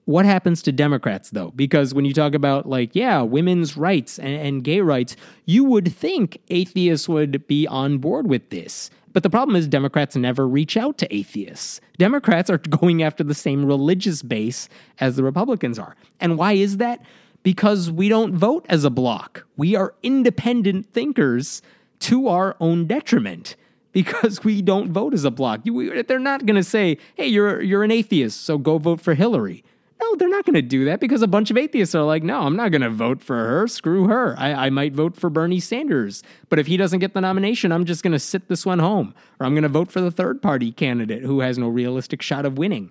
What 0.05 0.25
happens 0.25 0.61
to 0.63 0.71
Democrats, 0.71 1.29
though? 1.29 1.51
Because 1.51 1.93
when 1.93 2.05
you 2.05 2.13
talk 2.13 2.33
about, 2.33 2.67
like, 2.67 2.95
yeah, 2.95 3.21
women's 3.21 3.77
rights 3.77 4.17
and, 4.17 4.33
and, 4.33 4.63
gay 4.63 4.81
rights, 4.81 5.15
you 5.45 5.63
would 5.63 5.93
think 5.93 6.41
atheists 6.49 7.07
would 7.07 7.47
be 7.47 7.67
on 7.67 7.99
board 7.99 8.27
with 8.27 8.49
this. 8.49 8.89
But 9.13 9.23
the 9.23 9.29
problem 9.29 9.55
is, 9.55 9.67
Democrats 9.67 10.15
never 10.15 10.47
reach 10.47 10.77
out 10.77 10.97
to 10.99 11.15
atheists. 11.15 11.81
Democrats 11.97 12.49
are 12.49 12.57
going 12.79 13.03
after 13.03 13.23
the 13.23 13.33
same 13.33 13.65
religious 13.65 14.21
base 14.21 14.69
as 14.99 15.15
the 15.15 15.23
Republicans 15.23 15.77
are. 15.79 15.95
And 16.19 16.37
why 16.37 16.53
is 16.53 16.77
that? 16.77 17.01
Because 17.43 17.89
we 17.89 18.07
don't 18.09 18.35
vote 18.35 18.65
as 18.69 18.85
a 18.85 18.89
bloc. 18.89 19.45
We 19.57 19.75
are 19.75 19.95
independent 20.03 20.93
thinkers 20.93 21.61
to 21.99 22.27
our 22.27 22.55
own 22.59 22.85
detriment 22.87 23.55
because 23.91 24.43
we 24.43 24.61
don't 24.61 24.91
vote 24.91 25.13
as 25.13 25.25
a 25.25 25.31
bloc. 25.31 25.61
They're 25.65 26.19
not 26.19 26.45
going 26.45 26.55
to 26.55 26.63
say, 26.63 26.97
"Hey, 27.15 27.27
you're 27.27 27.61
you're 27.61 27.83
an 27.83 27.91
atheist, 27.91 28.41
so 28.41 28.57
go 28.57 28.77
vote 28.77 29.01
for 29.01 29.15
Hillary." 29.15 29.63
No, 30.01 30.15
they're 30.15 30.29
not 30.29 30.45
going 30.45 30.55
to 30.55 30.63
do 30.63 30.85
that 30.85 30.99
because 30.99 31.21
a 31.21 31.27
bunch 31.27 31.51
of 31.51 31.57
atheists 31.57 31.93
are 31.93 32.03
like, 32.03 32.23
no, 32.23 32.41
I'm 32.41 32.55
not 32.55 32.71
going 32.71 32.81
to 32.81 32.89
vote 32.89 33.21
for 33.21 33.35
her. 33.35 33.67
Screw 33.67 34.07
her. 34.07 34.35
I, 34.37 34.53
I 34.53 34.69
might 34.71 34.93
vote 34.93 35.15
for 35.15 35.29
Bernie 35.29 35.59
Sanders. 35.59 36.23
But 36.49 36.57
if 36.57 36.65
he 36.65 36.75
doesn't 36.75 36.99
get 36.99 37.13
the 37.13 37.21
nomination, 37.21 37.71
I'm 37.71 37.85
just 37.85 38.01
going 38.01 38.13
to 38.13 38.19
sit 38.19 38.47
this 38.47 38.65
one 38.65 38.79
home. 38.79 39.13
Or 39.39 39.45
I'm 39.45 39.53
going 39.53 39.63
to 39.63 39.69
vote 39.69 39.91
for 39.91 40.01
the 40.01 40.09
third 40.09 40.41
party 40.41 40.71
candidate 40.71 41.21
who 41.21 41.41
has 41.41 41.57
no 41.57 41.67
realistic 41.67 42.23
shot 42.23 42.45
of 42.45 42.57
winning. 42.57 42.89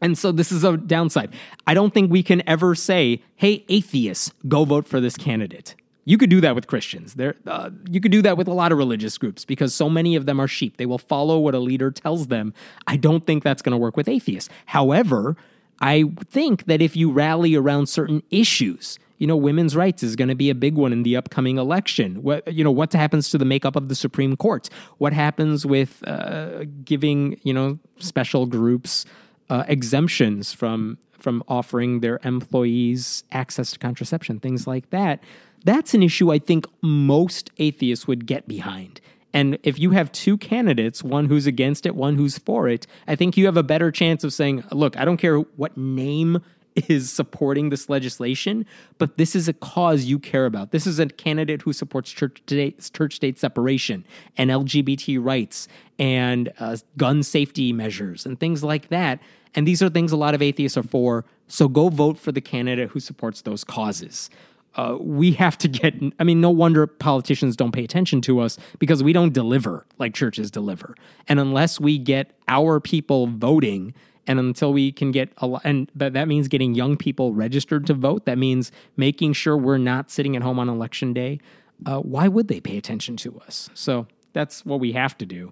And 0.00 0.16
so 0.16 0.32
this 0.32 0.50
is 0.50 0.64
a 0.64 0.76
downside. 0.76 1.32
I 1.66 1.74
don't 1.74 1.92
think 1.92 2.10
we 2.10 2.22
can 2.22 2.46
ever 2.48 2.74
say, 2.74 3.22
hey, 3.36 3.64
atheists, 3.68 4.32
go 4.48 4.64
vote 4.64 4.86
for 4.86 5.00
this 5.00 5.16
candidate. 5.16 5.74
You 6.06 6.18
could 6.18 6.30
do 6.30 6.40
that 6.42 6.54
with 6.54 6.66
Christians. 6.66 7.14
There, 7.14 7.36
uh, 7.46 7.70
you 7.90 8.00
could 8.00 8.12
do 8.12 8.20
that 8.22 8.36
with 8.36 8.48
a 8.48 8.52
lot 8.52 8.72
of 8.72 8.78
religious 8.78 9.16
groups 9.16 9.44
because 9.44 9.74
so 9.74 9.88
many 9.88 10.16
of 10.16 10.26
them 10.26 10.40
are 10.40 10.48
sheep. 10.48 10.76
They 10.76 10.86
will 10.86 10.98
follow 10.98 11.38
what 11.38 11.54
a 11.54 11.58
leader 11.58 11.90
tells 11.90 12.26
them. 12.26 12.52
I 12.86 12.96
don't 12.96 13.26
think 13.26 13.42
that's 13.42 13.62
going 13.62 13.72
to 13.72 13.78
work 13.78 13.96
with 13.96 14.08
atheists. 14.08 14.50
However, 14.66 15.36
I 15.80 16.04
think 16.28 16.66
that 16.66 16.80
if 16.80 16.96
you 16.96 17.10
rally 17.10 17.54
around 17.54 17.88
certain 17.88 18.22
issues, 18.30 18.98
you 19.18 19.26
know, 19.26 19.36
women's 19.36 19.76
rights 19.76 20.02
is 20.02 20.16
going 20.16 20.28
to 20.28 20.34
be 20.34 20.50
a 20.50 20.54
big 20.54 20.74
one 20.74 20.92
in 20.92 21.02
the 21.02 21.16
upcoming 21.16 21.56
election. 21.58 22.22
What 22.22 22.52
you 22.52 22.64
know, 22.64 22.70
what 22.70 22.92
happens 22.92 23.30
to 23.30 23.38
the 23.38 23.44
makeup 23.44 23.76
of 23.76 23.88
the 23.88 23.94
Supreme 23.94 24.36
Court? 24.36 24.68
What 24.98 25.12
happens 25.12 25.64
with 25.64 26.06
uh, 26.06 26.64
giving 26.84 27.38
you 27.42 27.52
know 27.52 27.78
special 27.98 28.46
groups 28.46 29.06
uh, 29.50 29.64
exemptions 29.68 30.52
from 30.52 30.98
from 31.12 31.42
offering 31.48 32.00
their 32.00 32.20
employees 32.22 33.24
access 33.32 33.72
to 33.72 33.78
contraception, 33.78 34.40
things 34.40 34.66
like 34.66 34.90
that. 34.90 35.22
That's 35.64 35.94
an 35.94 36.02
issue 36.02 36.30
I 36.30 36.38
think 36.38 36.66
most 36.82 37.50
atheists 37.56 38.06
would 38.06 38.26
get 38.26 38.46
behind. 38.46 39.00
And 39.34 39.58
if 39.64 39.78
you 39.80 39.90
have 39.90 40.12
two 40.12 40.38
candidates, 40.38 41.02
one 41.02 41.26
who's 41.26 41.46
against 41.46 41.84
it, 41.84 41.96
one 41.96 42.14
who's 42.14 42.38
for 42.38 42.68
it, 42.68 42.86
I 43.08 43.16
think 43.16 43.36
you 43.36 43.46
have 43.46 43.56
a 43.56 43.64
better 43.64 43.90
chance 43.90 44.22
of 44.22 44.32
saying, 44.32 44.62
look, 44.70 44.96
I 44.96 45.04
don't 45.04 45.16
care 45.16 45.38
what 45.38 45.76
name 45.76 46.40
is 46.88 47.12
supporting 47.12 47.70
this 47.70 47.88
legislation, 47.88 48.64
but 48.98 49.18
this 49.18 49.34
is 49.34 49.48
a 49.48 49.52
cause 49.52 50.04
you 50.04 50.20
care 50.20 50.46
about. 50.46 50.70
This 50.70 50.86
is 50.86 51.00
a 51.00 51.06
candidate 51.06 51.62
who 51.62 51.72
supports 51.72 52.10
church 52.12 52.42
state, 52.46 53.38
separation 53.38 54.04
and 54.36 54.50
LGBT 54.50 55.22
rights 55.22 55.68
and 55.98 56.52
uh, 56.60 56.76
gun 56.96 57.22
safety 57.22 57.72
measures 57.72 58.24
and 58.24 58.38
things 58.38 58.62
like 58.62 58.88
that. 58.88 59.20
And 59.56 59.66
these 59.66 59.82
are 59.82 59.88
things 59.88 60.12
a 60.12 60.16
lot 60.16 60.34
of 60.34 60.42
atheists 60.42 60.76
are 60.76 60.82
for. 60.82 61.24
So 61.48 61.68
go 61.68 61.88
vote 61.88 62.18
for 62.18 62.32
the 62.32 62.40
candidate 62.40 62.90
who 62.90 63.00
supports 63.00 63.42
those 63.42 63.64
causes. 63.64 64.30
Uh, 64.76 64.96
we 65.00 65.32
have 65.32 65.56
to 65.58 65.68
get, 65.68 65.94
I 66.18 66.24
mean, 66.24 66.40
no 66.40 66.50
wonder 66.50 66.86
politicians 66.86 67.56
don't 67.56 67.72
pay 67.72 67.84
attention 67.84 68.20
to 68.22 68.40
us 68.40 68.58
because 68.78 69.02
we 69.02 69.12
don't 69.12 69.32
deliver 69.32 69.86
like 69.98 70.14
churches 70.14 70.50
deliver. 70.50 70.96
And 71.28 71.38
unless 71.38 71.78
we 71.78 71.98
get 71.98 72.32
our 72.48 72.80
people 72.80 73.28
voting, 73.28 73.94
and 74.26 74.38
until 74.38 74.72
we 74.72 74.90
can 74.90 75.10
get 75.12 75.30
a 75.38 75.46
lot, 75.46 75.62
and 75.64 75.90
that, 75.94 76.14
that 76.14 76.28
means 76.28 76.48
getting 76.48 76.74
young 76.74 76.96
people 76.96 77.34
registered 77.34 77.86
to 77.86 77.94
vote, 77.94 78.24
that 78.24 78.38
means 78.38 78.72
making 78.96 79.34
sure 79.34 79.56
we're 79.56 79.78
not 79.78 80.10
sitting 80.10 80.34
at 80.36 80.42
home 80.42 80.58
on 80.58 80.68
election 80.68 81.12
day. 81.12 81.40
Uh, 81.84 81.98
why 81.98 82.28
would 82.28 82.48
they 82.48 82.60
pay 82.60 82.76
attention 82.76 83.16
to 83.18 83.38
us? 83.46 83.68
So 83.74 84.06
that's 84.32 84.64
what 84.64 84.80
we 84.80 84.92
have 84.92 85.18
to 85.18 85.26
do. 85.26 85.50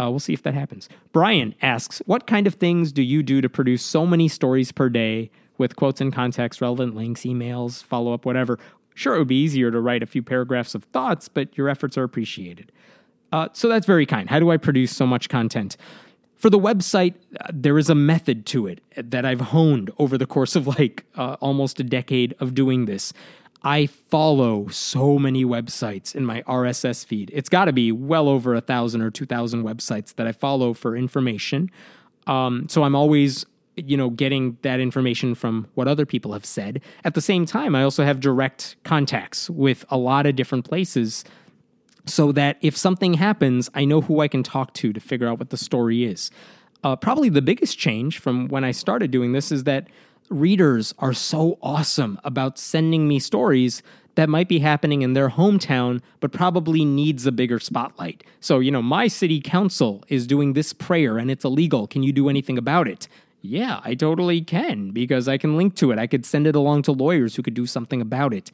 Uh, 0.00 0.08
we'll 0.10 0.20
see 0.20 0.32
if 0.32 0.42
that 0.44 0.54
happens. 0.54 0.88
Brian 1.12 1.54
asks, 1.60 2.00
What 2.06 2.26
kind 2.26 2.46
of 2.46 2.54
things 2.54 2.92
do 2.92 3.02
you 3.02 3.22
do 3.22 3.40
to 3.40 3.48
produce 3.48 3.82
so 3.82 4.06
many 4.06 4.28
stories 4.28 4.70
per 4.72 4.88
day 4.88 5.30
with 5.58 5.76
quotes 5.76 6.00
and 6.00 6.12
context, 6.12 6.60
relevant 6.60 6.94
links, 6.94 7.22
emails, 7.22 7.82
follow 7.82 8.14
up, 8.14 8.24
whatever? 8.24 8.58
Sure, 8.94 9.14
it 9.14 9.18
would 9.18 9.28
be 9.28 9.40
easier 9.40 9.70
to 9.70 9.80
write 9.80 10.02
a 10.02 10.06
few 10.06 10.22
paragraphs 10.22 10.74
of 10.74 10.84
thoughts, 10.84 11.28
but 11.28 11.56
your 11.56 11.68
efforts 11.68 11.96
are 11.98 12.04
appreciated. 12.04 12.72
Uh, 13.30 13.48
so 13.52 13.68
that's 13.68 13.86
very 13.86 14.06
kind. 14.06 14.30
How 14.30 14.38
do 14.38 14.50
I 14.50 14.56
produce 14.56 14.96
so 14.96 15.06
much 15.06 15.28
content? 15.28 15.76
For 16.34 16.50
the 16.50 16.58
website, 16.58 17.14
uh, 17.40 17.48
there 17.52 17.78
is 17.78 17.90
a 17.90 17.94
method 17.94 18.46
to 18.46 18.66
it 18.68 18.80
that 18.96 19.24
I've 19.24 19.40
honed 19.40 19.90
over 19.98 20.16
the 20.16 20.26
course 20.26 20.54
of 20.54 20.66
like 20.78 21.04
uh, 21.16 21.36
almost 21.40 21.80
a 21.80 21.84
decade 21.84 22.34
of 22.38 22.54
doing 22.54 22.84
this. 22.86 23.12
I 23.64 23.86
follow 23.86 24.68
so 24.68 25.18
many 25.18 25.44
websites 25.44 26.14
in 26.14 26.24
my 26.24 26.42
RSS 26.42 27.04
feed. 27.04 27.30
It's 27.34 27.48
got 27.48 27.64
to 27.64 27.72
be 27.72 27.90
well 27.90 28.28
over 28.28 28.54
a 28.54 28.60
thousand 28.60 29.02
or 29.02 29.10
two 29.10 29.26
thousand 29.26 29.64
websites 29.64 30.14
that 30.14 30.28
I 30.28 30.32
follow 30.32 30.74
for 30.74 30.96
information. 30.96 31.70
Um, 32.28 32.68
so 32.68 32.84
I'm 32.84 32.94
always, 32.94 33.44
you 33.86 33.96
know, 33.96 34.10
getting 34.10 34.58
that 34.62 34.80
information 34.80 35.34
from 35.34 35.68
what 35.74 35.88
other 35.88 36.06
people 36.06 36.32
have 36.32 36.44
said. 36.44 36.80
At 37.04 37.14
the 37.14 37.20
same 37.20 37.46
time, 37.46 37.74
I 37.74 37.82
also 37.82 38.04
have 38.04 38.20
direct 38.20 38.76
contacts 38.84 39.48
with 39.50 39.84
a 39.90 39.96
lot 39.96 40.26
of 40.26 40.36
different 40.36 40.64
places 40.64 41.24
so 42.06 42.32
that 42.32 42.56
if 42.60 42.76
something 42.76 43.14
happens, 43.14 43.68
I 43.74 43.84
know 43.84 44.00
who 44.00 44.20
I 44.20 44.28
can 44.28 44.42
talk 44.42 44.74
to 44.74 44.92
to 44.92 45.00
figure 45.00 45.28
out 45.28 45.38
what 45.38 45.50
the 45.50 45.56
story 45.56 46.04
is. 46.04 46.30
Uh, 46.82 46.96
probably 46.96 47.28
the 47.28 47.42
biggest 47.42 47.78
change 47.78 48.18
from 48.18 48.48
when 48.48 48.64
I 48.64 48.70
started 48.70 49.10
doing 49.10 49.32
this 49.32 49.52
is 49.52 49.64
that 49.64 49.88
readers 50.30 50.94
are 50.98 51.12
so 51.12 51.58
awesome 51.62 52.18
about 52.24 52.58
sending 52.58 53.08
me 53.08 53.18
stories 53.18 53.82
that 54.14 54.28
might 54.28 54.48
be 54.48 54.58
happening 54.58 55.02
in 55.02 55.12
their 55.12 55.30
hometown, 55.30 56.00
but 56.20 56.32
probably 56.32 56.84
needs 56.84 57.24
a 57.26 57.32
bigger 57.32 57.60
spotlight. 57.60 58.24
So, 58.40 58.58
you 58.58 58.70
know, 58.70 58.82
my 58.82 59.06
city 59.06 59.40
council 59.40 60.02
is 60.08 60.26
doing 60.26 60.54
this 60.54 60.72
prayer 60.72 61.18
and 61.18 61.30
it's 61.30 61.44
illegal. 61.44 61.86
Can 61.86 62.02
you 62.02 62.12
do 62.12 62.28
anything 62.28 62.58
about 62.58 62.88
it? 62.88 63.06
Yeah, 63.40 63.80
I 63.84 63.94
totally 63.94 64.40
can 64.40 64.90
because 64.90 65.28
I 65.28 65.38
can 65.38 65.56
link 65.56 65.76
to 65.76 65.92
it. 65.92 65.98
I 65.98 66.06
could 66.06 66.26
send 66.26 66.46
it 66.46 66.56
along 66.56 66.82
to 66.82 66.92
lawyers 66.92 67.36
who 67.36 67.42
could 67.42 67.54
do 67.54 67.66
something 67.66 68.00
about 68.00 68.34
it. 68.34 68.50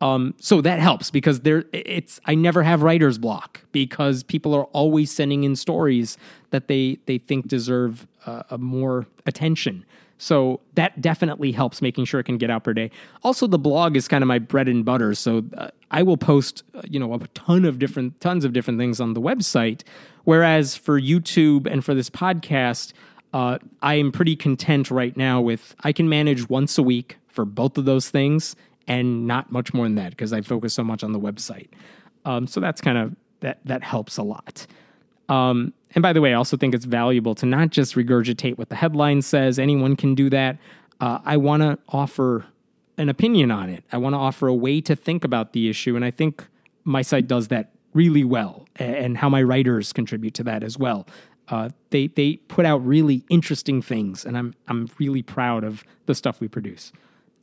Um, 0.00 0.34
so 0.38 0.60
that 0.60 0.78
helps 0.78 1.10
because 1.10 1.40
there 1.40 1.64
it's 1.72 2.20
I 2.26 2.34
never 2.34 2.62
have 2.62 2.82
writer's 2.82 3.16
block 3.16 3.62
because 3.72 4.22
people 4.22 4.54
are 4.54 4.64
always 4.66 5.10
sending 5.10 5.44
in 5.44 5.56
stories 5.56 6.18
that 6.50 6.68
they 6.68 6.98
they 7.06 7.16
think 7.16 7.48
deserve 7.48 8.06
uh, 8.26 8.42
a 8.50 8.58
more 8.58 9.06
attention. 9.24 9.86
So 10.18 10.60
that 10.74 11.00
definitely 11.00 11.52
helps 11.52 11.82
making 11.82 12.06
sure 12.06 12.20
it 12.20 12.24
can 12.24 12.38
get 12.38 12.50
out 12.50 12.64
per 12.64 12.72
day. 12.72 12.90
Also, 13.22 13.46
the 13.46 13.58
blog 13.58 13.96
is 13.96 14.08
kind 14.08 14.22
of 14.22 14.28
my 14.28 14.38
bread 14.38 14.68
and 14.68 14.84
butter. 14.84 15.14
So 15.14 15.44
uh, 15.56 15.68
I 15.90 16.02
will 16.02 16.16
post, 16.16 16.62
uh, 16.74 16.82
you 16.88 16.98
know, 16.98 17.12
a 17.12 17.26
ton 17.28 17.66
of 17.66 17.78
different, 17.78 18.18
tons 18.20 18.44
of 18.44 18.54
different 18.54 18.78
things 18.78 18.98
on 18.98 19.12
the 19.12 19.20
website. 19.20 19.82
Whereas 20.24 20.74
for 20.74 20.98
YouTube 20.98 21.70
and 21.70 21.84
for 21.84 21.94
this 21.94 22.08
podcast, 22.08 22.92
uh, 23.36 23.58
I 23.82 23.96
am 23.96 24.12
pretty 24.12 24.34
content 24.34 24.90
right 24.90 25.14
now 25.14 25.42
with 25.42 25.74
I 25.84 25.92
can 25.92 26.08
manage 26.08 26.48
once 26.48 26.78
a 26.78 26.82
week 26.82 27.18
for 27.28 27.44
both 27.44 27.76
of 27.76 27.84
those 27.84 28.08
things 28.08 28.56
and 28.88 29.26
not 29.26 29.52
much 29.52 29.74
more 29.74 29.84
than 29.84 29.96
that 29.96 30.12
because 30.12 30.32
I 30.32 30.40
focus 30.40 30.72
so 30.72 30.82
much 30.82 31.04
on 31.04 31.12
the 31.12 31.20
website. 31.20 31.68
Um, 32.24 32.46
so 32.46 32.60
that's 32.60 32.80
kind 32.80 32.96
of 32.96 33.14
that 33.40 33.58
that 33.66 33.82
helps 33.82 34.16
a 34.16 34.22
lot. 34.22 34.66
Um, 35.28 35.74
and 35.94 36.00
by 36.00 36.14
the 36.14 36.22
way, 36.22 36.30
I 36.32 36.36
also 36.36 36.56
think 36.56 36.74
it's 36.74 36.86
valuable 36.86 37.34
to 37.34 37.44
not 37.44 37.68
just 37.68 37.94
regurgitate 37.94 38.56
what 38.56 38.70
the 38.70 38.74
headline 38.74 39.20
says. 39.20 39.58
Anyone 39.58 39.96
can 39.96 40.14
do 40.14 40.30
that. 40.30 40.56
Uh, 40.98 41.18
I 41.22 41.36
want 41.36 41.62
to 41.62 41.78
offer 41.90 42.46
an 42.96 43.10
opinion 43.10 43.50
on 43.50 43.68
it. 43.68 43.84
I 43.92 43.98
want 43.98 44.14
to 44.14 44.18
offer 44.18 44.46
a 44.46 44.54
way 44.54 44.80
to 44.80 44.96
think 44.96 45.24
about 45.24 45.52
the 45.52 45.68
issue, 45.68 45.94
and 45.94 46.06
I 46.06 46.10
think 46.10 46.46
my 46.84 47.02
site 47.02 47.28
does 47.28 47.48
that 47.48 47.72
really 47.92 48.24
well, 48.24 48.66
and 48.76 49.18
how 49.18 49.28
my 49.28 49.42
writers 49.42 49.92
contribute 49.92 50.32
to 50.34 50.44
that 50.44 50.62
as 50.62 50.78
well. 50.78 51.06
Uh, 51.48 51.70
they 51.90 52.08
they 52.08 52.36
put 52.48 52.66
out 52.66 52.84
really 52.84 53.24
interesting 53.28 53.80
things, 53.82 54.24
and 54.24 54.36
I'm 54.36 54.54
I'm 54.68 54.88
really 54.98 55.22
proud 55.22 55.64
of 55.64 55.84
the 56.06 56.14
stuff 56.14 56.40
we 56.40 56.48
produce. 56.48 56.92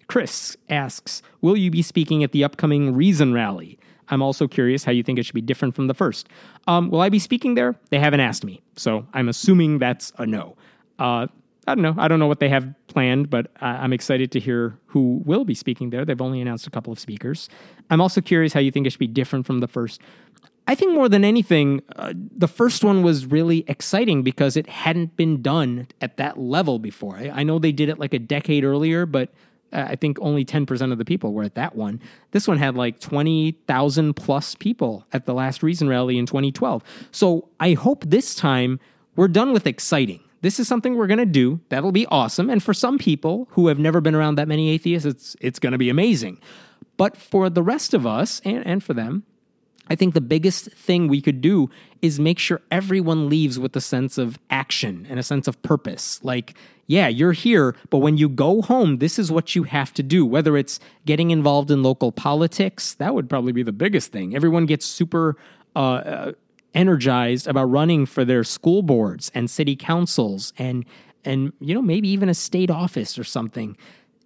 Chris 0.08 0.58
asks, 0.70 1.22
Will 1.42 1.56
you 1.56 1.72
be 1.72 1.82
speaking 1.82 2.24
at 2.24 2.32
the 2.32 2.44
upcoming 2.44 2.96
Reason 2.96 3.34
Rally? 3.34 3.80
I'm 4.10 4.22
also 4.22 4.48
curious 4.48 4.84
how 4.84 4.92
you 4.92 5.02
think 5.02 5.18
it 5.18 5.26
should 5.26 5.34
be 5.34 5.42
different 5.42 5.76
from 5.76 5.88
the 5.88 5.94
first. 5.94 6.28
Um, 6.68 6.90
will 6.90 7.02
I 7.02 7.10
be 7.10 7.20
speaking 7.20 7.56
there? 7.56 7.76
They 7.90 8.00
haven't 8.00 8.20
asked 8.20 8.44
me, 8.44 8.62
so 8.76 9.08
I'm 9.14 9.30
assuming 9.30 9.80
that's 9.80 10.12
a 10.18 10.26
no. 10.26 10.56
Uh, 11.00 11.28
I 11.66 11.76
don't 11.76 11.82
know. 11.82 11.96
I 11.98 12.10
don't 12.10 12.20
know 12.20 12.28
what 12.28 12.40
they 12.40 12.50
have 12.50 12.74
planned, 12.88 13.30
but 13.30 13.50
I'm 13.62 13.94
excited 13.94 14.32
to 14.34 14.40
hear 14.40 14.78
who 14.88 15.22
will 15.26 15.46
be 15.46 15.56
speaking 15.56 15.90
there. 15.90 16.04
They've 16.04 16.22
only 16.22 16.42
announced 16.42 16.68
a 16.68 16.70
couple 16.70 16.92
of 16.92 17.00
speakers. 17.00 17.48
I'm 17.90 18.02
also 18.02 18.20
curious 18.20 18.52
how 18.52 18.60
you 18.60 18.72
think 18.72 18.86
it 18.86 18.90
should 18.90 19.00
be 19.00 19.08
different 19.08 19.46
from 19.46 19.60
the 19.60 19.68
first. 19.68 20.02
I 20.68 20.76
think 20.76 20.94
more 20.94 21.10
than 21.10 21.26
anything, 21.26 21.82
uh, 21.96 22.14
the 22.16 22.48
first 22.48 22.84
one 22.84 23.04
was 23.04 23.26
really 23.26 23.66
exciting 23.68 24.24
because 24.24 24.56
it 24.56 24.68
hadn't 24.68 25.18
been 25.18 25.42
done 25.42 25.88
at 26.00 26.18
that 26.18 26.40
level 26.40 26.80
before. 26.80 27.18
I, 27.18 27.30
I 27.30 27.44
know 27.44 27.60
they 27.60 27.74
did 27.74 27.90
it 27.90 28.00
like 28.00 28.14
a 28.14 28.20
decade 28.20 28.64
earlier, 28.64 29.06
but 29.06 29.34
uh, 29.74 29.88
I 29.90 29.96
think 29.96 30.18
only 30.22 30.46
10% 30.46 30.92
of 30.92 30.98
the 30.98 31.06
people 31.06 31.34
were 31.34 31.44
at 31.44 31.56
that 31.56 31.76
one. 31.76 32.00
This 32.32 32.48
one 32.48 32.58
had 32.58 32.76
like 32.76 33.00
20,000 33.00 34.14
plus 34.14 34.56
people 34.56 35.06
at 35.12 35.26
the 35.26 35.34
last 35.34 35.64
Reason 35.64 35.90
Rally 35.90 36.18
in 36.18 36.26
2012. 36.26 36.82
So 37.12 37.50
I 37.60 37.74
hope 37.74 38.06
this 38.06 38.34
time 38.34 38.80
we're 39.16 39.28
done 39.28 39.52
with 39.52 39.68
exciting. 39.68 40.22
This 40.42 40.60
is 40.60 40.68
something 40.68 40.96
we're 40.96 41.08
going 41.08 41.20
to 41.20 41.26
do. 41.26 41.62
That'll 41.70 41.92
be 41.92 42.06
awesome. 42.08 42.50
And 42.50 42.62
for 42.62 42.74
some 42.74 42.98
people 42.98 43.48
who 43.52 43.68
have 43.68 43.80
never 43.80 44.02
been 44.02 44.16
around 44.16 44.36
that 44.36 44.48
many 44.48 44.70
atheists, 44.70 45.06
it's, 45.06 45.36
it's 45.42 45.60
going 45.60 45.72
to 45.72 45.78
be 45.78 45.90
amazing. 45.90 46.40
But 46.98 47.18
for 47.18 47.50
the 47.50 47.64
rest 47.64 47.94
of 47.94 48.06
us 48.06 48.42
and, 48.46 48.66
and 48.66 48.84
for 48.84 48.94
them, 48.94 49.24
I 49.94 49.96
think 49.96 50.16
the 50.16 50.22
biggest 50.22 50.72
thing 50.72 51.08
we 51.08 51.22
could 51.22 51.40
do 51.40 51.70
is 52.02 52.20
make 52.20 52.40
sure 52.40 52.62
everyone 52.72 53.30
leaves 53.30 53.60
with 53.60 53.76
a 53.76 53.82
sense 53.82 54.18
of 54.18 54.40
action 54.50 55.06
and 55.08 55.20
a 55.20 55.24
sense 55.24 55.48
of 55.48 55.62
purpose. 55.62 56.20
Like, 56.24 56.56
yeah, 56.88 57.08
you're 57.08 57.34
here, 57.34 57.76
but 57.92 58.00
when 58.00 58.18
you 58.18 58.28
go 58.28 58.64
home, 58.64 58.98
this 58.98 59.20
is 59.20 59.32
what 59.32 59.54
you 59.54 59.64
have 59.64 59.94
to 59.94 60.02
do. 60.02 60.26
Whether 60.26 60.58
it's 60.58 60.80
getting 61.06 61.30
involved 61.30 61.70
in 61.70 61.84
local 61.84 62.12
politics, 62.12 62.96
that 62.96 63.14
would 63.14 63.30
probably 63.30 63.52
be 63.52 63.62
the 63.62 63.72
biggest 63.72 64.12
thing. 64.12 64.36
Everyone 64.36 64.66
gets 64.66 64.84
super 64.84 65.38
uh, 65.76 65.80
uh, 65.80 66.32
energized 66.74 67.46
about 67.46 67.66
running 67.66 68.08
for 68.08 68.26
their 68.26 68.44
school 68.44 68.82
boards 68.82 69.32
and 69.36 69.48
city 69.48 69.76
councils 69.76 70.54
and 70.58 70.86
and 71.24 71.54
you 71.60 71.76
know 71.76 71.84
maybe 71.84 72.10
even 72.10 72.30
a 72.30 72.34
state 72.34 72.72
office 72.72 73.20
or 73.20 73.24
something. 73.24 73.78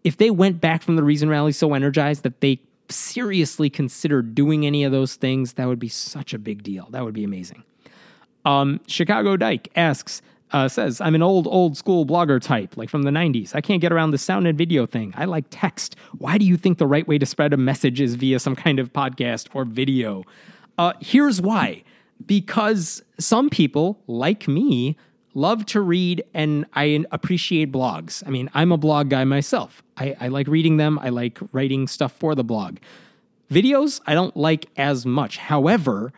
If 0.06 0.16
they 0.16 0.32
went 0.32 0.62
back 0.62 0.82
from 0.82 0.96
the 0.96 1.04
Reason 1.04 1.28
Rally 1.28 1.52
so 1.52 1.74
energized 1.74 2.24
that 2.24 2.40
they 2.40 2.62
seriously 2.90 3.70
consider 3.70 4.22
doing 4.22 4.66
any 4.66 4.84
of 4.84 4.92
those 4.92 5.16
things, 5.16 5.54
that 5.54 5.68
would 5.68 5.80
be 5.80 5.90
such 5.90 6.34
a 6.34 6.40
big 6.40 6.64
deal. 6.64 6.88
That 6.92 7.04
would 7.04 7.14
be 7.14 7.24
amazing. 7.24 7.64
Um, 8.46 8.80
Chicago 8.88 9.36
Dyke 9.36 9.70
asks, 9.76 10.22
uh, 10.52 10.70
says, 10.70 11.02
I'm 11.02 11.16
an 11.16 11.22
old, 11.22 11.48
old 11.48 11.76
school 11.76 12.06
blogger 12.06 12.42
type, 12.42 12.78
like 12.78 12.90
from 12.90 13.04
the 13.04 13.12
90s. 13.12 13.54
I 13.54 13.62
can't 13.62 13.82
get 13.82 13.92
around 13.92 14.12
the 14.12 14.18
sound 14.18 14.48
and 14.48 14.58
video 14.58 14.86
thing. 14.86 15.14
I 15.18 15.26
like 15.26 15.46
text. 15.50 15.96
Why 16.18 16.38
do 16.38 16.46
you 16.46 16.56
think 16.56 16.78
the 16.78 16.88
right 16.88 17.08
way 17.08 17.18
to 17.18 17.26
spread 17.26 17.54
a 17.54 17.58
message 17.58 18.00
is 18.00 18.16
via 18.16 18.40
some 18.40 18.56
kind 18.56 18.80
of 18.80 18.94
podcast 18.94 19.50
or 19.54 19.66
video? 19.66 20.24
Uh, 20.78 20.94
here's 21.02 21.42
why 21.42 21.84
because 22.26 23.04
some 23.20 23.50
people, 23.50 24.02
like 24.08 24.48
me, 24.48 24.98
love 25.38 25.68
to 25.68 25.80
read 25.80 26.24
and 26.34 26.66
I 26.74 27.06
appreciate 27.12 27.72
blogs. 27.72 28.24
I 28.26 28.32
mean, 28.32 28.50
I'm 28.56 28.72
a 28.72 28.78
blog 28.78 29.10
guy 29.10 29.24
myself. 29.24 29.84
I, 29.96 30.16
I 30.20 30.28
like 30.30 30.48
reading 30.48 30.78
them, 30.78 30.98
I 31.00 31.10
like 31.10 31.38
writing 31.52 31.88
stuff 31.88 32.12
for 32.12 32.34
the 32.34 32.44
blog. 32.44 32.78
Videos, 33.52 34.02
I 34.08 34.16
don't 34.16 34.36
like 34.36 34.66
as 34.76 35.06
much. 35.06 35.38
However, 35.38 36.12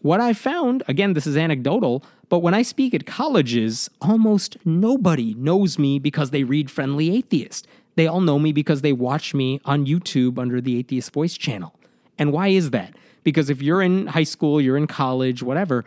what 0.00 0.20
I 0.20 0.32
found, 0.32 0.82
again, 0.88 1.12
this 1.12 1.26
is 1.26 1.36
anecdotal, 1.36 2.04
but 2.30 2.38
when 2.38 2.54
I 2.54 2.62
speak 2.62 2.94
at 2.94 3.04
colleges, 3.06 3.90
almost 4.00 4.56
nobody 4.64 5.34
knows 5.34 5.78
me 5.78 5.98
because 5.98 6.30
they 6.30 6.42
read 6.42 6.70
Friendly 6.70 7.14
Atheist. 7.14 7.66
They 7.96 8.06
all 8.06 8.22
know 8.22 8.38
me 8.38 8.50
because 8.50 8.80
they 8.80 8.92
watch 8.92 9.34
me 9.34 9.60
on 9.66 9.86
YouTube 9.86 10.38
under 10.38 10.60
the 10.60 10.78
Atheist 10.78 11.12
Voice 11.12 11.36
channel. 11.36 11.78
And 12.18 12.32
why 12.32 12.48
is 12.48 12.70
that? 12.70 12.94
Because 13.22 13.50
if 13.50 13.60
you're 13.62 13.82
in 13.82 14.08
high 14.08 14.24
school, 14.24 14.60
you're 14.60 14.76
in 14.76 14.86
college, 14.86 15.42
whatever, 15.42 15.84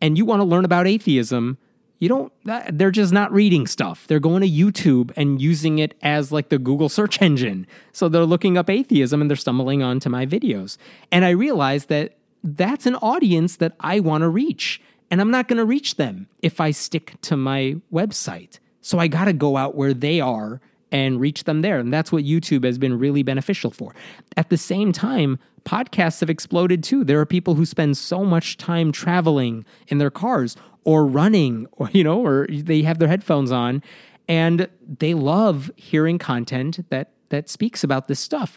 and 0.00 0.16
you 0.16 0.24
want 0.24 0.40
to 0.40 0.44
learn 0.44 0.64
about 0.64 0.86
atheism, 0.86 1.58
you 1.98 2.08
don't 2.08 2.32
they're 2.72 2.90
just 2.90 3.12
not 3.12 3.32
reading 3.32 3.66
stuff. 3.66 4.06
They're 4.06 4.20
going 4.20 4.42
to 4.42 4.48
youtube 4.48 5.12
and 5.16 5.40
using 5.40 5.78
it 5.78 5.94
as 6.02 6.32
like 6.32 6.48
the 6.48 6.58
google 6.58 6.88
search 6.88 7.20
engine. 7.28 7.66
So 7.92 8.08
they're 8.08 8.24
looking 8.24 8.56
up 8.56 8.70
atheism 8.70 9.20
and 9.20 9.30
they're 9.30 9.36
stumbling 9.36 9.82
onto 9.82 10.08
my 10.08 10.26
videos. 10.26 10.76
And 11.10 11.24
i 11.24 11.30
realized 11.30 11.88
that 11.88 12.16
that's 12.44 12.86
an 12.86 12.94
audience 12.96 13.56
that 13.56 13.74
i 13.80 14.00
want 14.00 14.22
to 14.22 14.28
reach 14.28 14.80
and 15.10 15.20
i'm 15.20 15.30
not 15.30 15.48
going 15.48 15.56
to 15.56 15.64
reach 15.64 15.96
them 15.96 16.28
if 16.40 16.60
i 16.60 16.70
stick 16.70 17.14
to 17.22 17.36
my 17.36 17.76
website. 17.92 18.58
So 18.80 18.98
i 18.98 19.08
got 19.08 19.24
to 19.24 19.32
go 19.32 19.56
out 19.56 19.74
where 19.74 19.94
they 19.94 20.20
are 20.20 20.60
and 20.90 21.20
reach 21.20 21.44
them 21.44 21.60
there 21.60 21.78
and 21.78 21.92
that's 21.92 22.10
what 22.10 22.24
youtube 22.24 22.64
has 22.64 22.78
been 22.78 22.98
really 22.98 23.22
beneficial 23.22 23.70
for 23.70 23.94
at 24.36 24.48
the 24.50 24.56
same 24.56 24.92
time 24.92 25.38
podcasts 25.64 26.20
have 26.20 26.30
exploded 26.30 26.82
too 26.82 27.04
there 27.04 27.20
are 27.20 27.26
people 27.26 27.54
who 27.54 27.66
spend 27.66 27.96
so 27.96 28.24
much 28.24 28.56
time 28.56 28.90
traveling 28.90 29.64
in 29.88 29.98
their 29.98 30.10
cars 30.10 30.56
or 30.88 31.04
running, 31.04 31.66
or, 31.72 31.90
you 31.92 32.02
know, 32.02 32.24
or 32.24 32.46
they 32.48 32.80
have 32.80 32.98
their 32.98 33.08
headphones 33.08 33.52
on 33.52 33.82
and 34.26 34.68
they 34.98 35.12
love 35.12 35.70
hearing 35.76 36.18
content 36.18 36.88
that 36.88 37.12
that 37.28 37.50
speaks 37.50 37.84
about 37.84 38.08
this 38.08 38.18
stuff. 38.18 38.56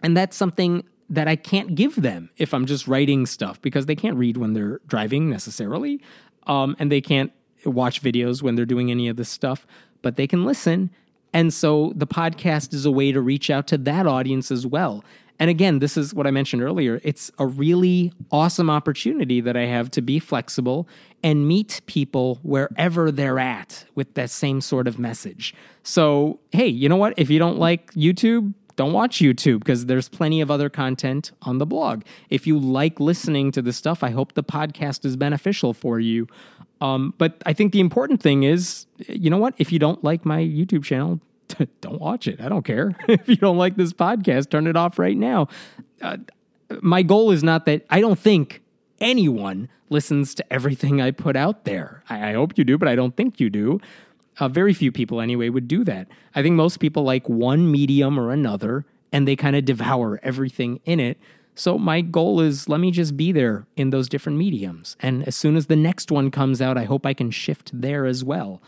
And 0.00 0.16
that's 0.16 0.36
something 0.36 0.84
that 1.08 1.26
I 1.26 1.34
can't 1.34 1.74
give 1.74 1.96
them 1.96 2.30
if 2.36 2.54
I'm 2.54 2.66
just 2.66 2.86
writing 2.86 3.26
stuff 3.26 3.60
because 3.60 3.86
they 3.86 3.96
can't 3.96 4.16
read 4.16 4.36
when 4.36 4.52
they're 4.52 4.80
driving 4.86 5.28
necessarily. 5.28 6.00
Um, 6.46 6.76
and 6.78 6.90
they 6.90 7.00
can't 7.00 7.32
watch 7.64 8.00
videos 8.00 8.42
when 8.42 8.54
they're 8.54 8.64
doing 8.64 8.92
any 8.92 9.08
of 9.08 9.16
this 9.16 9.28
stuff, 9.28 9.66
but 10.02 10.14
they 10.14 10.28
can 10.28 10.44
listen. 10.44 10.90
And 11.32 11.52
so 11.52 11.92
the 11.94 12.06
podcast 12.06 12.74
is 12.74 12.84
a 12.84 12.90
way 12.90 13.12
to 13.12 13.20
reach 13.20 13.50
out 13.50 13.66
to 13.68 13.78
that 13.78 14.06
audience 14.06 14.50
as 14.50 14.66
well. 14.66 15.04
And 15.38 15.48
again, 15.48 15.78
this 15.78 15.96
is 15.96 16.12
what 16.12 16.26
I 16.26 16.30
mentioned 16.30 16.62
earlier. 16.62 17.00
It's 17.02 17.30
a 17.38 17.46
really 17.46 18.12
awesome 18.30 18.68
opportunity 18.68 19.40
that 19.40 19.56
I 19.56 19.64
have 19.64 19.90
to 19.92 20.02
be 20.02 20.18
flexible 20.18 20.86
and 21.22 21.48
meet 21.48 21.80
people 21.86 22.38
wherever 22.42 23.10
they're 23.10 23.38
at 23.38 23.86
with 23.94 24.12
that 24.14 24.28
same 24.28 24.60
sort 24.60 24.86
of 24.86 24.98
message. 24.98 25.54
So, 25.82 26.40
hey, 26.52 26.66
you 26.66 26.90
know 26.90 26.96
what? 26.96 27.14
If 27.16 27.30
you 27.30 27.38
don't 27.38 27.58
like 27.58 27.90
YouTube, 27.92 28.52
don't 28.76 28.92
watch 28.92 29.18
YouTube 29.18 29.60
because 29.60 29.86
there's 29.86 30.08
plenty 30.10 30.42
of 30.42 30.50
other 30.50 30.68
content 30.68 31.32
on 31.42 31.56
the 31.56 31.66
blog. 31.66 32.02
If 32.28 32.46
you 32.46 32.58
like 32.58 33.00
listening 33.00 33.50
to 33.52 33.62
the 33.62 33.72
stuff, 33.72 34.02
I 34.02 34.10
hope 34.10 34.34
the 34.34 34.44
podcast 34.44 35.06
is 35.06 35.16
beneficial 35.16 35.72
for 35.72 36.00
you. 36.00 36.26
Um, 36.80 37.14
but 37.18 37.42
I 37.44 37.52
think 37.52 37.72
the 37.72 37.80
important 37.80 38.22
thing 38.22 38.42
is, 38.42 38.86
you 39.06 39.30
know 39.30 39.38
what? 39.38 39.54
If 39.58 39.70
you 39.72 39.78
don't 39.78 40.02
like 40.02 40.24
my 40.24 40.40
YouTube 40.40 40.84
channel, 40.84 41.20
don't 41.80 42.00
watch 42.00 42.26
it. 42.26 42.40
I 42.40 42.48
don't 42.48 42.64
care. 42.64 42.96
if 43.08 43.28
you 43.28 43.36
don't 43.36 43.58
like 43.58 43.76
this 43.76 43.92
podcast, 43.92 44.50
turn 44.50 44.66
it 44.66 44.76
off 44.76 44.98
right 44.98 45.16
now. 45.16 45.48
Uh, 46.00 46.18
my 46.80 47.02
goal 47.02 47.30
is 47.30 47.42
not 47.42 47.66
that 47.66 47.84
I 47.90 48.00
don't 48.00 48.18
think 48.18 48.62
anyone 49.00 49.68
listens 49.88 50.34
to 50.36 50.52
everything 50.52 51.00
I 51.00 51.10
put 51.10 51.36
out 51.36 51.64
there. 51.64 52.02
I, 52.08 52.30
I 52.30 52.32
hope 52.34 52.56
you 52.56 52.64
do, 52.64 52.78
but 52.78 52.88
I 52.88 52.94
don't 52.94 53.16
think 53.16 53.40
you 53.40 53.50
do. 53.50 53.80
Uh, 54.38 54.48
very 54.48 54.72
few 54.72 54.92
people, 54.92 55.20
anyway, 55.20 55.48
would 55.48 55.68
do 55.68 55.84
that. 55.84 56.08
I 56.34 56.42
think 56.42 56.54
most 56.54 56.78
people 56.78 57.02
like 57.02 57.28
one 57.28 57.70
medium 57.70 58.18
or 58.18 58.30
another, 58.30 58.86
and 59.12 59.26
they 59.26 59.36
kind 59.36 59.56
of 59.56 59.64
devour 59.64 60.20
everything 60.22 60.80
in 60.84 61.00
it. 61.00 61.18
So 61.54 61.78
my 61.78 62.00
goal 62.00 62.40
is 62.40 62.68
let 62.68 62.80
me 62.80 62.90
just 62.90 63.16
be 63.16 63.32
there 63.32 63.66
in 63.76 63.90
those 63.90 64.08
different 64.08 64.38
mediums. 64.38 64.96
And 65.00 65.26
as 65.26 65.36
soon 65.36 65.56
as 65.56 65.66
the 65.66 65.76
next 65.76 66.10
one 66.10 66.30
comes 66.30 66.62
out, 66.62 66.78
I 66.78 66.84
hope 66.84 67.04
I 67.04 67.14
can 67.14 67.30
shift 67.30 67.70
there 67.72 68.06
as 68.06 68.24
well. 68.24 68.62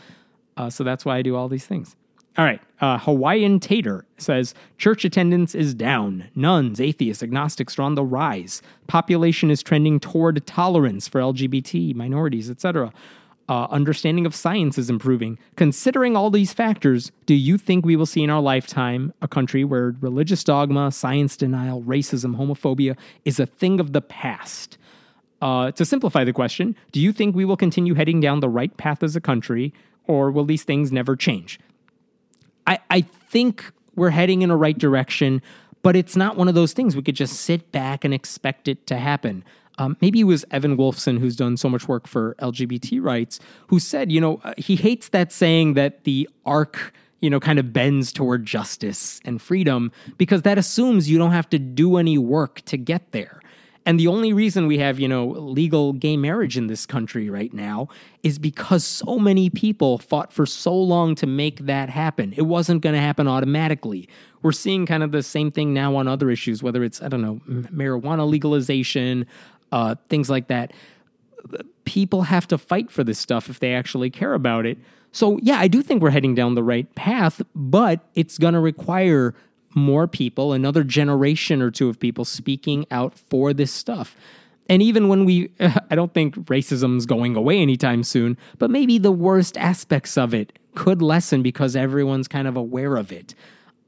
Uh, 0.57 0.69
so 0.69 0.85
that's 0.85 1.05
why 1.05 1.17
I 1.17 1.23
do 1.23 1.35
all 1.35 1.49
these 1.49 1.67
things. 1.67 1.97
All 2.39 2.45
right. 2.47 2.61
Uh, 2.81 2.99
Hawaiian 2.99 3.61
Tater 3.61 4.07
says 4.17 4.55
church 4.79 5.05
attendance 5.05 5.55
is 5.55 5.75
down. 5.75 6.29
Nones, 6.35 6.81
atheists, 6.81 7.23
agnostics 7.23 7.79
are 7.79 7.83
on 7.83 7.95
the 7.95 8.05
rise. 8.05 8.63
Population 8.87 9.51
is 9.51 9.63
trending 9.63 10.01
toward 10.01 10.45
tolerance 10.47 11.09
for 11.09 11.21
LGBT, 11.21 11.95
minorities, 11.95 12.51
etc. 12.51 12.91
Uh, 13.53 13.67
understanding 13.71 14.25
of 14.25 14.35
science 14.35 14.79
is 14.79 14.89
improving. 14.89 15.39
Considering 15.57 16.17
all 16.17 16.31
these 16.31 16.55
factors, 16.55 17.13
do 17.27 17.35
you 17.35 17.59
think 17.59 17.85
we 17.85 17.97
will 17.97 18.07
see 18.07 18.23
in 18.23 18.31
our 18.31 18.41
lifetime 18.41 19.13
a 19.21 19.29
country 19.29 19.63
where 19.63 19.95
religious 20.01 20.43
dogma, 20.43 20.91
science 20.91 21.37
denial, 21.37 21.83
racism, 21.83 22.39
homophobia 22.39 22.97
is 23.27 23.39
a 23.39 23.45
thing 23.45 23.79
of 23.79 23.93
the 23.93 24.01
past? 24.01 24.79
Uh, 25.43 25.71
to 25.71 25.85
simplify 25.85 26.25
the 26.25 26.33
question, 26.33 26.75
do 26.93 26.99
you 26.99 27.13
think 27.13 27.37
we 27.37 27.45
will 27.45 27.59
continue 27.59 27.93
heading 27.93 28.21
down 28.21 28.41
the 28.41 28.49
right 28.49 28.75
path 28.79 29.03
as 29.03 29.17
a 29.17 29.21
country, 29.21 29.75
or 30.07 30.31
will 30.31 30.47
these 30.47 30.65
things 30.65 30.91
never 30.91 31.15
change? 31.15 31.61
I, 32.67 32.79
I 32.89 33.03
think 33.03 33.71
we're 33.95 34.17
heading 34.17 34.41
in 34.41 34.51
a 34.51 34.57
right 34.57 34.79
direction, 34.79 35.43
but 35.83 35.95
it's 35.95 36.17
not 36.17 36.39
one 36.39 36.49
of 36.49 36.55
those 36.55 36.73
things 36.73 36.97
we 36.97 37.03
could 37.03 37.17
just 37.17 37.35
sit 37.35 37.71
back 37.71 38.03
and 38.03 38.15
expect 38.15 38.67
it 38.67 38.87
to 38.87 38.97
happen. 38.97 39.45
Um, 39.79 39.97
maybe 40.01 40.21
it 40.21 40.25
was 40.25 40.45
Evan 40.51 40.77
Wolfson, 40.77 41.19
who's 41.19 41.37
done 41.37 41.57
so 41.57 41.69
much 41.69 41.89
work 41.89 42.07
for 42.07 42.35
LGBT 42.41 43.03
rights, 43.03 43.41
who 43.69 43.79
said, 43.79 44.13
you 44.13 44.21
know, 44.21 44.41
uh, 44.45 44.55
he 44.59 44.77
hates 44.77 45.09
that 45.11 45.33
saying 45.33 45.75
that 45.75 46.05
the 46.05 46.29
arc, 46.45 46.93
you 47.21 47.31
know, 47.31 47.41
kind 47.41 47.59
of 47.59 47.73
bends 47.73 48.13
toward 48.13 48.45
justice 48.45 49.21
and 49.25 49.41
freedom 49.41 49.91
because 50.19 50.43
that 50.43 50.59
assumes 50.59 51.11
you 51.11 51.19
don't 51.19 51.33
have 51.33 51.49
to 51.51 51.59
do 51.59 51.97
any 51.97 52.19
work 52.19 52.61
to 52.63 52.77
get 52.77 53.13
there. 53.13 53.41
And 53.85 53.99
the 53.99 54.07
only 54.07 54.33
reason 54.33 54.67
we 54.67 54.79
have, 54.79 55.01
you 55.01 55.09
know, 55.09 55.27
legal 55.27 55.93
gay 55.93 56.17
marriage 56.17 56.57
in 56.57 56.69
this 56.69 56.87
country 56.87 57.29
right 57.29 57.53
now 57.53 57.89
is 58.23 58.39
because 58.39 58.85
so 58.85 59.19
many 59.19 59.51
people 59.51 59.99
fought 59.99 60.33
for 60.33 60.47
so 60.47 60.75
long 60.75 61.15
to 61.17 61.27
make 61.27 61.61
that 61.67 61.91
happen. 61.91 62.33
It 62.37 62.43
wasn't 62.43 62.83
going 62.83 62.95
to 62.95 63.01
happen 63.01 63.27
automatically. 63.27 64.09
We're 64.43 64.53
seeing 64.53 64.87
kind 64.87 65.03
of 65.03 65.11
the 65.11 65.23
same 65.23 65.51
thing 65.51 65.75
now 65.75 65.97
on 65.97 66.07
other 66.07 66.31
issues, 66.31 66.63
whether 66.63 66.85
it's, 66.85 67.03
I 67.03 67.09
don't 67.09 67.23
know, 67.23 67.41
marijuana 67.47 68.29
legalization, 68.29 69.27
uh, 69.73 69.97
things 70.09 70.31
like 70.31 70.49
that. 70.49 70.73
People 71.85 72.23
have 72.23 72.47
to 72.49 72.59
fight 72.59 72.91
for 72.91 73.03
this 73.03 73.19
stuff 73.19 73.51
if 73.51 73.59
they 73.59 73.75
actually 73.75 74.11
care 74.11 74.35
about 74.35 74.67
it. 74.67 74.79
So, 75.11 75.39
yeah, 75.43 75.59
I 75.59 75.69
do 75.69 75.83
think 75.83 76.03
we're 76.03 76.11
heading 76.11 76.35
down 76.35 76.55
the 76.55 76.63
right 76.63 76.93
path, 76.95 77.43
but 77.55 78.01
it's 78.15 78.39
going 78.39 78.55
to 78.55 78.61
require 78.61 79.35
more 79.75 80.07
people, 80.07 80.53
another 80.53 80.85
generation 80.85 81.61
or 81.61 81.71
two 81.71 81.89
of 81.89 81.99
people 81.99 82.25
speaking 82.25 82.87
out 82.91 83.19
for 83.19 83.53
this 83.53 83.73
stuff. 83.73 84.17
And 84.69 84.83
even 84.83 85.09
when 85.09 85.25
we, 85.25 85.53
I 85.61 85.95
don't 85.95 86.15
think 86.15 86.37
racism's 86.47 87.07
going 87.07 87.37
away 87.37 87.59
anytime 87.59 88.05
soon, 88.05 88.39
but 88.59 88.71
maybe 88.71 88.99
the 88.99 89.13
worst 89.13 89.59
aspects 89.59 90.17
of 90.17 90.33
it 90.33 90.59
could 90.75 91.03
lessen 91.03 91.43
because 91.43 91.77
everyone's 91.77 92.29
kind 92.29 92.49
of 92.49 92.57
aware 92.57 92.97
of 92.97 93.13
it. 93.13 93.35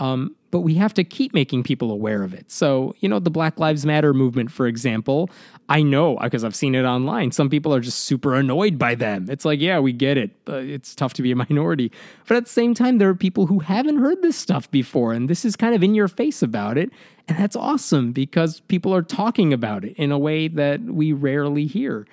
Um, 0.00 0.34
but 0.50 0.60
we 0.60 0.74
have 0.74 0.94
to 0.94 1.02
keep 1.02 1.34
making 1.34 1.64
people 1.64 1.90
aware 1.90 2.22
of 2.22 2.32
it. 2.32 2.48
So, 2.50 2.94
you 3.00 3.08
know, 3.08 3.18
the 3.18 3.30
Black 3.30 3.58
Lives 3.58 3.84
Matter 3.84 4.14
movement, 4.14 4.52
for 4.52 4.68
example, 4.68 5.28
I 5.68 5.82
know 5.82 6.16
because 6.22 6.44
I've 6.44 6.54
seen 6.54 6.76
it 6.76 6.84
online. 6.84 7.32
Some 7.32 7.50
people 7.50 7.74
are 7.74 7.80
just 7.80 8.00
super 8.04 8.36
annoyed 8.36 8.78
by 8.78 8.94
them. 8.94 9.26
It's 9.28 9.44
like, 9.44 9.60
yeah, 9.60 9.80
we 9.80 9.92
get 9.92 10.16
it. 10.16 10.30
But 10.44 10.62
it's 10.64 10.94
tough 10.94 11.12
to 11.14 11.22
be 11.22 11.32
a 11.32 11.36
minority. 11.48 11.90
But 12.28 12.36
at 12.36 12.44
the 12.44 12.50
same 12.50 12.72
time, 12.72 12.98
there 12.98 13.08
are 13.08 13.16
people 13.16 13.46
who 13.46 13.58
haven't 13.60 13.98
heard 13.98 14.22
this 14.22 14.36
stuff 14.36 14.70
before, 14.70 15.12
and 15.12 15.28
this 15.28 15.44
is 15.44 15.56
kind 15.56 15.74
of 15.74 15.82
in 15.82 15.92
your 15.94 16.06
face 16.06 16.40
about 16.40 16.78
it. 16.78 16.90
And 17.26 17.36
that's 17.36 17.56
awesome 17.56 18.12
because 18.12 18.60
people 18.60 18.94
are 18.94 19.02
talking 19.02 19.52
about 19.52 19.84
it 19.84 19.96
in 19.96 20.12
a 20.12 20.18
way 20.18 20.46
that 20.46 20.82
we 20.82 21.12
rarely 21.12 21.66
hear. 21.66 22.06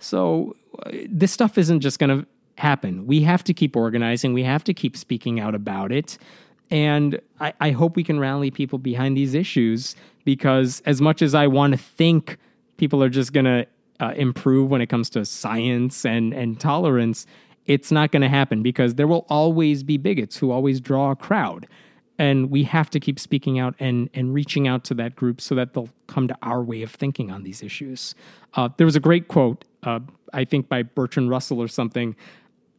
So, 0.00 0.54
uh, 0.84 0.90
this 1.08 1.32
stuff 1.32 1.56
isn't 1.56 1.80
just 1.80 1.98
going 1.98 2.20
to 2.20 2.26
happen. 2.58 3.06
We 3.06 3.22
have 3.22 3.44
to 3.44 3.54
keep 3.54 3.76
organizing, 3.76 4.32
we 4.32 4.42
have 4.42 4.64
to 4.64 4.74
keep 4.74 4.96
speaking 4.96 5.40
out 5.40 5.54
about 5.54 5.92
it. 5.92 6.18
And 6.70 7.20
I, 7.40 7.52
I 7.60 7.70
hope 7.70 7.96
we 7.96 8.04
can 8.04 8.18
rally 8.18 8.50
people 8.50 8.78
behind 8.78 9.16
these 9.16 9.34
issues 9.34 9.94
because, 10.24 10.82
as 10.84 11.00
much 11.00 11.22
as 11.22 11.34
I 11.34 11.46
want 11.46 11.72
to 11.72 11.78
think 11.78 12.38
people 12.76 13.02
are 13.02 13.08
just 13.08 13.32
going 13.32 13.44
to 13.44 13.66
uh, 14.00 14.12
improve 14.16 14.70
when 14.70 14.80
it 14.80 14.86
comes 14.86 15.08
to 15.10 15.24
science 15.24 16.04
and, 16.04 16.32
and 16.34 16.58
tolerance, 16.58 17.26
it's 17.66 17.90
not 17.90 18.12
going 18.12 18.22
to 18.22 18.28
happen 18.28 18.62
because 18.62 18.94
there 18.94 19.06
will 19.06 19.26
always 19.28 19.82
be 19.82 19.96
bigots 19.96 20.36
who 20.36 20.50
always 20.50 20.80
draw 20.80 21.10
a 21.10 21.16
crowd. 21.16 21.66
And 22.18 22.50
we 22.50 22.62
have 22.64 22.88
to 22.90 23.00
keep 23.00 23.20
speaking 23.20 23.58
out 23.58 23.74
and, 23.78 24.08
and 24.14 24.32
reaching 24.32 24.66
out 24.66 24.84
to 24.84 24.94
that 24.94 25.16
group 25.16 25.40
so 25.40 25.54
that 25.54 25.74
they'll 25.74 25.90
come 26.06 26.28
to 26.28 26.36
our 26.42 26.62
way 26.62 26.82
of 26.82 26.90
thinking 26.90 27.30
on 27.30 27.42
these 27.42 27.62
issues. 27.62 28.14
Uh, 28.54 28.70
there 28.76 28.86
was 28.86 28.96
a 28.96 29.00
great 29.00 29.28
quote, 29.28 29.64
uh, 29.82 30.00
I 30.32 30.44
think 30.44 30.68
by 30.68 30.82
Bertrand 30.82 31.28
Russell 31.28 31.60
or 31.60 31.68
something. 31.68 32.16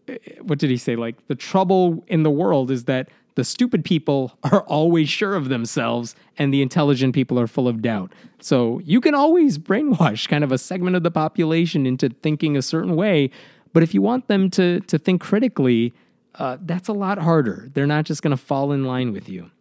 Uh, 0.09 0.15
what 0.41 0.57
did 0.57 0.71
he 0.71 0.77
say? 0.77 0.95
Like, 0.95 1.27
the 1.27 1.35
trouble 1.35 2.03
in 2.07 2.23
the 2.23 2.31
world 2.31 2.71
is 2.71 2.85
that 2.85 3.09
the 3.37 3.43
stupid 3.43 3.85
people 3.85 4.37
are 4.43 4.63
always 4.63 5.07
sure 5.07 5.35
of 5.35 5.47
themselves 5.47 6.15
and 6.37 6.53
the 6.53 6.61
intelligent 6.61 7.13
people 7.13 7.39
are 7.39 7.47
full 7.47 7.67
of 7.67 7.81
doubt. 7.81 8.11
So 8.41 8.79
you 8.83 8.99
can 8.99 9.13
always 9.13 9.57
brainwash 9.57 10.27
kind 10.27 10.43
of 10.43 10.51
a 10.51 10.57
segment 10.57 10.95
of 10.95 11.03
the 11.03 11.11
population 11.11 11.85
into 11.85 12.09
thinking 12.09 12.57
a 12.57 12.61
certain 12.61 12.95
way, 12.95 13.29
but 13.73 13.83
if 13.83 13.93
you 13.93 14.01
want 14.01 14.27
them 14.27 14.49
to 14.51 14.79
to 14.81 14.97
think 14.97 15.21
critically, 15.21 15.93
uh, 16.35 16.57
that's 16.61 16.87
a 16.87 16.93
lot 16.93 17.19
harder. 17.19 17.69
They're 17.73 17.87
not 17.87 18.05
just 18.05 18.23
going 18.23 18.31
to 18.35 18.43
fall 18.43 18.71
in 18.71 18.83
line 18.85 19.13
with 19.13 19.29
you. 19.29 19.51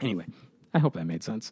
Anyway, 0.00 0.26
I 0.72 0.78
hope 0.78 0.94
that 0.94 1.06
made 1.06 1.24
sense. 1.24 1.50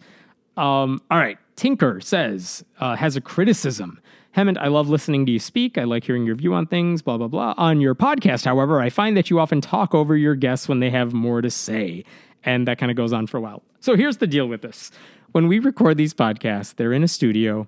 Um, 0.57 1.03
all 1.11 1.19
right. 1.19 1.39
Tinker 1.57 2.01
says, 2.01 2.65
uh, 2.79 2.95
has 2.97 3.17
a 3.17 3.21
criticism. 3.21 4.01
Hemant, 4.37 4.59
I 4.59 4.69
love 4.69 4.89
listening 4.89 5.27
to 5.27 5.33
you 5.33 5.39
speak. 5.39 5.79
I 5.79 5.85
like 5.85 6.05
hearing 6.05 6.25
your 6.25 6.35
view 6.35 6.55
on 6.55 6.67
things, 6.67 7.03
blah, 7.03 7.17
blah, 7.17 7.29
blah. 7.29 7.55
On 7.57 7.81
your 7.81 7.95
podcast, 7.95 8.45
however, 8.45 8.81
I 8.81 8.91
find 8.91 9.17
that 9.17 9.31
you 9.31 9.41
often 9.41 9.61
talk 9.61 9.95
over 9.95 10.17
your 10.17 10.35
guests 10.35 10.69
when 10.69 10.81
they 10.81 10.91
have 10.91 11.13
more 11.13 11.41
to 11.41 11.51
say. 11.51 12.05
And 12.45 12.69
that 12.69 12.79
kind 12.79 12.91
of 12.91 12.97
goes 12.97 13.13
on 13.13 13.27
for 13.27 13.39
a 13.39 13.41
while. 13.41 13.63
So 13.81 13.97
here's 13.97 14.19
the 14.19 14.27
deal 14.27 14.47
with 14.47 14.63
this. 14.63 14.91
When 15.33 15.49
we 15.49 15.59
record 15.59 15.97
these 15.97 16.15
podcasts, 16.15 16.75
they're 16.77 16.93
in 16.93 17.03
a 17.03 17.09
studio. 17.09 17.67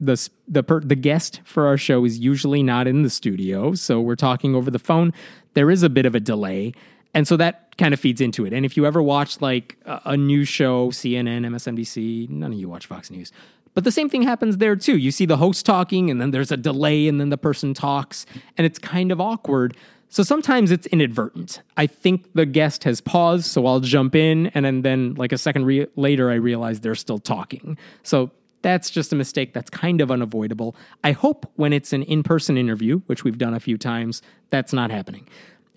The, 0.00 0.28
the, 0.46 0.62
per, 0.62 0.80
the 0.80 0.94
guest 0.96 1.40
for 1.44 1.66
our 1.66 1.76
show 1.76 2.04
is 2.04 2.18
usually 2.18 2.62
not 2.62 2.86
in 2.86 3.02
the 3.02 3.10
studio. 3.10 3.74
So 3.74 4.00
we're 4.00 4.16
talking 4.16 4.54
over 4.54 4.70
the 4.70 4.78
phone. 4.78 5.12
There 5.54 5.70
is 5.70 5.82
a 5.82 5.88
bit 5.88 6.06
of 6.06 6.14
a 6.14 6.20
delay. 6.20 6.72
And 7.14 7.26
so 7.26 7.36
that 7.36 7.76
kind 7.78 7.94
of 7.94 8.00
feeds 8.00 8.20
into 8.20 8.44
it. 8.44 8.52
And 8.52 8.64
if 8.64 8.76
you 8.76 8.86
ever 8.86 9.02
watch 9.02 9.40
like 9.40 9.76
a, 9.86 10.00
a 10.06 10.16
news 10.16 10.48
show, 10.48 10.90
CNN, 10.90 11.46
MSNBC, 11.46 12.28
none 12.28 12.52
of 12.52 12.58
you 12.58 12.68
watch 12.68 12.86
Fox 12.86 13.10
News, 13.10 13.32
but 13.78 13.84
the 13.84 13.92
same 13.92 14.10
thing 14.10 14.22
happens 14.22 14.56
there 14.56 14.74
too. 14.74 14.96
You 14.96 15.12
see 15.12 15.24
the 15.24 15.36
host 15.36 15.64
talking, 15.64 16.10
and 16.10 16.20
then 16.20 16.32
there's 16.32 16.50
a 16.50 16.56
delay, 16.56 17.06
and 17.06 17.20
then 17.20 17.28
the 17.28 17.38
person 17.38 17.74
talks, 17.74 18.26
and 18.56 18.66
it's 18.66 18.76
kind 18.76 19.12
of 19.12 19.20
awkward. 19.20 19.76
So 20.08 20.24
sometimes 20.24 20.72
it's 20.72 20.88
inadvertent. 20.88 21.62
I 21.76 21.86
think 21.86 22.32
the 22.32 22.44
guest 22.44 22.82
has 22.82 23.00
paused, 23.00 23.44
so 23.44 23.66
I'll 23.66 23.78
jump 23.78 24.16
in, 24.16 24.48
and 24.48 24.64
then, 24.64 24.82
then 24.82 25.14
like 25.14 25.30
a 25.30 25.38
second 25.38 25.64
re- 25.64 25.86
later, 25.94 26.28
I 26.28 26.34
realize 26.34 26.80
they're 26.80 26.96
still 26.96 27.20
talking. 27.20 27.78
So 28.02 28.32
that's 28.62 28.90
just 28.90 29.12
a 29.12 29.16
mistake 29.16 29.54
that's 29.54 29.70
kind 29.70 30.00
of 30.00 30.10
unavoidable. 30.10 30.74
I 31.04 31.12
hope 31.12 31.48
when 31.54 31.72
it's 31.72 31.92
an 31.92 32.02
in 32.02 32.24
person 32.24 32.58
interview, 32.58 33.02
which 33.06 33.22
we've 33.22 33.38
done 33.38 33.54
a 33.54 33.60
few 33.60 33.78
times, 33.78 34.22
that's 34.50 34.72
not 34.72 34.90
happening. 34.90 35.28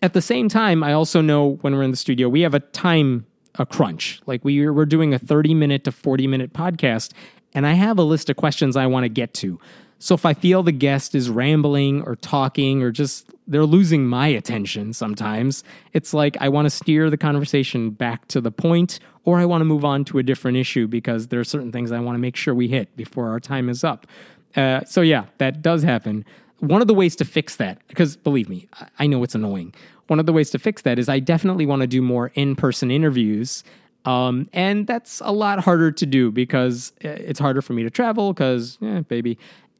At 0.01 0.13
the 0.13 0.23
same 0.23 0.49
time, 0.49 0.83
I 0.83 0.93
also 0.93 1.21
know 1.21 1.59
when 1.61 1.75
we're 1.75 1.83
in 1.83 1.91
the 1.91 1.97
studio, 1.97 2.29
we 2.29 2.41
have 2.41 2.55
a 2.55 2.61
time 2.61 3.27
a 3.55 3.65
crunch. 3.65 4.21
Like 4.25 4.43
we 4.45 4.69
we're 4.69 4.85
doing 4.85 5.13
a 5.13 5.19
30 5.19 5.53
minute 5.53 5.83
to 5.83 5.91
40 5.91 6.25
minute 6.27 6.53
podcast 6.53 7.11
and 7.53 7.65
I 7.65 7.73
have 7.73 7.97
a 7.97 8.03
list 8.03 8.29
of 8.29 8.37
questions 8.37 8.75
I 8.75 8.87
want 8.87 9.03
to 9.03 9.09
get 9.09 9.33
to. 9.35 9.59
So 9.99 10.15
if 10.15 10.25
I 10.25 10.33
feel 10.33 10.63
the 10.63 10.71
guest 10.71 11.13
is 11.13 11.29
rambling 11.29 12.01
or 12.01 12.15
talking 12.15 12.81
or 12.81 12.91
just 12.91 13.29
they're 13.45 13.65
losing 13.65 14.07
my 14.07 14.27
attention 14.27 14.93
sometimes, 14.93 15.63
it's 15.93 16.11
like 16.11 16.35
I 16.41 16.49
want 16.49 16.65
to 16.65 16.71
steer 16.71 17.11
the 17.11 17.17
conversation 17.17 17.91
back 17.91 18.27
to 18.29 18.41
the 18.41 18.49
point 18.49 18.99
or 19.25 19.37
I 19.37 19.45
want 19.45 19.61
to 19.61 19.65
move 19.65 19.85
on 19.85 20.03
to 20.05 20.17
a 20.17 20.23
different 20.23 20.57
issue 20.57 20.87
because 20.87 21.27
there 21.27 21.39
are 21.39 21.43
certain 21.43 21.71
things 21.71 21.91
I 21.91 21.99
want 21.99 22.15
to 22.15 22.19
make 22.19 22.35
sure 22.35 22.55
we 22.55 22.67
hit 22.67 22.95
before 22.97 23.29
our 23.29 23.39
time 23.39 23.69
is 23.69 23.83
up. 23.83 24.07
Uh, 24.55 24.83
so 24.85 25.01
yeah, 25.01 25.25
that 25.37 25.61
does 25.61 25.83
happen. 25.83 26.25
One 26.57 26.81
of 26.81 26.87
the 26.87 26.95
ways 26.95 27.15
to 27.17 27.25
fix 27.25 27.57
that, 27.57 27.79
because 27.87 28.15
believe 28.15 28.49
me, 28.49 28.67
I 28.97 29.05
know 29.05 29.21
it's 29.23 29.35
annoying. 29.35 29.73
One 30.07 30.19
of 30.19 30.25
the 30.25 30.33
ways 30.33 30.49
to 30.51 30.59
fix 30.59 30.81
that 30.81 30.97
is 30.97 31.09
I 31.09 31.19
definitely 31.19 31.67
want 31.67 31.81
to 31.81 31.87
do 31.87 32.01
more 32.01 32.31
in 32.33 32.55
person 32.55 32.89
interviews 32.89 33.63
um, 34.05 34.49
and 34.53 34.87
that's 34.87 35.21
a 35.23 35.31
lot 35.31 35.59
harder 35.59 35.91
to 35.91 36.05
do 36.05 36.31
because 36.31 36.93
uh, 37.05 37.09
it's 37.09 37.39
harder 37.39 37.61
for 37.61 37.73
me 37.73 37.83
to 37.83 37.89
travel 37.89 38.33
because, 38.33 38.77
yeah, 38.81 39.01
baby. 39.01 39.37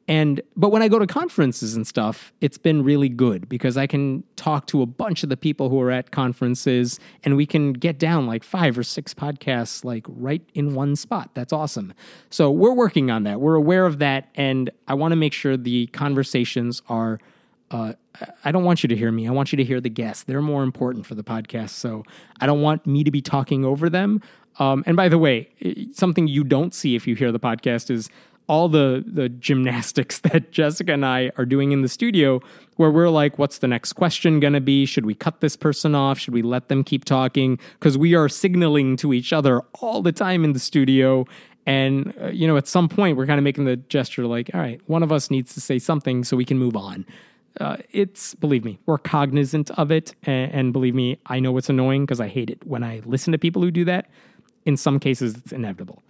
And 0.08 0.40
but 0.56 0.70
when 0.70 0.82
I 0.82 0.88
go 0.88 0.98
to 0.98 1.06
conferences 1.06 1.76
and 1.76 1.86
stuff, 1.86 2.32
it's 2.40 2.58
been 2.58 2.82
really 2.82 3.08
good 3.08 3.48
because 3.48 3.76
I 3.76 3.86
can 3.86 4.24
talk 4.34 4.66
to 4.66 4.82
a 4.82 4.86
bunch 4.86 5.22
of 5.22 5.28
the 5.28 5.36
people 5.36 5.68
who 5.68 5.80
are 5.80 5.92
at 5.92 6.10
conferences 6.10 6.98
and 7.22 7.36
we 7.36 7.46
can 7.46 7.72
get 7.72 7.98
down 7.98 8.26
like 8.26 8.42
five 8.42 8.76
or 8.76 8.82
six 8.82 9.14
podcasts 9.14 9.84
like 9.84 10.04
right 10.08 10.42
in 10.54 10.74
one 10.74 10.96
spot. 10.96 11.30
That's 11.34 11.52
awesome. 11.52 11.94
So 12.30 12.50
we're 12.50 12.74
working 12.74 13.10
on 13.10 13.22
that. 13.24 13.40
We're 13.40 13.54
aware 13.54 13.86
of 13.86 14.00
that 14.00 14.28
and 14.34 14.70
I 14.88 14.94
want 14.94 15.12
to 15.12 15.16
make 15.16 15.32
sure 15.32 15.56
the 15.56 15.86
conversations 15.88 16.82
are 16.88 17.20
uh, 17.72 17.94
I 18.44 18.52
don't 18.52 18.64
want 18.64 18.82
you 18.82 18.88
to 18.88 18.96
hear 18.96 19.10
me. 19.10 19.26
I 19.26 19.30
want 19.30 19.52
you 19.52 19.56
to 19.56 19.64
hear 19.64 19.80
the 19.80 19.88
guests. 19.88 20.24
They're 20.24 20.42
more 20.42 20.62
important 20.62 21.06
for 21.06 21.14
the 21.14 21.24
podcast. 21.24 21.70
So 21.70 22.04
I 22.40 22.46
don't 22.46 22.60
want 22.60 22.86
me 22.86 23.02
to 23.02 23.10
be 23.10 23.22
talking 23.22 23.64
over 23.64 23.88
them. 23.88 24.20
Um, 24.58 24.84
and 24.86 24.96
by 24.96 25.08
the 25.08 25.18
way, 25.18 25.48
something 25.94 26.28
you 26.28 26.44
don't 26.44 26.74
see 26.74 26.94
if 26.94 27.06
you 27.06 27.14
hear 27.14 27.32
the 27.32 27.40
podcast 27.40 27.90
is 27.90 28.10
all 28.48 28.68
the 28.68 29.02
the 29.06 29.28
gymnastics 29.28 30.18
that 30.30 30.50
Jessica 30.52 30.92
and 30.92 31.06
I 31.06 31.30
are 31.36 31.46
doing 31.46 31.72
in 31.72 31.82
the 31.82 31.88
studio, 31.88 32.40
where 32.76 32.90
we're 32.90 33.08
like, 33.08 33.38
"What's 33.38 33.58
the 33.58 33.68
next 33.68 33.94
question 33.94 34.40
going 34.40 34.52
to 34.52 34.60
be? 34.60 34.84
Should 34.84 35.06
we 35.06 35.14
cut 35.14 35.40
this 35.40 35.56
person 35.56 35.94
off? 35.94 36.18
Should 36.18 36.34
we 36.34 36.42
let 36.42 36.68
them 36.68 36.84
keep 36.84 37.04
talking?" 37.04 37.58
Because 37.78 37.96
we 37.96 38.14
are 38.14 38.28
signaling 38.28 38.96
to 38.96 39.12
each 39.14 39.32
other 39.32 39.62
all 39.80 40.02
the 40.02 40.12
time 40.12 40.44
in 40.44 40.52
the 40.52 40.58
studio. 40.58 41.24
And 41.64 42.12
uh, 42.20 42.26
you 42.28 42.46
know, 42.46 42.56
at 42.56 42.66
some 42.66 42.88
point, 42.88 43.16
we're 43.16 43.26
kind 43.26 43.38
of 43.38 43.44
making 43.44 43.64
the 43.64 43.76
gesture 43.76 44.26
like, 44.26 44.50
"All 44.52 44.60
right, 44.60 44.80
one 44.86 45.02
of 45.02 45.12
us 45.12 45.30
needs 45.30 45.54
to 45.54 45.60
say 45.60 45.78
something 45.78 46.24
so 46.24 46.36
we 46.36 46.44
can 46.44 46.58
move 46.58 46.76
on." 46.76 47.06
Uh, 47.60 47.76
it's 47.90 48.34
believe 48.34 48.64
me, 48.64 48.78
we're 48.86 48.98
cognizant 48.98 49.70
of 49.72 49.90
it, 49.90 50.14
and, 50.22 50.52
and 50.52 50.72
believe 50.72 50.94
me, 50.94 51.18
I 51.26 51.40
know 51.40 51.56
it's 51.58 51.68
annoying 51.68 52.04
because 52.04 52.20
I 52.20 52.28
hate 52.28 52.50
it 52.50 52.66
when 52.66 52.82
I 52.82 53.02
listen 53.04 53.32
to 53.32 53.38
people 53.38 53.62
who 53.62 53.70
do 53.70 53.84
that. 53.84 54.08
In 54.64 54.76
some 54.76 54.98
cases, 54.98 55.36
it's 55.36 55.52
inevitable. 55.52 56.02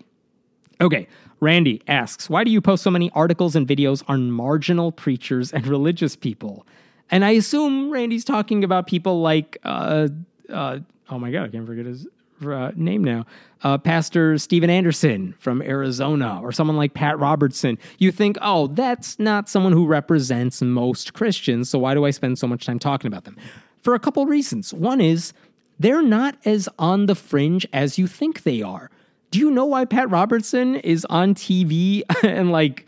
Okay, 0.81 1.07
Randy 1.41 1.81
asks, 1.87 2.29
why 2.29 2.45
do 2.45 2.51
you 2.51 2.61
post 2.61 2.83
so 2.83 2.91
many 2.91 3.11
articles 3.15 3.57
and 3.57 3.67
videos 3.67 4.03
on 4.09 4.31
marginal 4.31 4.93
preachers 4.93 5.53
and 5.53 5.67
religious 5.77 6.17
people? 6.17 6.67
And 7.11 7.25
I 7.25 7.31
assume 7.31 7.91
Randy's 7.91 8.25
talking 8.25 8.65
about 8.65 8.87
people 8.87 9.21
like, 9.21 9.59
uh, 9.65 10.09
uh, 10.49 10.79
oh 11.11 11.19
my 11.19 11.31
god, 11.31 11.45
I 11.45 11.49
can't 11.49 11.67
forget 11.67 11.87
his 11.87 12.07
uh, 12.51 12.73
name 12.75 13.05
now, 13.05 13.25
uh, 13.63 13.79
Pastor 13.79 14.39
Steven 14.39 14.71
Anderson 14.71 15.35
from 15.39 15.63
Arizona 15.63 16.41
or 16.43 16.53
someone 16.53 16.77
like 16.77 16.95
Pat 16.95 17.19
Robertson, 17.19 17.79
you 17.99 18.11
think, 18.11 18.37
oh, 18.43 18.67
that's 18.69 19.19
not 19.19 19.49
someone 19.49 19.73
who 19.73 19.87
represents 19.87 20.63
most 20.63 21.13
Christians, 21.13 21.71
so 21.71 21.79
why 21.79 21.95
do 21.95 22.05
I 22.05 22.11
spend 22.11 22.39
so 22.39 22.47
much 22.47 22.67
time 22.67 22.79
talking 22.79 23.09
about 23.09 23.25
them? 23.25 23.37
For 23.83 23.95
a 23.95 23.99
couple 23.99 24.25
reasons. 24.27 24.73
One 24.73 25.01
is 25.01 25.33
they're 25.79 26.03
not 26.03 26.37
as 26.45 26.69
on 26.79 27.07
the 27.07 27.15
fringe 27.15 27.67
as 27.73 27.99
you 27.99 28.07
think 28.07 28.43
they 28.43 28.63
are. 28.63 28.91
Do 29.31 29.39
you 29.39 29.51
know 29.51 29.65
why 29.65 29.85
Pat 29.85 30.11
Robertson 30.11 30.77
is 30.77 31.05
on 31.07 31.35
TV 31.35 32.03
and 32.23 32.53
like 32.53 32.87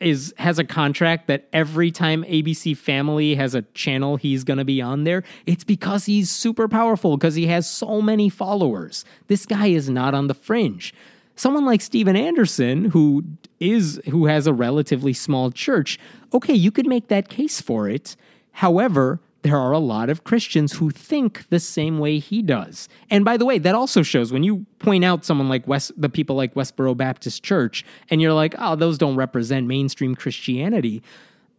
is 0.00 0.34
has 0.38 0.58
a 0.58 0.64
contract 0.64 1.28
that 1.28 1.48
every 1.52 1.90
time 1.90 2.24
ABC 2.24 2.76
Family 2.76 3.36
has 3.36 3.54
a 3.54 3.62
channel 3.74 4.16
he's 4.16 4.42
going 4.42 4.58
to 4.58 4.64
be 4.64 4.82
on 4.82 5.04
there 5.04 5.22
it's 5.46 5.62
because 5.62 6.06
he's 6.06 6.30
super 6.30 6.66
powerful 6.66 7.16
because 7.16 7.36
he 7.36 7.46
has 7.46 7.68
so 7.68 8.02
many 8.02 8.28
followers. 8.28 9.04
This 9.28 9.46
guy 9.46 9.68
is 9.68 9.88
not 9.88 10.14
on 10.14 10.26
the 10.26 10.34
fringe. 10.34 10.92
Someone 11.36 11.64
like 11.64 11.80
Steven 11.80 12.16
Anderson 12.16 12.86
who 12.86 13.24
is 13.60 14.00
who 14.08 14.26
has 14.26 14.46
a 14.46 14.52
relatively 14.52 15.12
small 15.12 15.50
church 15.50 15.98
okay 16.34 16.54
you 16.54 16.72
could 16.72 16.86
make 16.86 17.08
that 17.08 17.28
case 17.28 17.60
for 17.60 17.88
it. 17.88 18.16
However 18.52 19.20
there 19.42 19.58
are 19.58 19.72
a 19.72 19.78
lot 19.78 20.08
of 20.08 20.24
Christians 20.24 20.74
who 20.74 20.90
think 20.90 21.48
the 21.50 21.60
same 21.60 21.98
way 21.98 22.18
he 22.18 22.42
does. 22.42 22.88
And 23.10 23.24
by 23.24 23.36
the 23.36 23.44
way, 23.44 23.58
that 23.58 23.74
also 23.74 24.02
shows 24.02 24.32
when 24.32 24.44
you 24.44 24.66
point 24.78 25.04
out 25.04 25.24
someone 25.24 25.48
like 25.48 25.66
West, 25.66 25.92
the 25.96 26.08
people 26.08 26.36
like 26.36 26.54
Westboro 26.54 26.96
Baptist 26.96 27.42
Church, 27.42 27.84
and 28.08 28.22
you're 28.22 28.32
like, 28.32 28.54
oh, 28.58 28.76
those 28.76 28.98
don't 28.98 29.16
represent 29.16 29.66
mainstream 29.66 30.14
Christianity. 30.14 31.02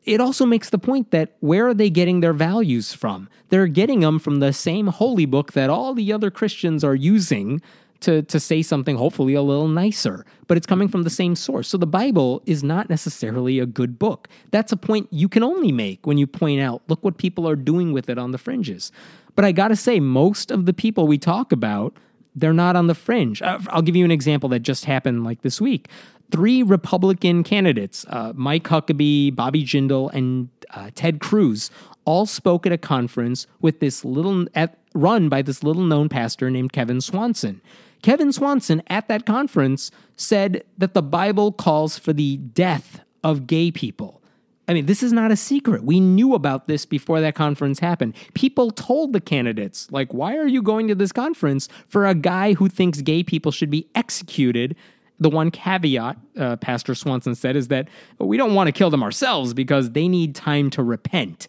It 0.05 0.19
also 0.19 0.45
makes 0.45 0.69
the 0.69 0.77
point 0.77 1.11
that 1.11 1.35
where 1.39 1.67
are 1.67 1.73
they 1.73 1.89
getting 1.89 2.19
their 2.19 2.33
values 2.33 2.93
from? 2.93 3.29
They're 3.49 3.67
getting 3.67 4.01
them 4.01 4.19
from 4.19 4.39
the 4.39 4.51
same 4.51 4.87
holy 4.87 5.25
book 5.25 5.53
that 5.53 5.69
all 5.69 5.93
the 5.93 6.11
other 6.11 6.29
Christians 6.29 6.83
are 6.83 6.95
using 6.95 7.61
to, 8.03 8.21
to 8.23 8.39
say 8.39 8.61
something 8.61 8.95
hopefully 8.95 9.33
a 9.33 9.41
little 9.41 9.67
nicer, 9.67 10.25
but 10.47 10.57
it's 10.57 10.67
coming 10.67 10.87
from 10.87 11.03
the 11.03 11.09
same 11.09 11.35
source. 11.35 11.67
So 11.67 11.77
the 11.77 11.87
Bible 11.87 12.41
is 12.45 12.63
not 12.63 12.89
necessarily 12.89 13.59
a 13.59 13.65
good 13.65 13.97
book. 13.97 14.27
That's 14.51 14.71
a 14.71 14.77
point 14.77 15.07
you 15.11 15.27
can 15.27 15.43
only 15.43 15.71
make 15.71 16.05
when 16.05 16.17
you 16.17 16.27
point 16.27 16.61
out, 16.61 16.81
look 16.87 17.03
what 17.03 17.17
people 17.17 17.47
are 17.47 17.55
doing 17.55 17.93
with 17.93 18.09
it 18.09 18.17
on 18.17 18.31
the 18.31 18.37
fringes. 18.37 18.91
But 19.35 19.45
I 19.45 19.51
gotta 19.51 19.75
say, 19.75 19.99
most 19.99 20.51
of 20.51 20.65
the 20.65 20.73
people 20.73 21.07
we 21.07 21.17
talk 21.17 21.51
about, 21.51 21.97
they're 22.35 22.53
not 22.53 22.75
on 22.75 22.87
the 22.87 22.95
fringe. 22.95 23.41
Uh, 23.41 23.59
I'll 23.69 23.81
give 23.81 23.95
you 23.95 24.05
an 24.05 24.11
example 24.11 24.49
that 24.49 24.59
just 24.59 24.85
happened 24.85 25.23
like 25.23 25.41
this 25.41 25.61
week. 25.61 25.87
Three 26.31 26.63
Republican 26.63 27.43
candidates, 27.43 28.05
uh, 28.09 28.33
Mike 28.35 28.63
Huckabee, 28.63 29.35
Bobby 29.35 29.63
Jindal, 29.63 30.11
and 30.13 30.49
uh, 30.71 30.89
Ted 30.95 31.19
Cruz, 31.19 31.69
all 32.05 32.25
spoke 32.25 32.65
at 32.65 32.71
a 32.71 32.77
conference 32.77 33.47
with 33.61 33.79
this 33.79 34.03
little 34.03 34.45
at, 34.55 34.77
run 34.93 35.29
by 35.29 35.41
this 35.41 35.63
little 35.63 35.83
known 35.83 36.09
pastor 36.09 36.49
named 36.49 36.73
Kevin 36.73 37.01
Swanson. 37.01 37.61
Kevin 38.03 38.31
Swanson 38.31 38.83
at 38.87 39.07
that 39.07 39.25
conference 39.25 39.89
said 40.15 40.63
that 40.77 40.93
the 40.93 41.01
Bible 41.01 41.51
calls 41.51 41.97
for 41.97 42.13
the 42.13 42.37
death 42.37 42.99
of 43.23 43.47
gay 43.47 43.71
people. 43.71 44.21
I 44.67 44.73
mean, 44.73 44.85
this 44.85 45.01
is 45.01 45.11
not 45.11 45.31
a 45.31 45.35
secret. 45.35 45.83
We 45.83 45.99
knew 45.99 46.35
about 46.35 46.67
this 46.67 46.85
before 46.85 47.19
that 47.21 47.35
conference 47.35 47.79
happened. 47.79 48.15
People 48.33 48.71
told 48.71 49.11
the 49.11 49.19
candidates, 49.19 49.91
like, 49.91 50.13
why 50.13 50.37
are 50.37 50.47
you 50.47 50.61
going 50.61 50.87
to 50.89 50.95
this 50.95 51.11
conference 51.11 51.67
for 51.87 52.05
a 52.05 52.13
guy 52.13 52.53
who 52.53 52.69
thinks 52.69 53.01
gay 53.01 53.23
people 53.23 53.51
should 53.51 53.69
be 53.69 53.87
executed? 53.95 54.75
The 55.19 55.29
one 55.29 55.51
caveat, 55.51 56.17
uh, 56.37 56.55
Pastor 56.57 56.95
Swanson 56.95 57.35
said, 57.35 57.55
is 57.55 57.69
that 57.69 57.87
we 58.19 58.37
don't 58.37 58.53
want 58.53 58.67
to 58.67 58.71
kill 58.71 58.89
them 58.89 59.03
ourselves 59.03 59.53
because 59.53 59.91
they 59.91 60.07
need 60.07 60.35
time 60.35 60.69
to 60.71 60.83
repent. 60.83 61.47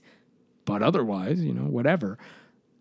But 0.65 0.83
otherwise, 0.83 1.43
you 1.43 1.53
know, 1.53 1.63
whatever. 1.63 2.19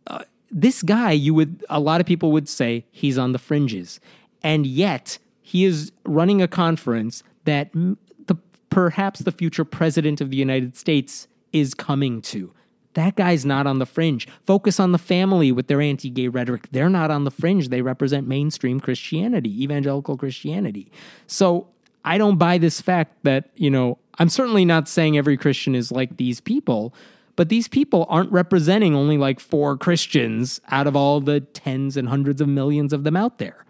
Uh, 0.07 0.23
this 0.53 0.83
guy, 0.83 1.11
you 1.11 1.33
would, 1.33 1.65
a 1.69 1.79
lot 1.79 1.99
of 1.99 2.07
people 2.07 2.31
would 2.31 2.47
say 2.47 2.85
he's 2.91 3.17
on 3.17 3.31
the 3.31 3.39
fringes. 3.39 3.99
And 4.43 4.65
yet, 4.65 5.17
he 5.41 5.65
is 5.65 5.91
running 6.05 6.41
a 6.41 6.47
conference 6.47 7.23
that 7.45 7.71
the, 7.73 8.37
perhaps 8.69 9.21
the 9.21 9.31
future 9.31 9.65
president 9.65 10.21
of 10.21 10.29
the 10.29 10.37
United 10.37 10.77
States 10.77 11.27
is 11.51 11.73
coming 11.73 12.21
to. 12.21 12.53
That 12.93 13.15
guy's 13.15 13.45
not 13.45 13.65
on 13.65 13.79
the 13.79 13.85
fringe. 13.85 14.27
Focus 14.45 14.79
on 14.79 14.91
the 14.91 14.97
family 14.97 15.51
with 15.51 15.67
their 15.67 15.81
anti 15.81 16.09
gay 16.09 16.27
rhetoric. 16.27 16.67
They're 16.71 16.89
not 16.89 17.09
on 17.09 17.23
the 17.23 17.31
fringe. 17.31 17.69
They 17.69 17.81
represent 17.81 18.27
mainstream 18.27 18.79
Christianity, 18.79 19.63
evangelical 19.63 20.15
Christianity. 20.15 20.91
So 21.25 21.67
I 22.05 22.17
don't 22.17 22.37
buy 22.37 22.57
this 22.57 22.81
fact 22.81 23.23
that, 23.23 23.49
you 23.55 23.71
know, 23.71 23.97
I'm 24.19 24.29
certainly 24.29 24.65
not 24.65 24.87
saying 24.87 25.17
every 25.17 25.37
Christian 25.37 25.73
is 25.73 25.91
like 25.91 26.17
these 26.17 26.39
people, 26.39 26.93
but 27.35 27.49
these 27.49 27.67
people 27.67 28.05
aren't 28.09 28.31
representing 28.31 28.95
only 28.95 29.17
like 29.17 29.39
four 29.39 29.77
Christians 29.77 30.61
out 30.69 30.87
of 30.87 30.95
all 30.95 31.19
the 31.19 31.39
tens 31.41 31.97
and 31.97 32.07
hundreds 32.09 32.41
of 32.41 32.47
millions 32.47 32.93
of 32.93 33.03
them 33.03 33.15
out 33.15 33.37
there. 33.37 33.65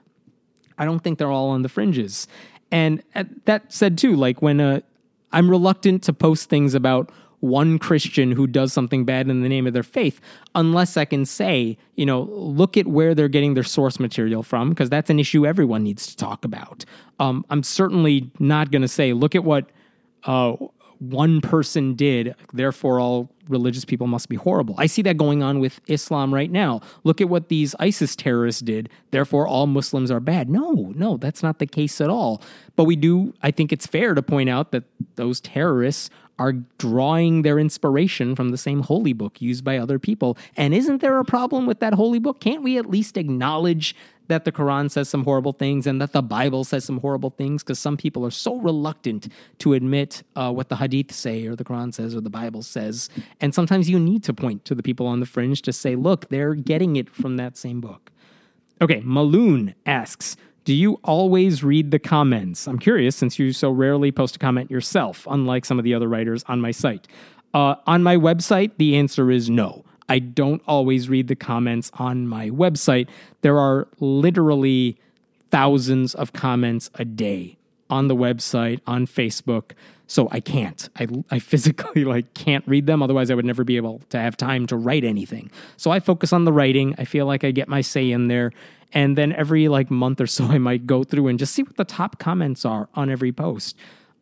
I 0.77 0.85
don't 0.85 0.99
think 0.99 1.19
they're 1.19 1.31
all 1.31 1.49
on 1.49 1.61
the 1.61 1.69
fringes. 1.69 2.27
And 2.71 3.03
uh, 3.15 3.25
that 3.45 3.71
said, 3.71 3.97
too, 3.97 4.15
like 4.15 4.41
when 4.41 4.59
uh, 4.59 4.81
I'm 5.31 5.49
reluctant 5.49 6.03
to 6.03 6.13
post 6.13 6.49
things 6.49 6.73
about 6.73 7.11
one 7.39 7.77
Christian 7.77 8.31
who 8.31 8.47
does 8.47 8.71
something 8.71 9.03
bad 9.03 9.27
in 9.29 9.41
the 9.41 9.49
name 9.49 9.67
of 9.67 9.73
their 9.73 9.83
faith, 9.83 10.21
unless 10.55 10.95
I 10.95 11.03
can 11.03 11.25
say, 11.25 11.77
you 11.95 12.05
know, 12.05 12.21
look 12.21 12.77
at 12.77 12.87
where 12.87 13.13
they're 13.13 13.27
getting 13.27 13.53
their 13.53 13.63
source 13.63 13.99
material 13.99 14.43
from, 14.43 14.69
because 14.69 14.89
that's 14.89 15.09
an 15.09 15.19
issue 15.19 15.45
everyone 15.45 15.83
needs 15.83 16.07
to 16.07 16.15
talk 16.15 16.45
about. 16.45 16.85
Um, 17.19 17.45
I'm 17.49 17.61
certainly 17.61 18.31
not 18.39 18.71
going 18.71 18.81
to 18.81 18.87
say, 18.87 19.11
look 19.11 19.35
at 19.35 19.43
what 19.43 19.69
uh, 20.23 20.55
one 20.99 21.41
person 21.41 21.95
did, 21.95 22.35
therefore 22.53 22.99
all 22.99 23.29
religious 23.49 23.85
people 23.85 24.07
must 24.07 24.29
be 24.29 24.35
horrible. 24.35 24.75
I 24.77 24.85
see 24.85 25.01
that 25.03 25.17
going 25.17 25.43
on 25.43 25.59
with 25.59 25.81
Islam 25.87 26.33
right 26.33 26.51
now. 26.51 26.81
Look 27.03 27.21
at 27.21 27.29
what 27.29 27.49
these 27.49 27.75
ISIS 27.79 28.15
terrorists 28.15 28.61
did, 28.61 28.89
therefore 29.11 29.47
all 29.47 29.67
Muslims 29.67 30.11
are 30.11 30.19
bad. 30.19 30.49
No, 30.49 30.93
no, 30.95 31.17
that's 31.17 31.43
not 31.43 31.59
the 31.59 31.67
case 31.67 31.99
at 31.99 32.09
all. 32.09 32.41
But 32.75 32.85
we 32.85 32.95
do, 32.95 33.33
I 33.41 33.51
think 33.51 33.71
it's 33.71 33.85
fair 33.85 34.13
to 34.13 34.21
point 34.21 34.49
out 34.49 34.71
that 34.71 34.83
those 35.15 35.41
terrorists 35.41 36.09
are 36.39 36.53
drawing 36.77 37.43
their 37.43 37.59
inspiration 37.59 38.35
from 38.35 38.49
the 38.49 38.57
same 38.57 38.81
holy 38.81 39.13
book 39.13 39.41
used 39.41 39.63
by 39.63 39.77
other 39.77 39.99
people. 39.99 40.37
And 40.57 40.73
isn't 40.73 40.99
there 40.99 41.19
a 41.19 41.25
problem 41.25 41.67
with 41.67 41.79
that 41.79 41.93
holy 41.93 42.19
book? 42.19 42.39
Can't 42.39 42.63
we 42.63 42.77
at 42.77 42.89
least 42.89 43.17
acknowledge 43.17 43.95
that 44.27 44.45
the 44.45 44.51
Quran 44.51 44.89
says 44.89 45.09
some 45.09 45.23
horrible 45.23 45.53
things 45.53 45.85
and 45.85 46.01
that 46.01 46.13
the 46.13 46.21
Bible 46.21 46.63
says 46.63 46.85
some 46.85 46.99
horrible 46.99 47.29
things 47.29 47.63
because 47.63 47.79
some 47.79 47.97
people 47.97 48.25
are 48.25 48.31
so 48.31 48.57
reluctant 48.57 49.27
to 49.59 49.73
admit 49.73 50.23
uh, 50.35 50.51
what 50.51 50.69
the 50.69 50.77
Hadith 50.77 51.11
say 51.11 51.45
or 51.45 51.55
the 51.55 51.63
Quran 51.63 51.93
says 51.93 52.15
or 52.15 52.21
the 52.21 52.29
Bible 52.29 52.61
says. 52.61 53.09
And 53.41 53.53
sometimes 53.53 53.89
you 53.89 53.99
need 53.99 54.23
to 54.23 54.33
point 54.33 54.65
to 54.65 54.75
the 54.75 54.83
people 54.83 55.07
on 55.07 55.19
the 55.19 55.25
fringe 55.25 55.61
to 55.63 55.73
say, 55.73 55.95
look, 55.95 56.29
they're 56.29 56.55
getting 56.55 56.95
it 56.95 57.13
from 57.13 57.37
that 57.37 57.57
same 57.57 57.81
book. 57.81 58.11
Okay, 58.81 59.01
Maloon 59.01 59.73
asks, 59.85 60.35
do 60.65 60.73
you 60.73 60.99
always 61.03 61.63
read 61.63 61.91
the 61.91 61.99
comments? 61.99 62.67
I'm 62.67 62.79
curious 62.79 63.15
since 63.15 63.37
you 63.37 63.51
so 63.51 63.69
rarely 63.69 64.11
post 64.11 64.37
a 64.37 64.39
comment 64.39 64.71
yourself, 64.71 65.27
unlike 65.29 65.65
some 65.65 65.77
of 65.77 65.83
the 65.83 65.93
other 65.93 66.07
writers 66.07 66.43
on 66.47 66.61
my 66.61 66.71
site. 66.71 67.07
Uh, 67.53 67.75
on 67.85 68.01
my 68.01 68.15
website, 68.15 68.71
the 68.77 68.95
answer 68.95 69.29
is 69.29 69.49
no. 69.49 69.83
I 70.09 70.19
don't 70.19 70.61
always 70.67 71.09
read 71.09 71.27
the 71.27 71.35
comments 71.35 71.91
on 71.95 72.27
my 72.27 72.49
website. 72.49 73.07
There 73.41 73.57
are 73.57 73.87
literally 73.99 74.97
thousands 75.51 76.15
of 76.15 76.33
comments 76.33 76.89
a 76.95 77.05
day 77.05 77.57
on 77.89 78.07
the 78.07 78.15
website, 78.15 78.79
on 78.87 79.05
Facebook. 79.05 79.71
So 80.07 80.27
I 80.31 80.39
can't. 80.39 80.89
I, 80.97 81.07
I 81.31 81.39
physically 81.39 82.05
like 82.13 82.33
can't 82.33 82.67
read 82.67 82.87
them. 82.87 83.01
Otherwise, 83.01 83.29
I 83.31 83.35
would 83.35 83.45
never 83.45 83.63
be 83.63 83.77
able 83.77 84.01
to 84.09 84.19
have 84.19 84.35
time 84.35 84.67
to 84.67 84.75
write 84.75 85.03
anything. 85.03 85.51
So 85.77 85.91
I 85.91 85.99
focus 85.99 86.33
on 86.33 86.45
the 86.45 86.53
writing. 86.53 86.95
I 86.97 87.05
feel 87.05 87.25
like 87.25 87.43
I 87.43 87.51
get 87.51 87.67
my 87.67 87.81
say 87.81 88.11
in 88.11 88.27
there. 88.27 88.51
And 88.93 89.17
then 89.17 89.33
every 89.33 89.67
like 89.67 89.89
month 89.89 90.21
or 90.21 90.27
so, 90.37 90.45
I 90.45 90.57
might 90.57 90.85
go 90.85 91.03
through 91.03 91.27
and 91.27 91.39
just 91.39 91.53
see 91.53 91.63
what 91.63 91.77
the 91.77 91.85
top 91.85 92.19
comments 92.19 92.65
are 92.65 92.89
on 92.95 93.09
every 93.09 93.31
post. 93.31 93.75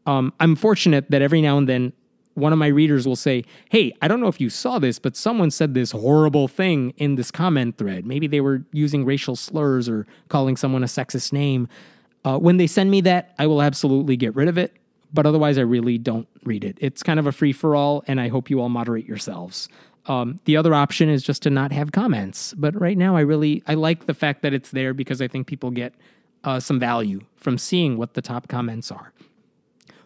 Um, 0.06 0.34
I'm 0.40 0.56
fortunate 0.56 1.10
that 1.12 1.22
every 1.22 1.42
now 1.42 1.58
and 1.58 1.70
then 1.70 1.94
one 2.34 2.54
of 2.54 2.60
my 2.60 2.68
readers 2.68 3.08
will 3.08 3.16
say, 3.16 3.44
Hey, 3.70 3.92
I 4.02 4.08
don't 4.08 4.20
know 4.20 4.28
if 4.28 4.40
you 4.40 4.50
saw 4.50 4.80
this, 4.80 5.00
but 5.00 5.16
someone 5.16 5.52
said 5.52 5.74
this 5.74 5.92
horrible 5.92 6.48
thing 6.48 6.94
in 6.98 7.16
this 7.16 7.32
comment 7.32 7.78
thread. 7.78 8.06
Maybe 8.06 8.28
they 8.28 8.42
were 8.42 8.64
using 8.72 9.06
racial 9.06 9.36
slurs 9.36 9.90
or 9.90 10.06
calling 10.30 10.56
someone 10.58 10.84
a 10.84 10.88
sexist 10.88 11.34
name. 11.34 11.68
Uh, 12.24 12.38
when 12.38 12.58
they 12.58 12.68
send 12.68 12.92
me 12.92 13.02
that, 13.02 13.34
I 13.40 13.48
will 13.48 13.62
absolutely 13.62 14.16
get 14.16 14.36
rid 14.36 14.48
of 14.48 14.58
it. 14.58 14.76
But 15.14 15.26
otherwise, 15.26 15.58
I 15.58 15.62
really 15.62 15.98
don't 15.98 16.28
read 16.44 16.64
it. 16.64 16.78
It's 16.80 17.04
kind 17.04 17.20
of 17.20 17.28
a 17.28 17.32
free 17.32 17.52
for 17.52 17.76
all, 17.76 18.04
and 18.08 18.22
I 18.22 18.30
hope 18.30 18.50
you 18.50 18.62
all 18.62 18.70
moderate 18.70 19.06
yourselves. 19.06 19.68
Um, 20.06 20.40
the 20.46 20.56
other 20.56 20.74
option 20.74 21.10
is 21.10 21.22
just 21.22 21.44
to 21.44 21.50
not 21.50 21.72
have 21.72 21.92
comments. 21.92 22.54
But 22.54 22.80
right 22.80 22.98
now, 22.98 23.16
I 23.16 23.22
really 23.22 23.62
I 23.68 23.74
like 23.74 24.06
the 24.06 24.14
fact 24.14 24.42
that 24.42 24.54
it's 24.54 24.72
there 24.72 24.94
because 24.94 25.22
I 25.22 25.28
think 25.28 25.48
people 25.48 25.70
get 25.70 25.94
uh, 26.44 26.60
some 26.60 26.80
value 26.80 27.22
from 27.36 27.58
seeing 27.58 27.98
what 27.98 28.14
the 28.14 28.22
top 28.22 28.48
comments 28.48 28.90
are. 28.92 29.14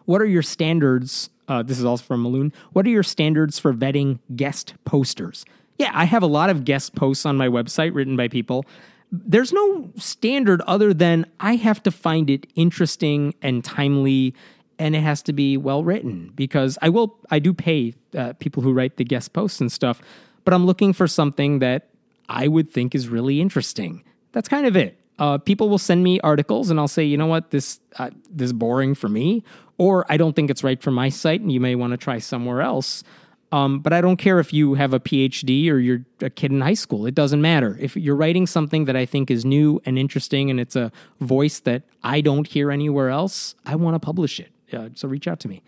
What 0.04 0.20
are 0.20 0.26
your 0.26 0.42
standards 0.42 1.30
uh, 1.48 1.62
this 1.62 1.78
is 1.78 1.84
also 1.84 2.04
from 2.04 2.24
Maloon. 2.24 2.52
What 2.72 2.86
are 2.86 2.90
your 2.90 3.02
standards 3.02 3.58
for 3.58 3.72
vetting 3.72 4.18
guest 4.34 4.74
posters? 4.84 5.44
Yeah, 5.78 5.90
I 5.94 6.04
have 6.04 6.22
a 6.22 6.26
lot 6.26 6.50
of 6.50 6.64
guest 6.64 6.94
posts 6.94 7.26
on 7.26 7.36
my 7.36 7.48
website 7.48 7.94
written 7.94 8.16
by 8.16 8.28
people. 8.28 8.64
There's 9.12 9.52
no 9.52 9.90
standard 9.96 10.60
other 10.62 10.92
than 10.92 11.26
I 11.38 11.56
have 11.56 11.82
to 11.84 11.90
find 11.90 12.28
it 12.28 12.46
interesting 12.54 13.34
and 13.42 13.64
timely 13.64 14.34
and 14.78 14.94
it 14.94 15.00
has 15.00 15.22
to 15.22 15.32
be 15.32 15.56
well 15.56 15.84
written 15.84 16.32
because 16.34 16.78
I 16.82 16.88
will 16.88 17.18
I 17.30 17.38
do 17.38 17.54
pay 17.54 17.94
uh, 18.16 18.34
people 18.34 18.62
who 18.62 18.72
write 18.72 18.96
the 18.96 19.04
guest 19.04 19.32
posts 19.32 19.60
and 19.60 19.70
stuff, 19.70 20.00
but 20.44 20.52
I'm 20.52 20.66
looking 20.66 20.92
for 20.92 21.06
something 21.06 21.60
that 21.60 21.88
I 22.28 22.48
would 22.48 22.70
think 22.70 22.94
is 22.94 23.08
really 23.08 23.40
interesting. 23.40 24.04
That's 24.32 24.48
kind 24.48 24.66
of 24.66 24.76
it. 24.76 24.98
Uh, 25.18 25.38
people 25.38 25.70
will 25.70 25.78
send 25.78 26.04
me 26.04 26.20
articles 26.20 26.68
and 26.68 26.78
I'll 26.78 26.88
say, 26.88 27.04
you 27.04 27.16
know 27.16 27.26
what, 27.26 27.50
this 27.50 27.80
uh, 27.98 28.10
this 28.30 28.46
is 28.46 28.52
boring 28.52 28.94
for 28.94 29.08
me, 29.08 29.44
or 29.78 30.06
I 30.08 30.16
don't 30.16 30.34
think 30.34 30.50
it's 30.50 30.64
right 30.64 30.80
for 30.80 30.90
my 30.90 31.08
site 31.08 31.40
and 31.40 31.52
you 31.52 31.60
may 31.60 31.74
want 31.74 31.92
to 31.92 31.96
try 31.96 32.18
somewhere 32.18 32.62
else. 32.62 33.04
Um, 33.52 33.78
but 33.78 33.92
I 33.92 34.00
don't 34.00 34.16
care 34.16 34.40
if 34.40 34.52
you 34.52 34.74
have 34.74 34.92
a 34.92 34.98
PhD 34.98 35.70
or 35.70 35.78
you're 35.78 36.04
a 36.20 36.30
kid 36.30 36.50
in 36.50 36.60
high 36.60 36.74
school. 36.74 37.06
It 37.06 37.14
doesn't 37.14 37.40
matter. 37.40 37.76
If 37.80 37.96
you're 37.96 38.16
writing 38.16 38.46
something 38.46 38.86
that 38.86 38.96
I 38.96 39.06
think 39.06 39.30
is 39.30 39.44
new 39.44 39.80
and 39.84 39.98
interesting 39.98 40.50
and 40.50 40.58
it's 40.58 40.74
a 40.74 40.90
voice 41.20 41.60
that 41.60 41.82
I 42.02 42.20
don't 42.20 42.46
hear 42.46 42.70
anywhere 42.72 43.08
else, 43.08 43.54
I 43.64 43.76
want 43.76 43.94
to 43.94 44.00
publish 44.00 44.40
it. 44.40 44.50
Uh, 44.72 44.88
so 44.94 45.06
reach 45.06 45.28
out 45.28 45.38
to 45.40 45.48
me. 45.48 45.62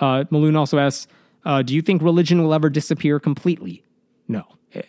Uh, 0.00 0.24
Maloon 0.30 0.56
also 0.56 0.78
asks 0.78 1.06
uh, 1.44 1.62
Do 1.62 1.74
you 1.74 1.82
think 1.82 2.02
religion 2.02 2.42
will 2.42 2.54
ever 2.54 2.68
disappear 2.68 3.20
completely? 3.20 3.84
No. 4.26 4.44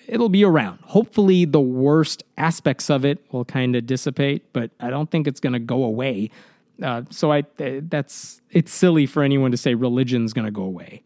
It'll 0.08 0.30
be 0.30 0.46
around. 0.46 0.80
Hopefully, 0.84 1.46
the 1.46 1.62
worst 1.62 2.24
aspects 2.38 2.90
of 2.90 3.04
it 3.04 3.20
will 3.32 3.46
kind 3.46 3.76
of 3.76 3.86
dissipate, 3.86 4.54
but 4.54 4.72
I 4.80 4.90
don't 4.90 5.12
think 5.12 5.28
it's 5.28 5.42
going 5.42 5.54
to 5.54 5.60
go 5.60 5.84
away. 5.84 6.30
Uh, 6.82 7.04
so 7.10 7.32
I 7.32 7.40
uh, 7.60 7.82
that's 7.84 8.42
it's 8.52 8.74
silly 8.74 9.06
for 9.06 9.24
anyone 9.24 9.52
to 9.52 9.58
say 9.58 9.76
religion's 9.76 10.34
going 10.34 10.46
to 10.46 10.52
go 10.52 10.64
away. 10.64 11.04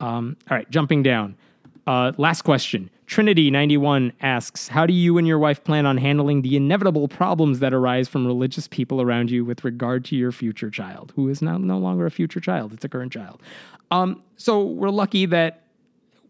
Um, 0.00 0.36
all 0.50 0.56
right, 0.56 0.68
jumping 0.70 1.02
down. 1.02 1.36
Uh, 1.86 2.12
last 2.18 2.42
question. 2.42 2.90
Trinity 3.06 3.50
ninety 3.50 3.76
one 3.76 4.12
asks, 4.20 4.66
"How 4.68 4.84
do 4.84 4.92
you 4.92 5.16
and 5.16 5.26
your 5.26 5.38
wife 5.38 5.62
plan 5.62 5.86
on 5.86 5.96
handling 5.96 6.42
the 6.42 6.56
inevitable 6.56 7.06
problems 7.06 7.60
that 7.60 7.72
arise 7.72 8.08
from 8.08 8.26
religious 8.26 8.66
people 8.66 9.00
around 9.00 9.30
you 9.30 9.44
with 9.44 9.64
regard 9.64 10.04
to 10.06 10.16
your 10.16 10.32
future 10.32 10.70
child, 10.70 11.12
who 11.14 11.28
is 11.28 11.40
now 11.40 11.56
no 11.56 11.78
longer 11.78 12.04
a 12.04 12.10
future 12.10 12.40
child; 12.40 12.72
it's 12.72 12.84
a 12.84 12.88
current 12.88 13.12
child?" 13.12 13.40
Um, 13.92 14.22
so 14.36 14.64
we're 14.64 14.90
lucky 14.90 15.26
that 15.26 15.62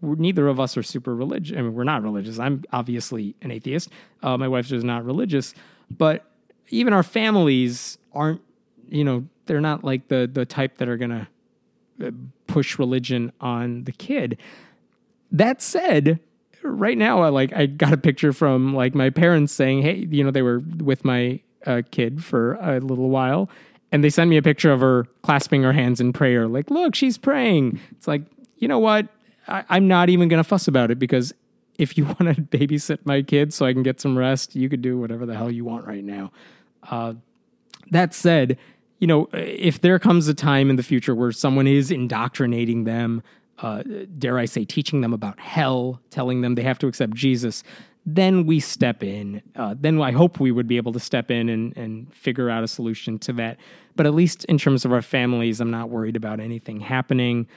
neither 0.02 0.48
of 0.48 0.60
us 0.60 0.76
are 0.76 0.82
super 0.82 1.14
religious. 1.14 1.56
I 1.56 1.62
mean, 1.62 1.72
we're 1.74 1.84
not 1.84 2.02
religious. 2.02 2.38
I'm 2.38 2.62
obviously 2.72 3.34
an 3.40 3.50
atheist. 3.50 3.88
Uh, 4.22 4.36
my 4.36 4.48
wife 4.48 4.70
is 4.70 4.84
not 4.84 5.06
religious, 5.06 5.54
but 5.90 6.30
even 6.68 6.92
our 6.92 7.02
families 7.02 7.96
aren't 8.12 8.42
you 8.88 9.04
know, 9.04 9.26
they're 9.46 9.60
not 9.60 9.84
like 9.84 10.08
the 10.08 10.28
the 10.32 10.44
type 10.44 10.78
that 10.78 10.88
are 10.88 10.96
gonna 10.96 11.28
uh, 12.04 12.10
push 12.46 12.78
religion 12.78 13.32
on 13.40 13.84
the 13.84 13.92
kid. 13.92 14.38
That 15.32 15.60
said, 15.60 16.20
right 16.62 16.98
now, 16.98 17.22
I 17.22 17.28
like 17.28 17.52
I 17.54 17.66
got 17.66 17.92
a 17.92 17.96
picture 17.96 18.32
from 18.32 18.74
like 18.74 18.94
my 18.94 19.10
parents 19.10 19.52
saying, 19.52 19.82
"Hey, 19.82 20.06
you 20.10 20.24
know, 20.24 20.30
they 20.30 20.42
were 20.42 20.60
with 20.78 21.04
my 21.04 21.40
uh, 21.64 21.82
kid 21.90 22.24
for 22.24 22.54
a 22.54 22.80
little 22.80 23.10
while." 23.10 23.48
And 23.92 24.02
they 24.02 24.10
send 24.10 24.28
me 24.28 24.36
a 24.36 24.42
picture 24.42 24.72
of 24.72 24.80
her 24.80 25.06
clasping 25.22 25.62
her 25.62 25.72
hands 25.72 26.00
in 26.00 26.12
prayer, 26.12 26.48
like, 26.48 26.70
look, 26.70 26.96
she's 26.96 27.16
praying. 27.16 27.78
It's 27.92 28.08
like, 28.08 28.22
you 28.58 28.66
know 28.66 28.80
what? 28.80 29.06
I, 29.46 29.64
I'm 29.68 29.86
not 29.86 30.08
even 30.08 30.28
going 30.28 30.42
to 30.42 30.48
fuss 30.48 30.66
about 30.66 30.90
it 30.90 30.98
because 30.98 31.32
if 31.78 31.96
you 31.96 32.04
want 32.18 32.18
to 32.18 32.34
babysit 32.34 32.98
my 33.04 33.22
kids 33.22 33.54
so 33.54 33.66
I 33.66 33.72
can 33.72 33.82
get 33.82 34.00
some 34.00 34.18
rest, 34.18 34.56
you 34.56 34.68
could 34.68 34.82
do 34.82 34.98
whatever 34.98 35.24
the 35.24 35.36
hell 35.36 35.50
you 35.50 35.64
want 35.64 35.86
right 35.86 36.04
now. 36.04 36.32
Uh, 36.82 37.14
that 37.90 38.14
said, 38.14 38.58
you 38.98 39.06
know, 39.06 39.28
if 39.32 39.80
there 39.80 39.98
comes 39.98 40.28
a 40.28 40.34
time 40.34 40.70
in 40.70 40.76
the 40.76 40.82
future 40.82 41.14
where 41.14 41.32
someone 41.32 41.66
is 41.66 41.90
indoctrinating 41.90 42.84
them, 42.84 43.22
uh, 43.58 43.82
dare 44.18 44.38
I 44.38 44.46
say, 44.46 44.64
teaching 44.64 45.00
them 45.00 45.12
about 45.12 45.38
hell, 45.38 46.00
telling 46.10 46.40
them 46.40 46.54
they 46.54 46.62
have 46.62 46.78
to 46.80 46.86
accept 46.86 47.14
Jesus, 47.14 47.62
then 48.04 48.46
we 48.46 48.60
step 48.60 49.02
in. 49.02 49.42
Uh, 49.56 49.74
then 49.78 50.00
I 50.00 50.12
hope 50.12 50.38
we 50.38 50.52
would 50.52 50.68
be 50.68 50.76
able 50.76 50.92
to 50.92 51.00
step 51.00 51.30
in 51.30 51.48
and, 51.48 51.76
and 51.76 52.12
figure 52.14 52.48
out 52.48 52.62
a 52.62 52.68
solution 52.68 53.18
to 53.20 53.32
that. 53.34 53.58
But 53.96 54.06
at 54.06 54.14
least 54.14 54.44
in 54.44 54.58
terms 54.58 54.84
of 54.84 54.92
our 54.92 55.02
families, 55.02 55.60
I'm 55.60 55.70
not 55.70 55.90
worried 55.90 56.16
about 56.16 56.38
anything 56.38 56.80
happening. 56.80 57.48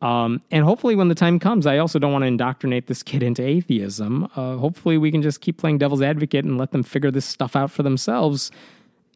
Um, 0.00 0.42
and 0.50 0.64
hopefully, 0.64 0.96
when 0.96 1.08
the 1.08 1.14
time 1.14 1.38
comes, 1.38 1.66
I 1.66 1.78
also 1.78 2.00
don't 2.00 2.12
want 2.12 2.22
to 2.22 2.26
indoctrinate 2.26 2.88
this 2.88 3.04
kid 3.04 3.22
into 3.22 3.46
atheism. 3.46 4.24
Uh, 4.34 4.56
hopefully, 4.56 4.98
we 4.98 5.12
can 5.12 5.22
just 5.22 5.40
keep 5.40 5.58
playing 5.58 5.78
devil's 5.78 6.02
advocate 6.02 6.44
and 6.44 6.58
let 6.58 6.72
them 6.72 6.82
figure 6.82 7.12
this 7.12 7.24
stuff 7.24 7.54
out 7.54 7.70
for 7.70 7.84
themselves 7.84 8.50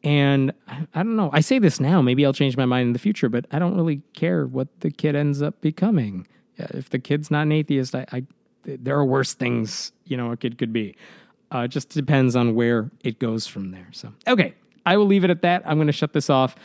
and 0.03 0.53
I 0.67 1.03
don't 1.03 1.15
know. 1.15 1.29
I 1.33 1.41
say 1.41 1.59
this 1.59 1.79
now. 1.79 2.01
Maybe 2.01 2.25
I'll 2.25 2.33
change 2.33 2.55
my 2.55 2.65
mind 2.65 2.87
in 2.87 2.93
the 2.93 2.99
future, 2.99 3.29
but 3.29 3.45
I 3.51 3.59
don't 3.59 3.75
really 3.75 4.01
care 4.13 4.45
what 4.45 4.67
the 4.81 4.91
kid 4.91 5.15
ends 5.15 5.41
up 5.41 5.59
becoming. 5.61 6.27
If 6.57 6.89
the 6.89 6.99
kid's 6.99 7.29
not 7.29 7.43
an 7.43 7.51
atheist, 7.51 7.95
I, 7.95 8.05
I 8.11 8.23
there 8.63 8.97
are 8.97 9.05
worse 9.05 9.33
things, 9.33 9.91
you 10.05 10.17
know, 10.17 10.31
a 10.31 10.37
kid 10.37 10.57
could 10.57 10.73
be. 10.73 10.95
Uh, 11.53 11.59
it 11.59 11.69
just 11.69 11.89
depends 11.89 12.35
on 12.35 12.55
where 12.55 12.91
it 13.03 13.19
goes 13.19 13.47
from 13.47 13.69
there. 13.69 13.87
So, 13.91 14.11
okay, 14.27 14.53
I 14.85 14.97
will 14.97 15.05
leave 15.05 15.23
it 15.23 15.29
at 15.29 15.41
that. 15.43 15.63
I'm 15.65 15.77
going 15.77 15.87
to 15.87 15.93
shut 15.93 16.13
this 16.13 16.29
off. 16.29 16.55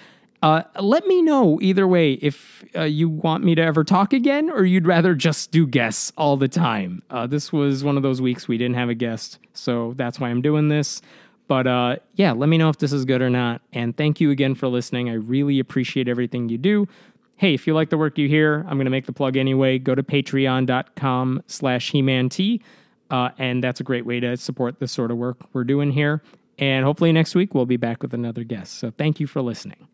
Uh, 0.43 0.64
let 0.80 1.07
me 1.07 1.22
know 1.22 1.61
either 1.62 1.87
way 1.87 2.14
if 2.14 2.64
uh, 2.74 2.83
you 2.83 3.09
want 3.09 3.45
me 3.45 3.55
to 3.55 3.62
ever 3.62 3.85
talk 3.85 4.12
again 4.12 4.51
or 4.51 4.64
you'd 4.64 4.89
rather 4.89 5.14
just 5.14 5.53
do 5.53 5.68
guests 5.68 6.12
all 6.18 6.37
the 6.37 6.49
time. 6.49 7.01
Uh, 7.11 7.28
this 7.28 7.53
was 7.53 7.85
one 7.85 7.97
of 7.97 8.03
those 8.03 8.20
weeks 8.20 8.49
we 8.49 8.59
didn't 8.59 8.74
have 8.74 8.89
a 8.89 8.95
guest, 8.95 9.39
so 9.55 9.95
that's 9.97 10.18
why 10.18 10.30
I'm 10.30 10.43
doing 10.43 10.68
this. 10.68 11.01
But 11.49 11.66
uh, 11.66 11.97
yeah, 12.14 12.32
let 12.32 12.49
me 12.49 12.59
know 12.59 12.68
if 12.68 12.78
this 12.78 12.93
is 12.93 13.05
good 13.05 13.20
or 13.20 13.30
not. 13.30 13.62
And 13.72 13.97
thank 13.97 14.20
you 14.20 14.30
again 14.30 14.55
for 14.55 14.68
listening. 14.68 15.11
I 15.11 15.14
really 15.14 15.59
appreciate 15.59 16.09
everything 16.09 16.49
you 16.49 16.59
do. 16.59 16.88
Hey, 17.36 17.55
if 17.55 17.66
you 17.66 17.74
like 17.74 17.90
the 17.90 17.99
work 17.99 18.18
you 18.18 18.28
hear, 18.28 18.61
I'm 18.68 18.76
going 18.76 18.84
to 18.84 18.90
make 18.90 19.07
the 19.07 19.12
plug 19.12 19.36
anyway. 19.36 19.78
Go 19.78 19.95
to 19.95 20.03
patreon.com 20.03 21.43
slash 21.47 21.90
he 21.90 22.62
uh, 23.11 23.28
and 23.38 23.62
that's 23.62 23.80
a 23.80 23.84
great 23.84 24.07
way 24.07 24.20
to 24.20 24.36
support 24.36 24.78
the 24.78 24.88
sort 24.88 25.11
of 25.11 25.18
work 25.18 25.36
we're 25.53 25.64
doing 25.64 25.93
here. 25.93 26.22
And 26.59 26.84
hopefully 26.84 27.12
next 27.12 27.34
week 27.34 27.55
we'll 27.55 27.66
be 27.66 27.76
back 27.76 28.03
with 28.03 28.14
another 28.14 28.45
guest. 28.45 28.78
So 28.78 28.90
thank 28.90 29.20
you 29.20 29.26
for 29.26 29.43
listening. 29.43 29.88